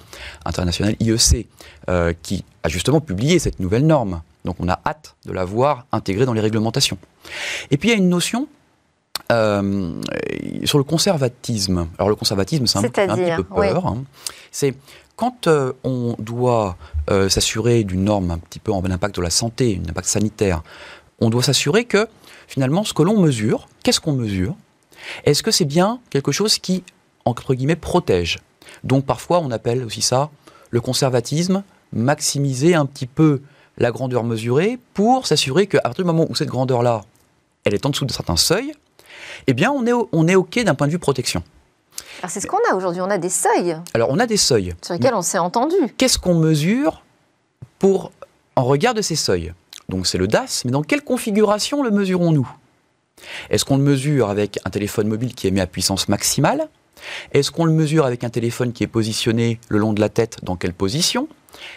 international 0.45 0.95
IEC, 0.99 1.47
euh, 1.89 2.13
qui 2.21 2.43
a 2.63 2.69
justement 2.69 3.01
publié 3.01 3.39
cette 3.39 3.59
nouvelle 3.59 3.85
norme. 3.85 4.21
Donc, 4.45 4.57
on 4.59 4.69
a 4.69 4.79
hâte 4.85 5.15
de 5.25 5.33
la 5.33 5.45
voir 5.45 5.85
intégrée 5.91 6.25
dans 6.25 6.33
les 6.33 6.41
réglementations. 6.41 6.97
Et 7.71 7.77
puis, 7.77 7.89
il 7.89 7.91
y 7.91 7.95
a 7.95 7.97
une 7.97 8.09
notion 8.09 8.47
euh, 9.31 10.01
sur 10.65 10.77
le 10.77 10.83
conservatisme. 10.83 11.87
Alors 11.97 12.09
le 12.09 12.15
conservatisme, 12.15 12.65
c'est 12.65 12.79
un, 12.79 12.83
un, 12.83 13.15
petit 13.15 13.35
peu 13.35 13.43
peur. 13.43 13.85
Oui. 13.85 13.97
Hein. 13.99 14.03
C'est 14.51 14.75
quand 15.15 15.47
euh, 15.47 15.73
on 15.83 16.15
doit 16.17 16.77
s'assurer 17.27 17.83
d'une 17.83 18.03
norme 18.03 18.29
un 18.29 18.37
petit 18.37 18.59
peu 18.59 18.71
en 18.71 18.85
impact 18.85 19.15
de 19.15 19.21
la 19.23 19.31
santé, 19.31 19.81
un 19.83 19.89
impact 19.89 20.07
sanitaire, 20.07 20.61
on 21.19 21.31
doit 21.31 21.41
s'assurer 21.41 21.85
que 21.85 22.07
finalement 22.49 22.83
ce 22.83 22.93
que 22.93 23.03
l'on 23.03 23.17
mesure, 23.17 23.69
qu'est-ce 23.83 24.01
qu'on 24.01 24.11
mesure? 24.11 24.55
Est-ce 25.23 25.43
que 25.43 25.51
c'est 25.51 25.65
bien 25.65 25.99
quelque 26.09 26.33
chose 26.33 26.57
qui, 26.57 26.83
entre 27.23 27.53
guillemets, 27.53 27.77
protège? 27.77 28.39
Donc 28.83 29.05
parfois 29.05 29.39
on 29.39 29.51
appelle 29.51 29.85
aussi 29.85 30.01
ça 30.01 30.29
le 30.71 30.81
conservatisme, 30.81 31.63
maximiser 31.93 32.75
un 32.75 32.85
petit 32.85 33.07
peu 33.07 33.41
la 33.77 33.91
grandeur 33.91 34.23
mesurée 34.23 34.77
pour 34.93 35.25
s'assurer 35.25 35.67
qu'à 35.67 35.79
partir 35.81 36.03
du 36.03 36.07
moment 36.07 36.25
où 36.29 36.35
cette 36.35 36.49
grandeur-là, 36.49 37.01
elle 37.63 37.73
est 37.73 37.85
en 37.85 37.89
dessous 37.89 38.05
de 38.05 38.11
certains 38.11 38.35
seuils, 38.35 38.73
eh 39.47 39.53
bien, 39.53 39.71
on 39.71 39.85
est, 39.85 39.93
on 40.11 40.27
est 40.27 40.35
OK 40.35 40.59
d'un 40.59 40.75
point 40.75 40.87
de 40.87 40.91
vue 40.91 40.99
protection. 40.99 41.43
Alors, 42.19 42.29
c'est 42.29 42.41
ce 42.41 42.47
qu'on 42.47 42.59
a 42.69 42.75
aujourd'hui, 42.75 43.01
on 43.01 43.09
a 43.09 43.17
des 43.17 43.29
seuils. 43.29 43.77
Alors, 43.93 44.09
on 44.11 44.19
a 44.19 44.25
des 44.25 44.37
seuils. 44.37 44.75
Sur 44.83 44.93
lesquels 44.93 45.13
on 45.13 45.21
s'est 45.21 45.37
entendu. 45.37 45.75
Qu'est-ce 45.97 46.17
qu'on 46.17 46.35
mesure 46.35 47.03
pour, 47.79 48.11
en 48.55 48.63
regard 48.65 48.93
de 48.93 49.01
ces 49.01 49.15
seuils? 49.15 49.53
Donc, 49.89 50.07
c'est 50.07 50.17
le 50.17 50.27
DAS, 50.27 50.63
mais 50.65 50.71
dans 50.71 50.83
quelle 50.83 51.01
configuration 51.01 51.83
le 51.83 51.91
mesurons-nous? 51.91 52.49
Est-ce 53.49 53.65
qu'on 53.65 53.77
le 53.77 53.83
mesure 53.83 54.29
avec 54.29 54.59
un 54.63 54.69
téléphone 54.69 55.07
mobile 55.07 55.33
qui 55.33 55.51
mis 55.51 55.59
à 55.59 55.67
puissance 55.67 56.07
maximale? 56.07 56.69
Est-ce 57.33 57.51
qu'on 57.51 57.65
le 57.65 57.71
mesure 57.71 58.05
avec 58.05 58.23
un 58.23 58.29
téléphone 58.29 58.71
qui 58.71 58.83
est 58.83 58.87
positionné 58.87 59.59
le 59.69 59.77
long 59.77 59.93
de 59.93 59.99
la 59.99 60.09
tête 60.09 60.37
Dans 60.43 60.55
quelle 60.55 60.73
position? 60.73 61.27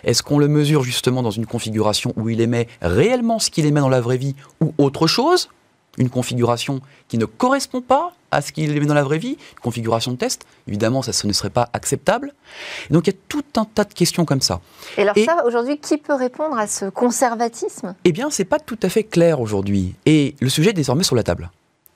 Est-ce 0.04 0.22
qu'on 0.22 0.38
le 0.38 0.48
mesure 0.48 0.82
justement 0.82 1.22
dans 1.22 1.30
une 1.30 1.46
configuration 1.46 2.12
où 2.16 2.28
il 2.28 2.40
émet 2.40 2.68
réellement 2.82 3.38
ce 3.38 3.50
qu'il 3.50 3.66
émet 3.66 3.80
dans 3.80 3.88
la 3.88 4.00
vraie 4.00 4.18
vie 4.18 4.34
ou 4.60 4.74
autre 4.78 5.06
chose? 5.06 5.48
Une 5.98 6.08
configuration 6.08 6.80
qui 7.08 7.18
ne 7.18 7.24
correspond 7.24 7.82
pas 7.82 8.12
à 8.30 8.40
ce 8.40 8.50
qu'il 8.50 8.74
est 8.74 8.80
dans 8.80 8.94
la 8.94 9.02
vraie 9.02 9.18
vie, 9.18 9.36
une 9.52 9.60
configuration 9.62 10.12
de 10.12 10.16
test, 10.16 10.46
évidemment, 10.66 11.02
ça 11.02 11.12
ce 11.12 11.26
ne 11.26 11.32
serait 11.32 11.50
pas 11.50 11.68
acceptable. 11.74 12.32
Et 12.88 12.94
donc 12.94 13.06
il 13.06 13.12
y 13.12 13.16
a 13.16 13.18
tout 13.28 13.44
un 13.56 13.66
tas 13.66 13.84
de 13.84 13.92
questions 13.92 14.24
comme 14.24 14.40
ça. 14.40 14.60
Et 14.96 15.02
alors 15.02 15.16
et, 15.16 15.24
ça, 15.24 15.44
aujourd'hui, 15.46 15.78
qui 15.78 15.98
peut 15.98 16.14
répondre 16.14 16.56
à 16.56 16.66
ce 16.66 16.86
conservatisme? 16.86 17.94
Eh 18.04 18.12
bien, 18.12 18.30
c'est 18.30 18.46
pas 18.46 18.58
tout 18.58 18.78
à 18.82 18.88
fait 18.88 19.04
clair 19.04 19.40
aujourd'hui. 19.40 19.94
Et 20.06 20.34
le 20.40 20.48
sujet 20.48 20.70
est 20.70 20.74
désormais 20.74 21.04
sur 21.04 21.14
la 21.14 21.22
table. 21.22 21.50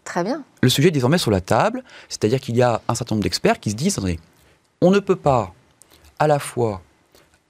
Très 0.05 0.23
bien. 0.23 0.45
Le 0.63 0.69
sujet 0.69 0.89
est 0.89 0.93
désormais 0.93 1.19
sur 1.19 1.31
la 1.31 1.41
table, 1.41 1.83
c'est-à-dire 2.09 2.41
qu'il 2.41 2.57
y 2.57 2.63
a 2.63 2.83
un 2.87 2.95
certain 2.95 3.15
nombre 3.15 3.25
d'experts 3.25 3.59
qui 3.59 3.71
se 3.71 3.77
disent, 3.77 3.99
attendez, 3.99 4.21
on 4.83 4.91
ne 4.91 5.01
peut 5.01 5.17
pas 5.17 5.55
à 6.19 6.27
la 6.27 6.39
fois 6.39 6.83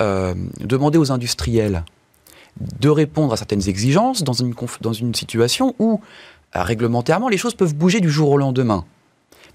euh, 0.00 0.34
demander 0.60 0.98
aux 0.98 1.10
industriels 1.10 1.84
de 2.60 2.88
répondre 2.88 3.32
à 3.32 3.36
certaines 3.36 3.68
exigences 3.68 4.22
dans 4.22 4.32
une, 4.32 4.54
dans 4.80 4.92
une 4.92 5.14
situation 5.14 5.74
où 5.78 6.00
réglementairement, 6.62 7.28
les 7.28 7.38
choses 7.38 7.54
peuvent 7.54 7.74
bouger 7.74 8.00
du 8.00 8.10
jour 8.10 8.30
au 8.30 8.36
lendemain. 8.36 8.84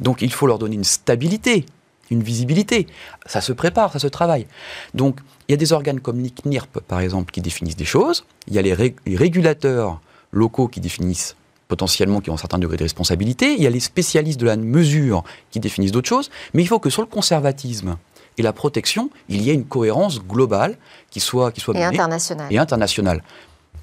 Donc 0.01 0.21
il 0.21 0.31
faut 0.31 0.47
leur 0.47 0.59
donner 0.59 0.75
une 0.75 0.83
stabilité, 0.83 1.65
une 2.09 2.23
visibilité. 2.23 2.87
Ça 3.25 3.41
se 3.41 3.53
prépare, 3.53 3.91
ça 3.91 3.99
se 3.99 4.07
travaille. 4.07 4.47
Donc 4.93 5.19
il 5.47 5.51
y 5.51 5.55
a 5.55 5.57
des 5.57 5.73
organes 5.73 5.99
comme 5.99 6.19
l'ICNIRP, 6.19 6.79
par 6.81 6.99
exemple, 6.99 7.31
qui 7.31 7.41
définissent 7.41 7.75
des 7.75 7.85
choses. 7.85 8.25
Il 8.47 8.53
y 8.53 8.59
a 8.59 8.61
les, 8.61 8.73
ré 8.73 8.95
les 9.05 9.15
régulateurs 9.15 10.01
locaux 10.31 10.67
qui 10.67 10.79
définissent 10.79 11.35
potentiellement 11.67 12.19
qui 12.19 12.29
ont 12.29 12.33
un 12.33 12.37
certain 12.37 12.59
degré 12.59 12.75
de 12.75 12.83
responsabilité. 12.83 13.53
Il 13.53 13.63
y 13.63 13.67
a 13.67 13.69
les 13.69 13.79
spécialistes 13.79 14.39
de 14.39 14.45
la 14.45 14.57
mesure 14.57 15.23
qui 15.51 15.61
définissent 15.61 15.93
d'autres 15.93 16.09
choses. 16.09 16.29
Mais 16.53 16.63
il 16.63 16.67
faut 16.67 16.79
que 16.79 16.89
sur 16.89 17.01
le 17.01 17.07
conservatisme 17.07 17.95
et 18.37 18.41
la 18.41 18.51
protection, 18.51 19.09
il 19.29 19.41
y 19.41 19.49
ait 19.49 19.53
une 19.53 19.65
cohérence 19.65 20.21
globale 20.21 20.77
qui 21.09 21.21
soit, 21.21 21.51
qui 21.53 21.61
soit 21.61 21.75
et 21.77 21.83
internationale. 21.83 22.47
Et 22.49 22.57
internationale. 22.57 23.23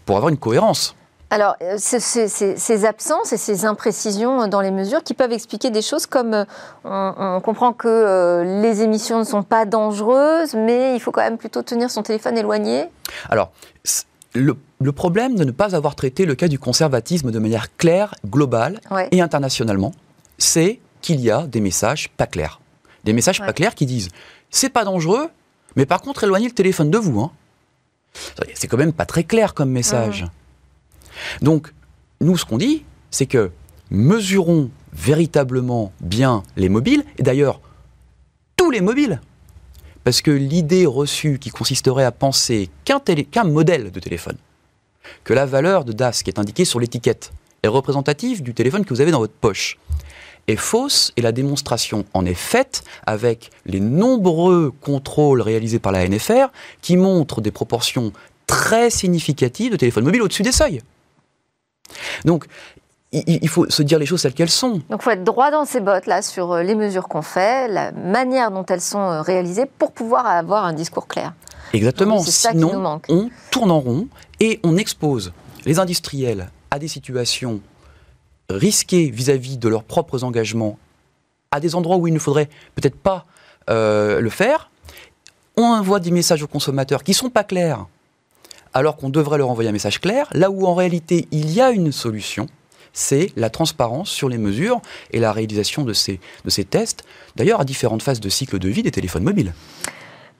Pour 0.04 0.16
avoir 0.16 0.30
une 0.30 0.36
cohérence. 0.36 0.94
Alors, 1.30 1.56
ces, 1.76 2.00
ces, 2.00 2.84
absences 2.86 3.34
et 3.34 3.36
ces 3.36 3.66
imprécisions 3.66 4.48
dans 4.48 4.62
les 4.62 4.70
mesures 4.70 5.02
qui 5.02 5.12
peuvent 5.12 5.32
expliquer 5.32 5.70
des 5.70 5.82
choses 5.82 6.06
comme 6.06 6.32
euh, 6.32 6.44
on, 6.84 7.14
on, 7.18 7.40
comprend 7.42 7.74
que 7.74 7.86
euh, 7.86 8.62
les 8.62 8.80
émissions 8.80 9.18
ne 9.18 9.24
sont 9.24 9.42
pas 9.42 9.66
dangereuses, 9.66 10.54
mais 10.54 10.94
il 10.94 11.00
faut 11.00 11.12
quand 11.12 11.20
même 11.20 11.36
plutôt 11.36 11.62
tenir 11.62 11.90
son 11.90 12.02
téléphone 12.02 12.38
éloigné. 12.38 12.86
Alors, 13.28 13.52
le, 14.34 14.56
le, 14.80 14.92
problème 14.92 15.34
de 15.34 15.44
ne 15.44 15.50
pas 15.50 15.76
avoir 15.76 15.96
traité 15.96 16.24
le 16.24 16.34
cas 16.34 16.48
du 16.48 16.58
conservatisme 16.58 17.30
de 17.30 17.38
manière 17.38 17.76
claire, 17.76 18.14
globale 18.26 18.80
ouais. 18.90 19.08
et 19.10 19.20
internationalement, 19.20 19.92
c'est 20.38 20.80
qu'il 21.02 21.20
y 21.20 21.30
a 21.30 21.46
des 21.46 21.60
messages 21.60 22.08
pas 22.16 22.26
clairs. 22.26 22.58
Des 23.04 23.12
messages 23.12 23.40
ouais. 23.40 23.46
pas 23.46 23.52
clairs 23.52 23.74
qui 23.74 23.84
disent 23.84 24.08
c'est 24.50 24.70
pas 24.70 24.84
dangereux, 24.84 25.28
mais 25.76 25.84
par 25.84 26.00
contre 26.00 26.24
éloignez 26.24 26.48
le 26.48 26.54
téléphone 26.54 26.90
de 26.90 26.98
vous. 26.98 27.20
Hein. 27.20 27.30
C'est 28.54 28.66
quand 28.66 28.78
même 28.78 28.94
pas 28.94 29.04
très 29.04 29.24
clair 29.24 29.52
comme 29.52 29.70
message. 29.70 30.22
Mmh. 30.22 30.28
Donc, 31.42 31.72
nous, 32.20 32.36
ce 32.36 32.44
qu'on 32.44 32.58
dit, 32.58 32.84
c'est 33.10 33.26
que 33.26 33.50
mesurons 33.90 34.70
véritablement 34.92 35.92
bien 36.00 36.42
les 36.56 36.68
mobiles, 36.68 37.04
et 37.18 37.22
d'ailleurs, 37.22 37.60
tous 38.56 38.70
les 38.70 38.80
mobiles. 38.80 39.20
Parce 40.04 40.22
que 40.22 40.30
l'idée 40.30 40.86
reçue 40.86 41.38
qui 41.38 41.50
consisterait 41.50 42.04
à 42.04 42.12
penser 42.12 42.70
qu'un 42.84 43.00
qu 43.00 43.44
modèle 43.44 43.90
de 43.90 44.00
téléphone, 44.00 44.36
que 45.24 45.34
la 45.34 45.46
valeur 45.46 45.84
de 45.84 45.92
DAS 45.92 46.22
qui 46.22 46.30
est 46.30 46.38
indiquée 46.38 46.64
sur 46.64 46.80
l'étiquette 46.80 47.32
est 47.62 47.68
représentative 47.68 48.42
du 48.42 48.54
téléphone 48.54 48.84
que 48.84 48.94
vous 48.94 49.00
avez 49.00 49.10
dans 49.10 49.18
votre 49.18 49.34
poche, 49.34 49.78
est 50.46 50.56
fausse 50.56 51.12
et 51.16 51.22
la 51.22 51.32
démonstration 51.32 52.04
en 52.14 52.24
est 52.24 52.34
faite 52.34 52.82
avec 53.06 53.50
les 53.66 53.80
nombreux 53.80 54.72
contrôles 54.80 55.42
réalisés 55.42 55.78
par 55.78 55.92
la 55.92 56.08
NFR 56.08 56.48
qui 56.80 56.96
montrent 56.96 57.40
des 57.40 57.50
proportions 57.50 58.12
très 58.46 58.88
significatives 58.88 59.72
de 59.72 59.76
téléphones 59.76 60.04
mobiles 60.04 60.22
au-dessus 60.22 60.42
des 60.42 60.52
seuils. 60.52 60.80
Donc, 62.24 62.46
il 63.12 63.48
faut 63.48 63.68
se 63.70 63.82
dire 63.82 63.98
les 63.98 64.06
choses 64.06 64.22
telles 64.22 64.34
qu'elles 64.34 64.50
sont. 64.50 64.82
Donc 64.90 65.00
il 65.00 65.02
faut 65.02 65.10
être 65.10 65.24
droit 65.24 65.50
dans 65.50 65.64
ses 65.64 65.80
bottes 65.80 66.06
là 66.06 66.20
sur 66.20 66.52
euh, 66.52 66.62
les 66.62 66.74
mesures 66.74 67.08
qu'on 67.08 67.22
fait, 67.22 67.68
la 67.68 67.92
manière 67.92 68.50
dont 68.50 68.66
elles 68.66 68.82
sont 68.82 68.98
euh, 68.98 69.22
réalisées 69.22 69.64
pour 69.64 69.92
pouvoir 69.92 70.26
avoir 70.26 70.64
un 70.64 70.74
discours 70.74 71.06
clair. 71.06 71.32
Exactement. 71.72 72.18
Sinon, 72.18 73.00
on 73.08 73.30
tourne 73.50 73.70
en 73.70 73.80
rond 73.80 74.08
et 74.40 74.60
on 74.62 74.76
expose 74.76 75.32
les 75.64 75.78
industriels 75.78 76.50
à 76.70 76.78
des 76.78 76.88
situations 76.88 77.60
risquées 78.50 79.10
vis-à-vis 79.10 79.56
-vis 79.56 79.58
de 79.58 79.68
leurs 79.68 79.84
propres 79.84 80.24
engagements, 80.24 80.78
à 81.50 81.60
des 81.60 81.74
endroits 81.74 81.96
où 81.96 82.06
il 82.06 82.14
ne 82.14 82.18
faudrait 82.18 82.48
peut-être 82.74 82.96
pas 82.96 83.24
euh, 83.70 84.20
le 84.20 84.30
faire. 84.30 84.70
On 85.56 85.64
envoie 85.64 86.00
des 86.00 86.10
messages 86.10 86.42
aux 86.42 86.46
consommateurs 86.46 87.02
qui 87.02 87.14
sont 87.14 87.30
pas 87.30 87.44
clairs 87.44 87.86
alors 88.74 88.96
qu'on 88.96 89.10
devrait 89.10 89.38
leur 89.38 89.50
envoyer 89.50 89.70
un 89.70 89.72
message 89.72 90.00
clair, 90.00 90.28
là 90.32 90.50
où 90.50 90.66
en 90.66 90.74
réalité 90.74 91.28
il 91.30 91.50
y 91.50 91.60
a 91.60 91.70
une 91.70 91.92
solution, 91.92 92.46
c'est 92.92 93.30
la 93.36 93.50
transparence 93.50 94.10
sur 94.10 94.28
les 94.28 94.38
mesures 94.38 94.80
et 95.12 95.20
la 95.20 95.32
réalisation 95.32 95.84
de 95.84 95.92
ces, 95.92 96.20
de 96.44 96.50
ces 96.50 96.64
tests, 96.64 97.04
d'ailleurs 97.36 97.60
à 97.60 97.64
différentes 97.64 98.02
phases 98.02 98.20
de 98.20 98.28
cycle 98.28 98.58
de 98.58 98.68
vie 98.68 98.82
des 98.82 98.90
téléphones 98.90 99.24
mobiles. 99.24 99.52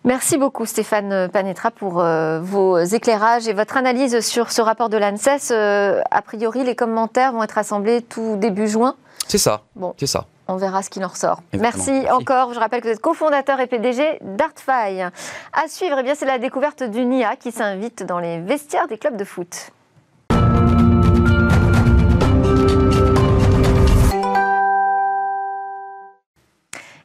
Merci 0.05 0.39
beaucoup 0.39 0.65
Stéphane 0.65 1.29
Panetra 1.29 1.71
pour 1.71 2.01
euh, 2.01 2.41
vos 2.41 2.79
éclairages 2.79 3.49
et 3.49 3.53
votre 3.53 3.77
analyse 3.77 4.21
sur 4.21 4.53
ce 4.53 4.63
rapport 4.63 4.89
de 4.89 4.97
l'ANSES. 4.97 5.51
Euh, 5.51 6.01
a 6.11 6.23
priori, 6.23 6.65
les 6.65 6.77
commentaires 6.77 7.33
vont 7.33 7.43
être 7.43 7.59
assemblés 7.59 8.01
tout 8.03 8.37
début 8.37 8.69
juin. 8.69 8.95
C'est 9.27 9.39
ça. 9.39 9.63
Bon. 9.75 9.95
C'est 9.99 10.07
ça. 10.07 10.27
On 10.49 10.57
verra 10.57 10.83
ce 10.83 10.91
qu'il 10.91 11.05
en 11.05 11.09
ressort. 11.09 11.43
Merci, 11.53 11.93
Merci, 11.93 12.11
encore. 12.11 12.55
Je 12.55 12.59
rappelle 12.59 12.81
que 12.81 12.89
vous 12.89 12.95
êtes 12.95 13.01
cofondateur 13.01 13.61
et 13.61 13.67
PDG 13.67 14.19
d'Artfy. 14.23 15.03
À 15.03 15.69
suivre, 15.69 15.99
eh 15.99 16.03
bien, 16.03 16.15
c'est 16.15 16.27
la 16.27 16.39
découverte 16.39 16.83
d'une 16.83 17.13
IA 17.13 17.37
qui 17.37 17.53
s'invite 17.53 18.03
dans 18.03 18.19
les 18.19 18.41
vestiaires 18.41 18.89
des 18.89 18.97
clubs 18.97 19.17
de 19.17 19.25
foot. 19.25 19.73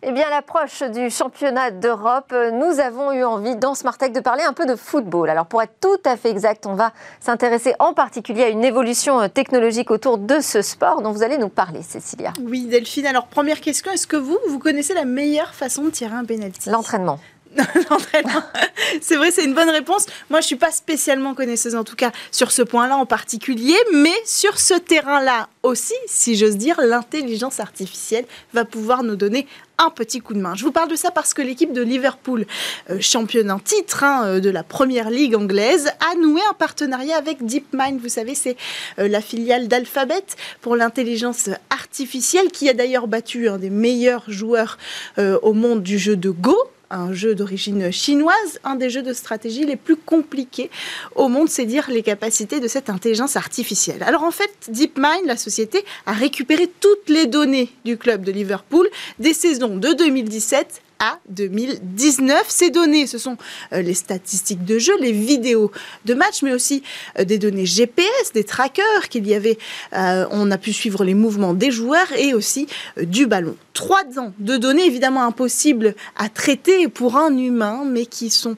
Eh 0.05 0.11
bien, 0.11 0.27
à 0.27 0.29
l'approche 0.29 0.83
du 0.83 1.09
championnat 1.09 1.71
d'Europe, 1.71 2.35
nous 2.51 2.81
avons 2.81 3.13
eu 3.13 3.23
envie 3.23 3.55
dans 3.55 3.73
Smart 3.73 3.97
Tech 3.97 4.11
de 4.11 4.19
parler 4.19 4.43
un 4.43 4.51
peu 4.51 4.65
de 4.65 4.75
football. 4.75 5.29
Alors, 5.29 5.45
pour 5.45 5.61
être 5.61 5.75
tout 5.79 5.97
à 6.03 6.17
fait 6.17 6.29
exact, 6.29 6.65
on 6.65 6.73
va 6.73 6.91
s'intéresser 7.21 7.73
en 7.79 7.93
particulier 7.93 8.43
à 8.43 8.49
une 8.49 8.65
évolution 8.65 9.29
technologique 9.29 9.91
autour 9.91 10.17
de 10.17 10.41
ce 10.41 10.61
sport 10.61 11.01
dont 11.01 11.11
vous 11.11 11.23
allez 11.23 11.37
nous 11.37 11.47
parler, 11.47 11.81
Cécilia. 11.83 12.33
Oui, 12.41 12.65
Delphine. 12.65 13.05
Alors, 13.05 13.27
première 13.27 13.61
question, 13.61 13.93
est-ce 13.93 14.05
que 14.05 14.17
vous, 14.17 14.37
vous 14.49 14.59
connaissez 14.59 14.93
la 14.93 15.05
meilleure 15.05 15.53
façon 15.53 15.83
de 15.83 15.89
tirer 15.91 16.15
un 16.15 16.25
penalty 16.25 16.69
L'entraînement. 16.69 17.17
c'est 19.01 19.15
vrai, 19.15 19.31
c'est 19.31 19.45
une 19.45 19.53
bonne 19.53 19.69
réponse. 19.69 20.05
Moi, 20.29 20.41
je 20.41 20.47
suis 20.47 20.55
pas 20.55 20.71
spécialement 20.71 21.33
connaisseuse, 21.33 21.75
en 21.75 21.83
tout 21.83 21.95
cas, 21.95 22.11
sur 22.31 22.51
ce 22.51 22.61
point-là 22.61 22.97
en 22.97 23.05
particulier, 23.05 23.77
mais 23.93 24.13
sur 24.25 24.59
ce 24.59 24.73
terrain-là 24.73 25.49
aussi, 25.63 25.93
si 26.07 26.35
j'ose 26.35 26.57
dire, 26.57 26.79
l'intelligence 26.81 27.59
artificielle 27.59 28.25
va 28.53 28.65
pouvoir 28.65 29.03
nous 29.03 29.15
donner 29.15 29.47
un 29.77 29.89
petit 29.89 30.19
coup 30.19 30.33
de 30.33 30.39
main. 30.39 30.55
Je 30.55 30.63
vous 30.63 30.71
parle 30.71 30.89
de 30.89 30.95
ça 30.95 31.11
parce 31.11 31.33
que 31.33 31.41
l'équipe 31.41 31.73
de 31.73 31.81
Liverpool, 31.81 32.45
euh, 32.89 32.97
championne 32.99 33.51
en 33.51 33.59
titre 33.59 34.03
hein, 34.03 34.25
euh, 34.25 34.39
de 34.39 34.49
la 34.49 34.63
première 34.63 35.09
ligue 35.09 35.35
anglaise, 35.35 35.91
a 36.11 36.15
noué 36.15 36.41
un 36.49 36.53
partenariat 36.53 37.17
avec 37.17 37.45
DeepMind. 37.45 37.99
Vous 37.99 38.09
savez, 38.09 38.35
c'est 38.35 38.55
euh, 38.99 39.07
la 39.07 39.21
filiale 39.21 39.67
d'Alphabet 39.67 40.23
pour 40.61 40.75
l'intelligence 40.75 41.49
artificielle 41.69 42.51
qui 42.51 42.69
a 42.69 42.73
d'ailleurs 42.73 43.07
battu 43.07 43.47
un 43.47 43.57
des 43.57 43.69
meilleurs 43.69 44.23
joueurs 44.27 44.77
au 45.17 45.53
monde 45.53 45.83
du 45.83 45.97
jeu 45.97 46.15
de 46.15 46.29
Go 46.29 46.57
un 46.93 47.13
jeu 47.13 47.35
d'origine 47.35 47.91
chinoise, 47.91 48.59
un 48.63 48.75
des 48.75 48.89
jeux 48.89 49.01
de 49.01 49.13
stratégie 49.13 49.65
les 49.65 49.75
plus 49.75 49.95
compliqués 49.95 50.69
au 51.15 51.27
monde, 51.27 51.49
c'est 51.49 51.65
dire 51.65 51.89
les 51.89 52.03
capacités 52.03 52.59
de 52.59 52.67
cette 52.67 52.89
intelligence 52.89 53.35
artificielle. 53.35 54.03
Alors 54.03 54.23
en 54.23 54.31
fait, 54.31 54.51
DeepMind, 54.69 55.25
la 55.25 55.37
société, 55.37 55.83
a 56.05 56.13
récupéré 56.13 56.69
toutes 56.79 57.09
les 57.09 57.25
données 57.25 57.69
du 57.85 57.97
club 57.97 58.23
de 58.23 58.31
Liverpool 58.31 58.87
des 59.19 59.33
saisons 59.33 59.77
de 59.77 59.93
2017 59.93 60.81
2019. 61.29 62.45
Ces 62.47 62.69
données, 62.69 63.07
ce 63.07 63.17
sont 63.17 63.37
euh, 63.71 63.81
les 63.81 63.93
statistiques 63.93 64.65
de 64.65 64.79
jeu, 64.79 64.93
les 64.99 65.11
vidéos 65.11 65.71
de 66.05 66.13
match, 66.13 66.41
mais 66.41 66.53
aussi 66.53 66.83
euh, 67.19 67.23
des 67.23 67.37
données 67.37 67.65
GPS, 67.65 68.33
des 68.33 68.43
trackers 68.43 69.09
qu'il 69.09 69.27
y 69.27 69.33
avait. 69.33 69.57
Euh, 69.93 70.25
on 70.31 70.51
a 70.51 70.57
pu 70.57 70.73
suivre 70.73 71.03
les 71.03 71.13
mouvements 71.13 71.53
des 71.53 71.71
joueurs 71.71 72.11
et 72.17 72.33
aussi 72.33 72.67
du 73.01 73.25
ballon. 73.25 73.55
Trois 73.73 74.03
ans 74.17 74.33
de 74.39 74.57
données 74.57 74.85
évidemment 74.85 75.23
impossibles 75.23 75.95
à 76.15 76.29
traiter 76.29 76.87
pour 76.87 77.17
un 77.17 77.35
humain, 77.35 77.83
mais 77.85 78.05
qui 78.05 78.29
sont 78.29 78.55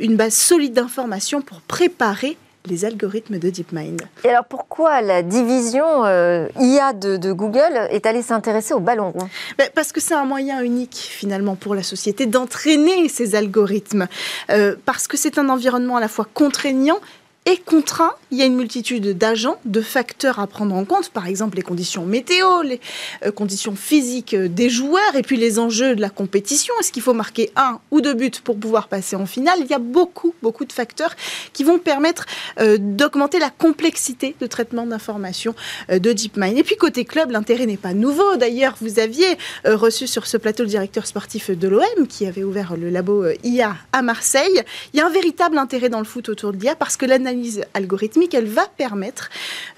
une 0.00 0.16
base 0.16 0.34
solide 0.34 0.74
d'informations 0.74 1.40
pour 1.40 1.60
préparer 1.62 2.36
les 2.66 2.84
algorithmes 2.84 3.38
de 3.38 3.50
DeepMind. 3.50 4.02
Et 4.24 4.28
alors 4.28 4.44
pourquoi 4.44 5.00
la 5.00 5.22
division 5.22 6.04
euh, 6.04 6.46
IA 6.58 6.92
de, 6.92 7.32
Google 7.32 7.88
est 7.90 8.06
allée 8.06 8.22
s'intéresser 8.22 8.74
au 8.74 8.80
ballon 8.80 9.10
rond? 9.10 9.28
Ben, 9.58 9.68
Parce 9.74 9.92
que 9.92 10.00
c'est 10.00 10.14
un 10.14 10.24
moyen 10.24 10.60
unique 10.60 10.96
finalement 10.96 11.56
pour 11.56 11.74
la 11.74 11.82
société 11.82 12.26
d'entraîner 12.26 13.08
ces 13.08 13.34
algorithmes. 13.34 14.06
Euh, 14.50 14.76
parce 14.84 15.08
que 15.08 15.16
c'est 15.16 15.38
un 15.38 15.48
environnement 15.48 15.96
à 15.96 16.00
la 16.00 16.08
fois 16.08 16.26
contraignant 16.32 17.00
et 17.44 17.56
contraint. 17.56 18.12
Il 18.30 18.38
y 18.38 18.42
a 18.42 18.44
une 18.44 18.54
multitude 18.54 19.18
d'agents, 19.18 19.58
de 19.64 19.80
facteurs 19.80 20.38
à 20.38 20.46
prendre 20.46 20.74
en 20.74 20.84
compte, 20.84 21.10
par 21.10 21.26
exemple 21.26 21.56
les 21.56 21.62
conditions 21.62 22.04
météo, 22.06 22.62
les 22.62 22.80
euh, 23.24 23.32
conditions 23.32 23.74
physiques 23.74 24.34
des 24.36 24.70
joueurs 24.70 25.16
et 25.16 25.22
puis 25.22 25.36
les 25.36 25.58
enjeux 25.58 25.96
de 25.96 26.00
la 26.00 26.08
compétition. 26.08 26.72
Est-ce 26.80 26.92
qu'il 26.92 27.02
faut 27.02 27.14
marquer 27.14 27.50
un 27.56 27.80
ou 27.90 28.00
deux 28.00 28.14
buts 28.14 28.30
pour 28.44 28.56
pouvoir 28.56 28.88
passer 28.88 29.16
en 29.16 29.26
finale? 29.26 29.58
Il 29.60 29.66
y 29.66 29.74
a 29.74 29.80
beaucoup, 29.80 30.34
beaucoup 30.40 30.64
de 30.64 30.72
facteurs 30.72 31.14
qui 31.52 31.64
vont 31.64 31.78
permettre 31.78 32.26
euh, 32.60 32.78
d'augmenter 32.78 33.40
la 33.40 33.50
complexité 33.50 34.36
de 34.40 34.46
traitement 34.46 34.86
d'informations 34.86 35.54
euh, 35.90 35.98
de 35.98 36.12
DeepMind. 36.12 36.56
Et 36.56 36.62
puis 36.62 36.76
côté 36.76 37.04
club, 37.04 37.32
l'intérêt 37.32 37.66
n'est 37.66 37.76
pas 37.76 37.92
nouveau. 37.92 38.36
D'ailleurs, 38.36 38.76
vous 38.80 39.00
aviez 39.00 39.36
reçu 39.64 40.06
sur 40.06 40.26
ce 40.26 40.36
plateau 40.36 40.62
le 40.62 40.68
directeur 40.68 41.06
sportif 41.06 41.50
de 41.50 41.68
l'OM 41.68 42.06
qui 42.08 42.26
avait 42.26 42.44
ouvert 42.44 42.76
le 42.76 42.88
labo 42.88 43.24
IA 43.42 43.76
à 43.92 44.02
Marseille. 44.02 44.62
Il 44.92 44.98
y 44.98 45.02
a 45.02 45.06
un 45.06 45.10
véritable 45.10 45.58
intérêt 45.58 45.88
dans 45.88 45.98
le 45.98 46.04
foot 46.04 46.28
autour 46.28 46.52
de 46.52 46.58
l'IA 46.58 46.76
parce 46.76 46.96
que 46.96 47.06
l'analyse 47.06 47.31
algorithmique, 47.74 48.34
elle 48.34 48.46
va 48.46 48.66
permettre 48.66 49.30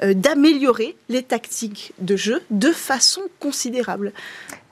euh, 0.02 0.14
d'améliorer 0.14 0.96
les 1.08 1.22
tactiques 1.22 1.92
de 1.98 2.16
jeu 2.16 2.42
de 2.50 2.72
façon 2.72 3.22
considérable. 3.40 4.12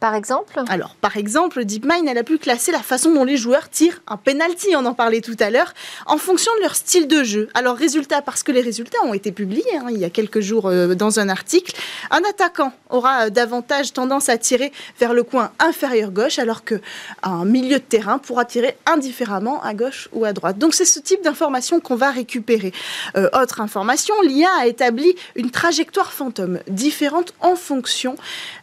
Par 0.03 0.17
exemple 0.17 0.61
Alors, 0.69 0.97
par 0.97 1.17
exemple, 1.17 1.65
DeepMind, 1.65 2.09
elle 2.09 2.19
a 2.19 2.25
pu 2.25 2.37
classer 2.37 2.73
la 2.73 2.81
façon 2.81 3.15
dont 3.15 3.23
les 3.23 3.37
joueurs 3.37 3.71
tirent 3.71 4.03
un 4.09 4.17
penalty, 4.17 4.75
on 4.75 4.85
en 4.85 4.95
parlait 4.95 5.21
tout 5.21 5.37
à 5.39 5.49
l'heure, 5.49 5.75
en 6.07 6.19
fonction 6.19 6.51
de 6.57 6.63
leur 6.63 6.75
style 6.75 7.07
de 7.07 7.23
jeu. 7.23 7.49
Alors, 7.55 7.77
résultat, 7.77 8.21
parce 8.21 8.43
que 8.43 8.51
les 8.51 8.63
résultats 8.63 8.99
ont 9.05 9.15
été 9.15 9.31
publiés 9.31 9.63
hein, 9.77 9.87
il 9.91 9.99
y 9.99 10.05
a 10.05 10.11
quelques 10.11 10.41
jours 10.41 10.67
euh, 10.67 10.97
dans 10.97 11.21
un 11.21 11.29
article, 11.29 11.77
un 12.11 12.21
attaquant 12.29 12.73
aura 12.91 13.27
euh, 13.27 13.31
davantage 13.31 13.93
tendance 13.93 14.29
à 14.29 14.39
tirer 14.39 14.73
vers 14.99 15.15
le 15.15 15.23
coin 15.23 15.53
inférieur 15.61 16.11
gauche, 16.11 16.41
alors 16.41 16.63
qu'un 16.65 17.45
milieu 17.45 17.77
de 17.77 17.85
terrain 17.85 18.19
pourra 18.19 18.45
tirer 18.45 18.77
indifféremment 18.87 19.63
à 19.63 19.73
gauche 19.73 20.09
ou 20.11 20.25
à 20.25 20.33
droite. 20.33 20.59
Donc, 20.59 20.75
c'est 20.75 20.85
ce 20.85 20.99
type 20.99 21.23
d'information 21.23 21.79
qu'on 21.79 21.95
va 21.95 22.11
récupérer. 22.11 22.73
Euh, 23.15 23.31
autre 23.41 23.61
information, 23.61 24.21
l'IA 24.23 24.51
a 24.59 24.67
établi 24.67 25.15
une 25.37 25.53
trajectoire 25.53 26.13
fantôme 26.13 26.59
différente 26.67 27.35
en 27.39 27.55
fonction 27.55 28.17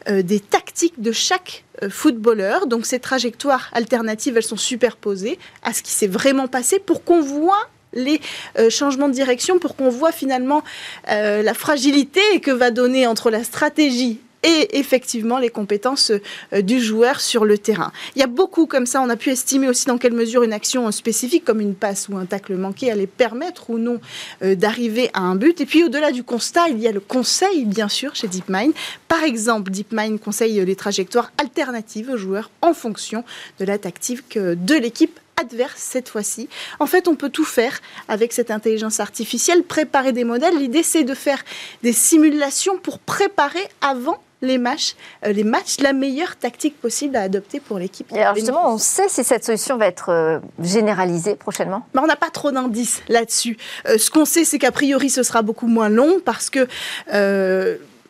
des 0.08 0.40
tactiques 0.40 1.00
de 1.00 1.12
chaque 1.12 1.29
chaque 1.30 1.64
euh, 1.84 1.90
footballeur. 1.90 2.66
Donc 2.66 2.86
ces 2.86 3.00
trajectoires 3.00 3.70
alternatives, 3.74 4.36
elles 4.36 4.44
sont 4.44 4.58
superposées 4.58 5.38
à 5.62 5.74
ce 5.74 5.84
qui 5.84 5.92
s'est 5.92 6.08
vraiment 6.08 6.48
passé 6.48 6.80
pour 6.80 7.04
qu'on 7.04 7.22
voit 7.22 7.68
les 7.94 8.20
euh, 8.58 8.70
changements 8.70 9.08
de 9.08 9.14
direction 9.14 9.58
pour 9.60 9.76
qu'on 9.76 9.90
voit 9.90 10.12
finalement 10.12 10.64
euh, 11.10 11.42
la 11.42 11.54
fragilité 11.54 12.22
que 12.42 12.52
va 12.52 12.72
donner 12.72 13.08
entre 13.08 13.30
la 13.30 13.44
stratégie 13.44 14.20
et 14.44 14.80
effectivement 14.80 15.38
les 15.38 15.50
compétences 15.50 16.12
euh, 16.54 16.62
du 16.62 16.80
joueur 16.80 17.22
sur 17.22 17.46
le 17.46 17.58
terrain. 17.58 17.92
Il 18.16 18.20
y 18.20 18.24
a 18.24 18.28
beaucoup 18.28 18.66
comme 18.66 18.86
ça, 18.86 19.02
on 19.02 19.10
a 19.10 19.16
pu 19.16 19.30
estimer 19.30 19.68
aussi 19.68 19.86
dans 19.86 19.98
quelle 19.98 20.14
mesure 20.14 20.44
une 20.44 20.54
action 20.54 20.90
spécifique 20.92 21.44
comme 21.46 21.62
une 21.62 21.76
passe 21.76 22.10
ou 22.10 22.18
un 22.18 22.26
tacle 22.26 22.56
manqué 22.56 22.92
allait 22.92 23.08
permettre 23.08 23.70
ou 23.70 23.78
non 23.78 24.00
euh, 24.44 24.56
d'arriver 24.56 25.10
à 25.14 25.22
un 25.22 25.36
but. 25.36 25.62
Et 25.62 25.66
puis 25.66 25.84
au-delà 25.84 26.12
du 26.12 26.24
constat, 26.24 26.70
il 26.70 26.80
y 26.80 26.88
a 26.88 26.92
le 26.92 27.00
conseil 27.00 27.66
bien 27.66 27.90
sûr 27.90 28.16
chez 28.16 28.28
DeepMind. 28.28 28.74
Par 29.08 29.24
exemple, 29.24 29.72
DeepMind 29.72 30.20
conseille 30.20 30.64
les 30.64 30.76
trajectoires 30.76 31.32
alternatives 31.38 32.10
aux 32.10 32.18
joueurs 32.18 32.50
en 32.62 32.74
fonction 32.74 33.24
de 33.60 33.66
la 33.66 33.78
tactique 33.78 34.38
de 34.38 34.76
l'équipe 34.76 35.20
adverse 35.40 35.82
cette 35.82 36.10
fois-ci. 36.10 36.50
En 36.80 36.86
fait, 36.86 37.08
on 37.08 37.16
peut 37.16 37.30
tout 37.30 37.46
faire 37.46 37.80
avec 38.08 38.34
cette 38.34 38.52
intelligence 38.52 39.00
artificielle, 39.00 39.64
préparer 39.64 40.12
des 40.12 40.24
modèles. 40.24 40.58
L'idée, 40.58 40.84
c'est 40.84 41.04
de 41.04 41.14
faire 41.14 41.44
des 41.84 41.94
simulations 41.94 42.78
pour 42.78 43.00
préparer 43.00 43.66
avant 43.82 44.22
les 44.42 44.58
matchs, 44.58 44.96
euh, 45.26 45.32
les 45.32 45.44
matchs, 45.44 45.80
la 45.80 45.94
meilleure 45.94 46.36
tactique 46.36 46.80
possible 46.80 47.16
à 47.16 47.22
adopter 47.22 47.60
pour 47.60 47.80
l'équipe. 47.80 48.12
alors 48.14 48.36
justement, 48.36 48.74
on 48.74 48.78
sait 48.78 49.10
si 49.10 49.24
cette 49.24 49.44
solution 49.44 49.78
va 49.78 49.88
être 49.88 50.10
euh, 50.10 50.40
généralisée 50.62 51.36
prochainement? 51.36 51.86
Mais 51.94 52.02
On 52.02 52.08
n'a 52.08 52.16
pas 52.16 52.30
trop 52.30 52.52
d'indices 52.52 53.02
là-dessus. 53.10 53.58
Euh, 53.88 53.98
ce 53.98 54.10
qu'on 54.10 54.26
sait, 54.26 54.46
c'est 54.46 54.60
qu'a 54.60 54.72
priori, 54.72 55.10
ce 55.10 55.24
sera 55.24 55.42
beaucoup 55.42 55.68
moins 55.68 55.90
long 55.90 56.20
parce 56.24 56.50
que 56.50 56.68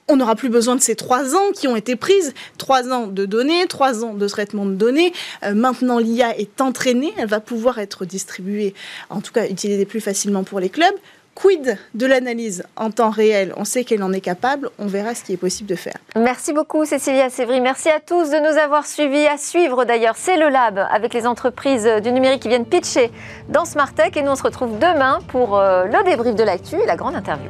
on 0.09 0.17
n'aura 0.17 0.36
plus 0.36 0.49
besoin 0.49 0.75
de 0.75 0.82
ces 0.82 0.95
trois 0.95 1.36
ans 1.36 1.51
qui 1.53 1.67
ont 1.67 1.75
été 1.75 1.95
prises, 1.95 2.34
trois 2.57 2.91
ans 2.91 3.07
de 3.07 3.25
données, 3.25 3.67
trois 3.67 4.03
ans 4.03 4.15
de 4.15 4.27
traitement 4.27 4.65
de 4.65 4.73
données. 4.73 5.13
Euh, 5.43 5.53
maintenant, 5.53 5.99
l'IA 5.99 6.38
est 6.38 6.59
entraînée, 6.61 7.13
elle 7.17 7.27
va 7.27 7.39
pouvoir 7.39 7.77
être 7.80 8.05
distribuée, 8.05 8.73
en 9.09 9.21
tout 9.21 9.32
cas 9.32 9.47
utilisée 9.47 9.86
plus 9.86 10.01
facilement 10.01 10.43
pour 10.43 10.59
les 10.59 10.69
clubs. 10.69 10.95
Quid 11.41 11.77
de 11.93 12.05
l'analyse 12.05 12.63
en 12.75 12.91
temps 12.91 13.11
réel? 13.11 13.53
On 13.55 13.63
sait 13.63 13.85
qu'elle 13.85 14.03
en 14.03 14.11
est 14.11 14.19
capable, 14.19 14.69
on 14.77 14.87
verra 14.87 15.15
ce 15.15 15.23
qui 15.23 15.31
est 15.31 15.37
possible 15.37 15.69
de 15.69 15.75
faire. 15.75 15.95
Merci 16.17 16.51
beaucoup 16.51 16.83
Cécilia 16.83 17.29
Sévry, 17.29 17.61
merci 17.61 17.87
à 17.87 18.01
tous 18.01 18.29
de 18.29 18.39
nous 18.39 18.57
avoir 18.57 18.85
suivis, 18.85 19.25
à 19.25 19.37
suivre 19.37 19.85
d'ailleurs, 19.85 20.17
c'est 20.17 20.35
le 20.35 20.49
Lab 20.49 20.85
avec 20.91 21.13
les 21.13 21.25
entreprises 21.25 21.89
du 22.03 22.11
numérique 22.11 22.41
qui 22.41 22.49
viennent 22.49 22.65
pitcher 22.65 23.09
dans 23.47 23.63
Smart 23.63 23.93
Tech 23.93 24.17
et 24.17 24.21
nous 24.21 24.31
on 24.31 24.35
se 24.35 24.43
retrouve 24.43 24.79
demain 24.79 25.19
pour 25.29 25.57
euh, 25.57 25.85
le 25.85 26.03
débrief 26.03 26.35
de 26.35 26.43
l'actu 26.43 26.75
et 26.75 26.85
la 26.85 26.97
grande 26.97 27.15
interview. 27.15 27.49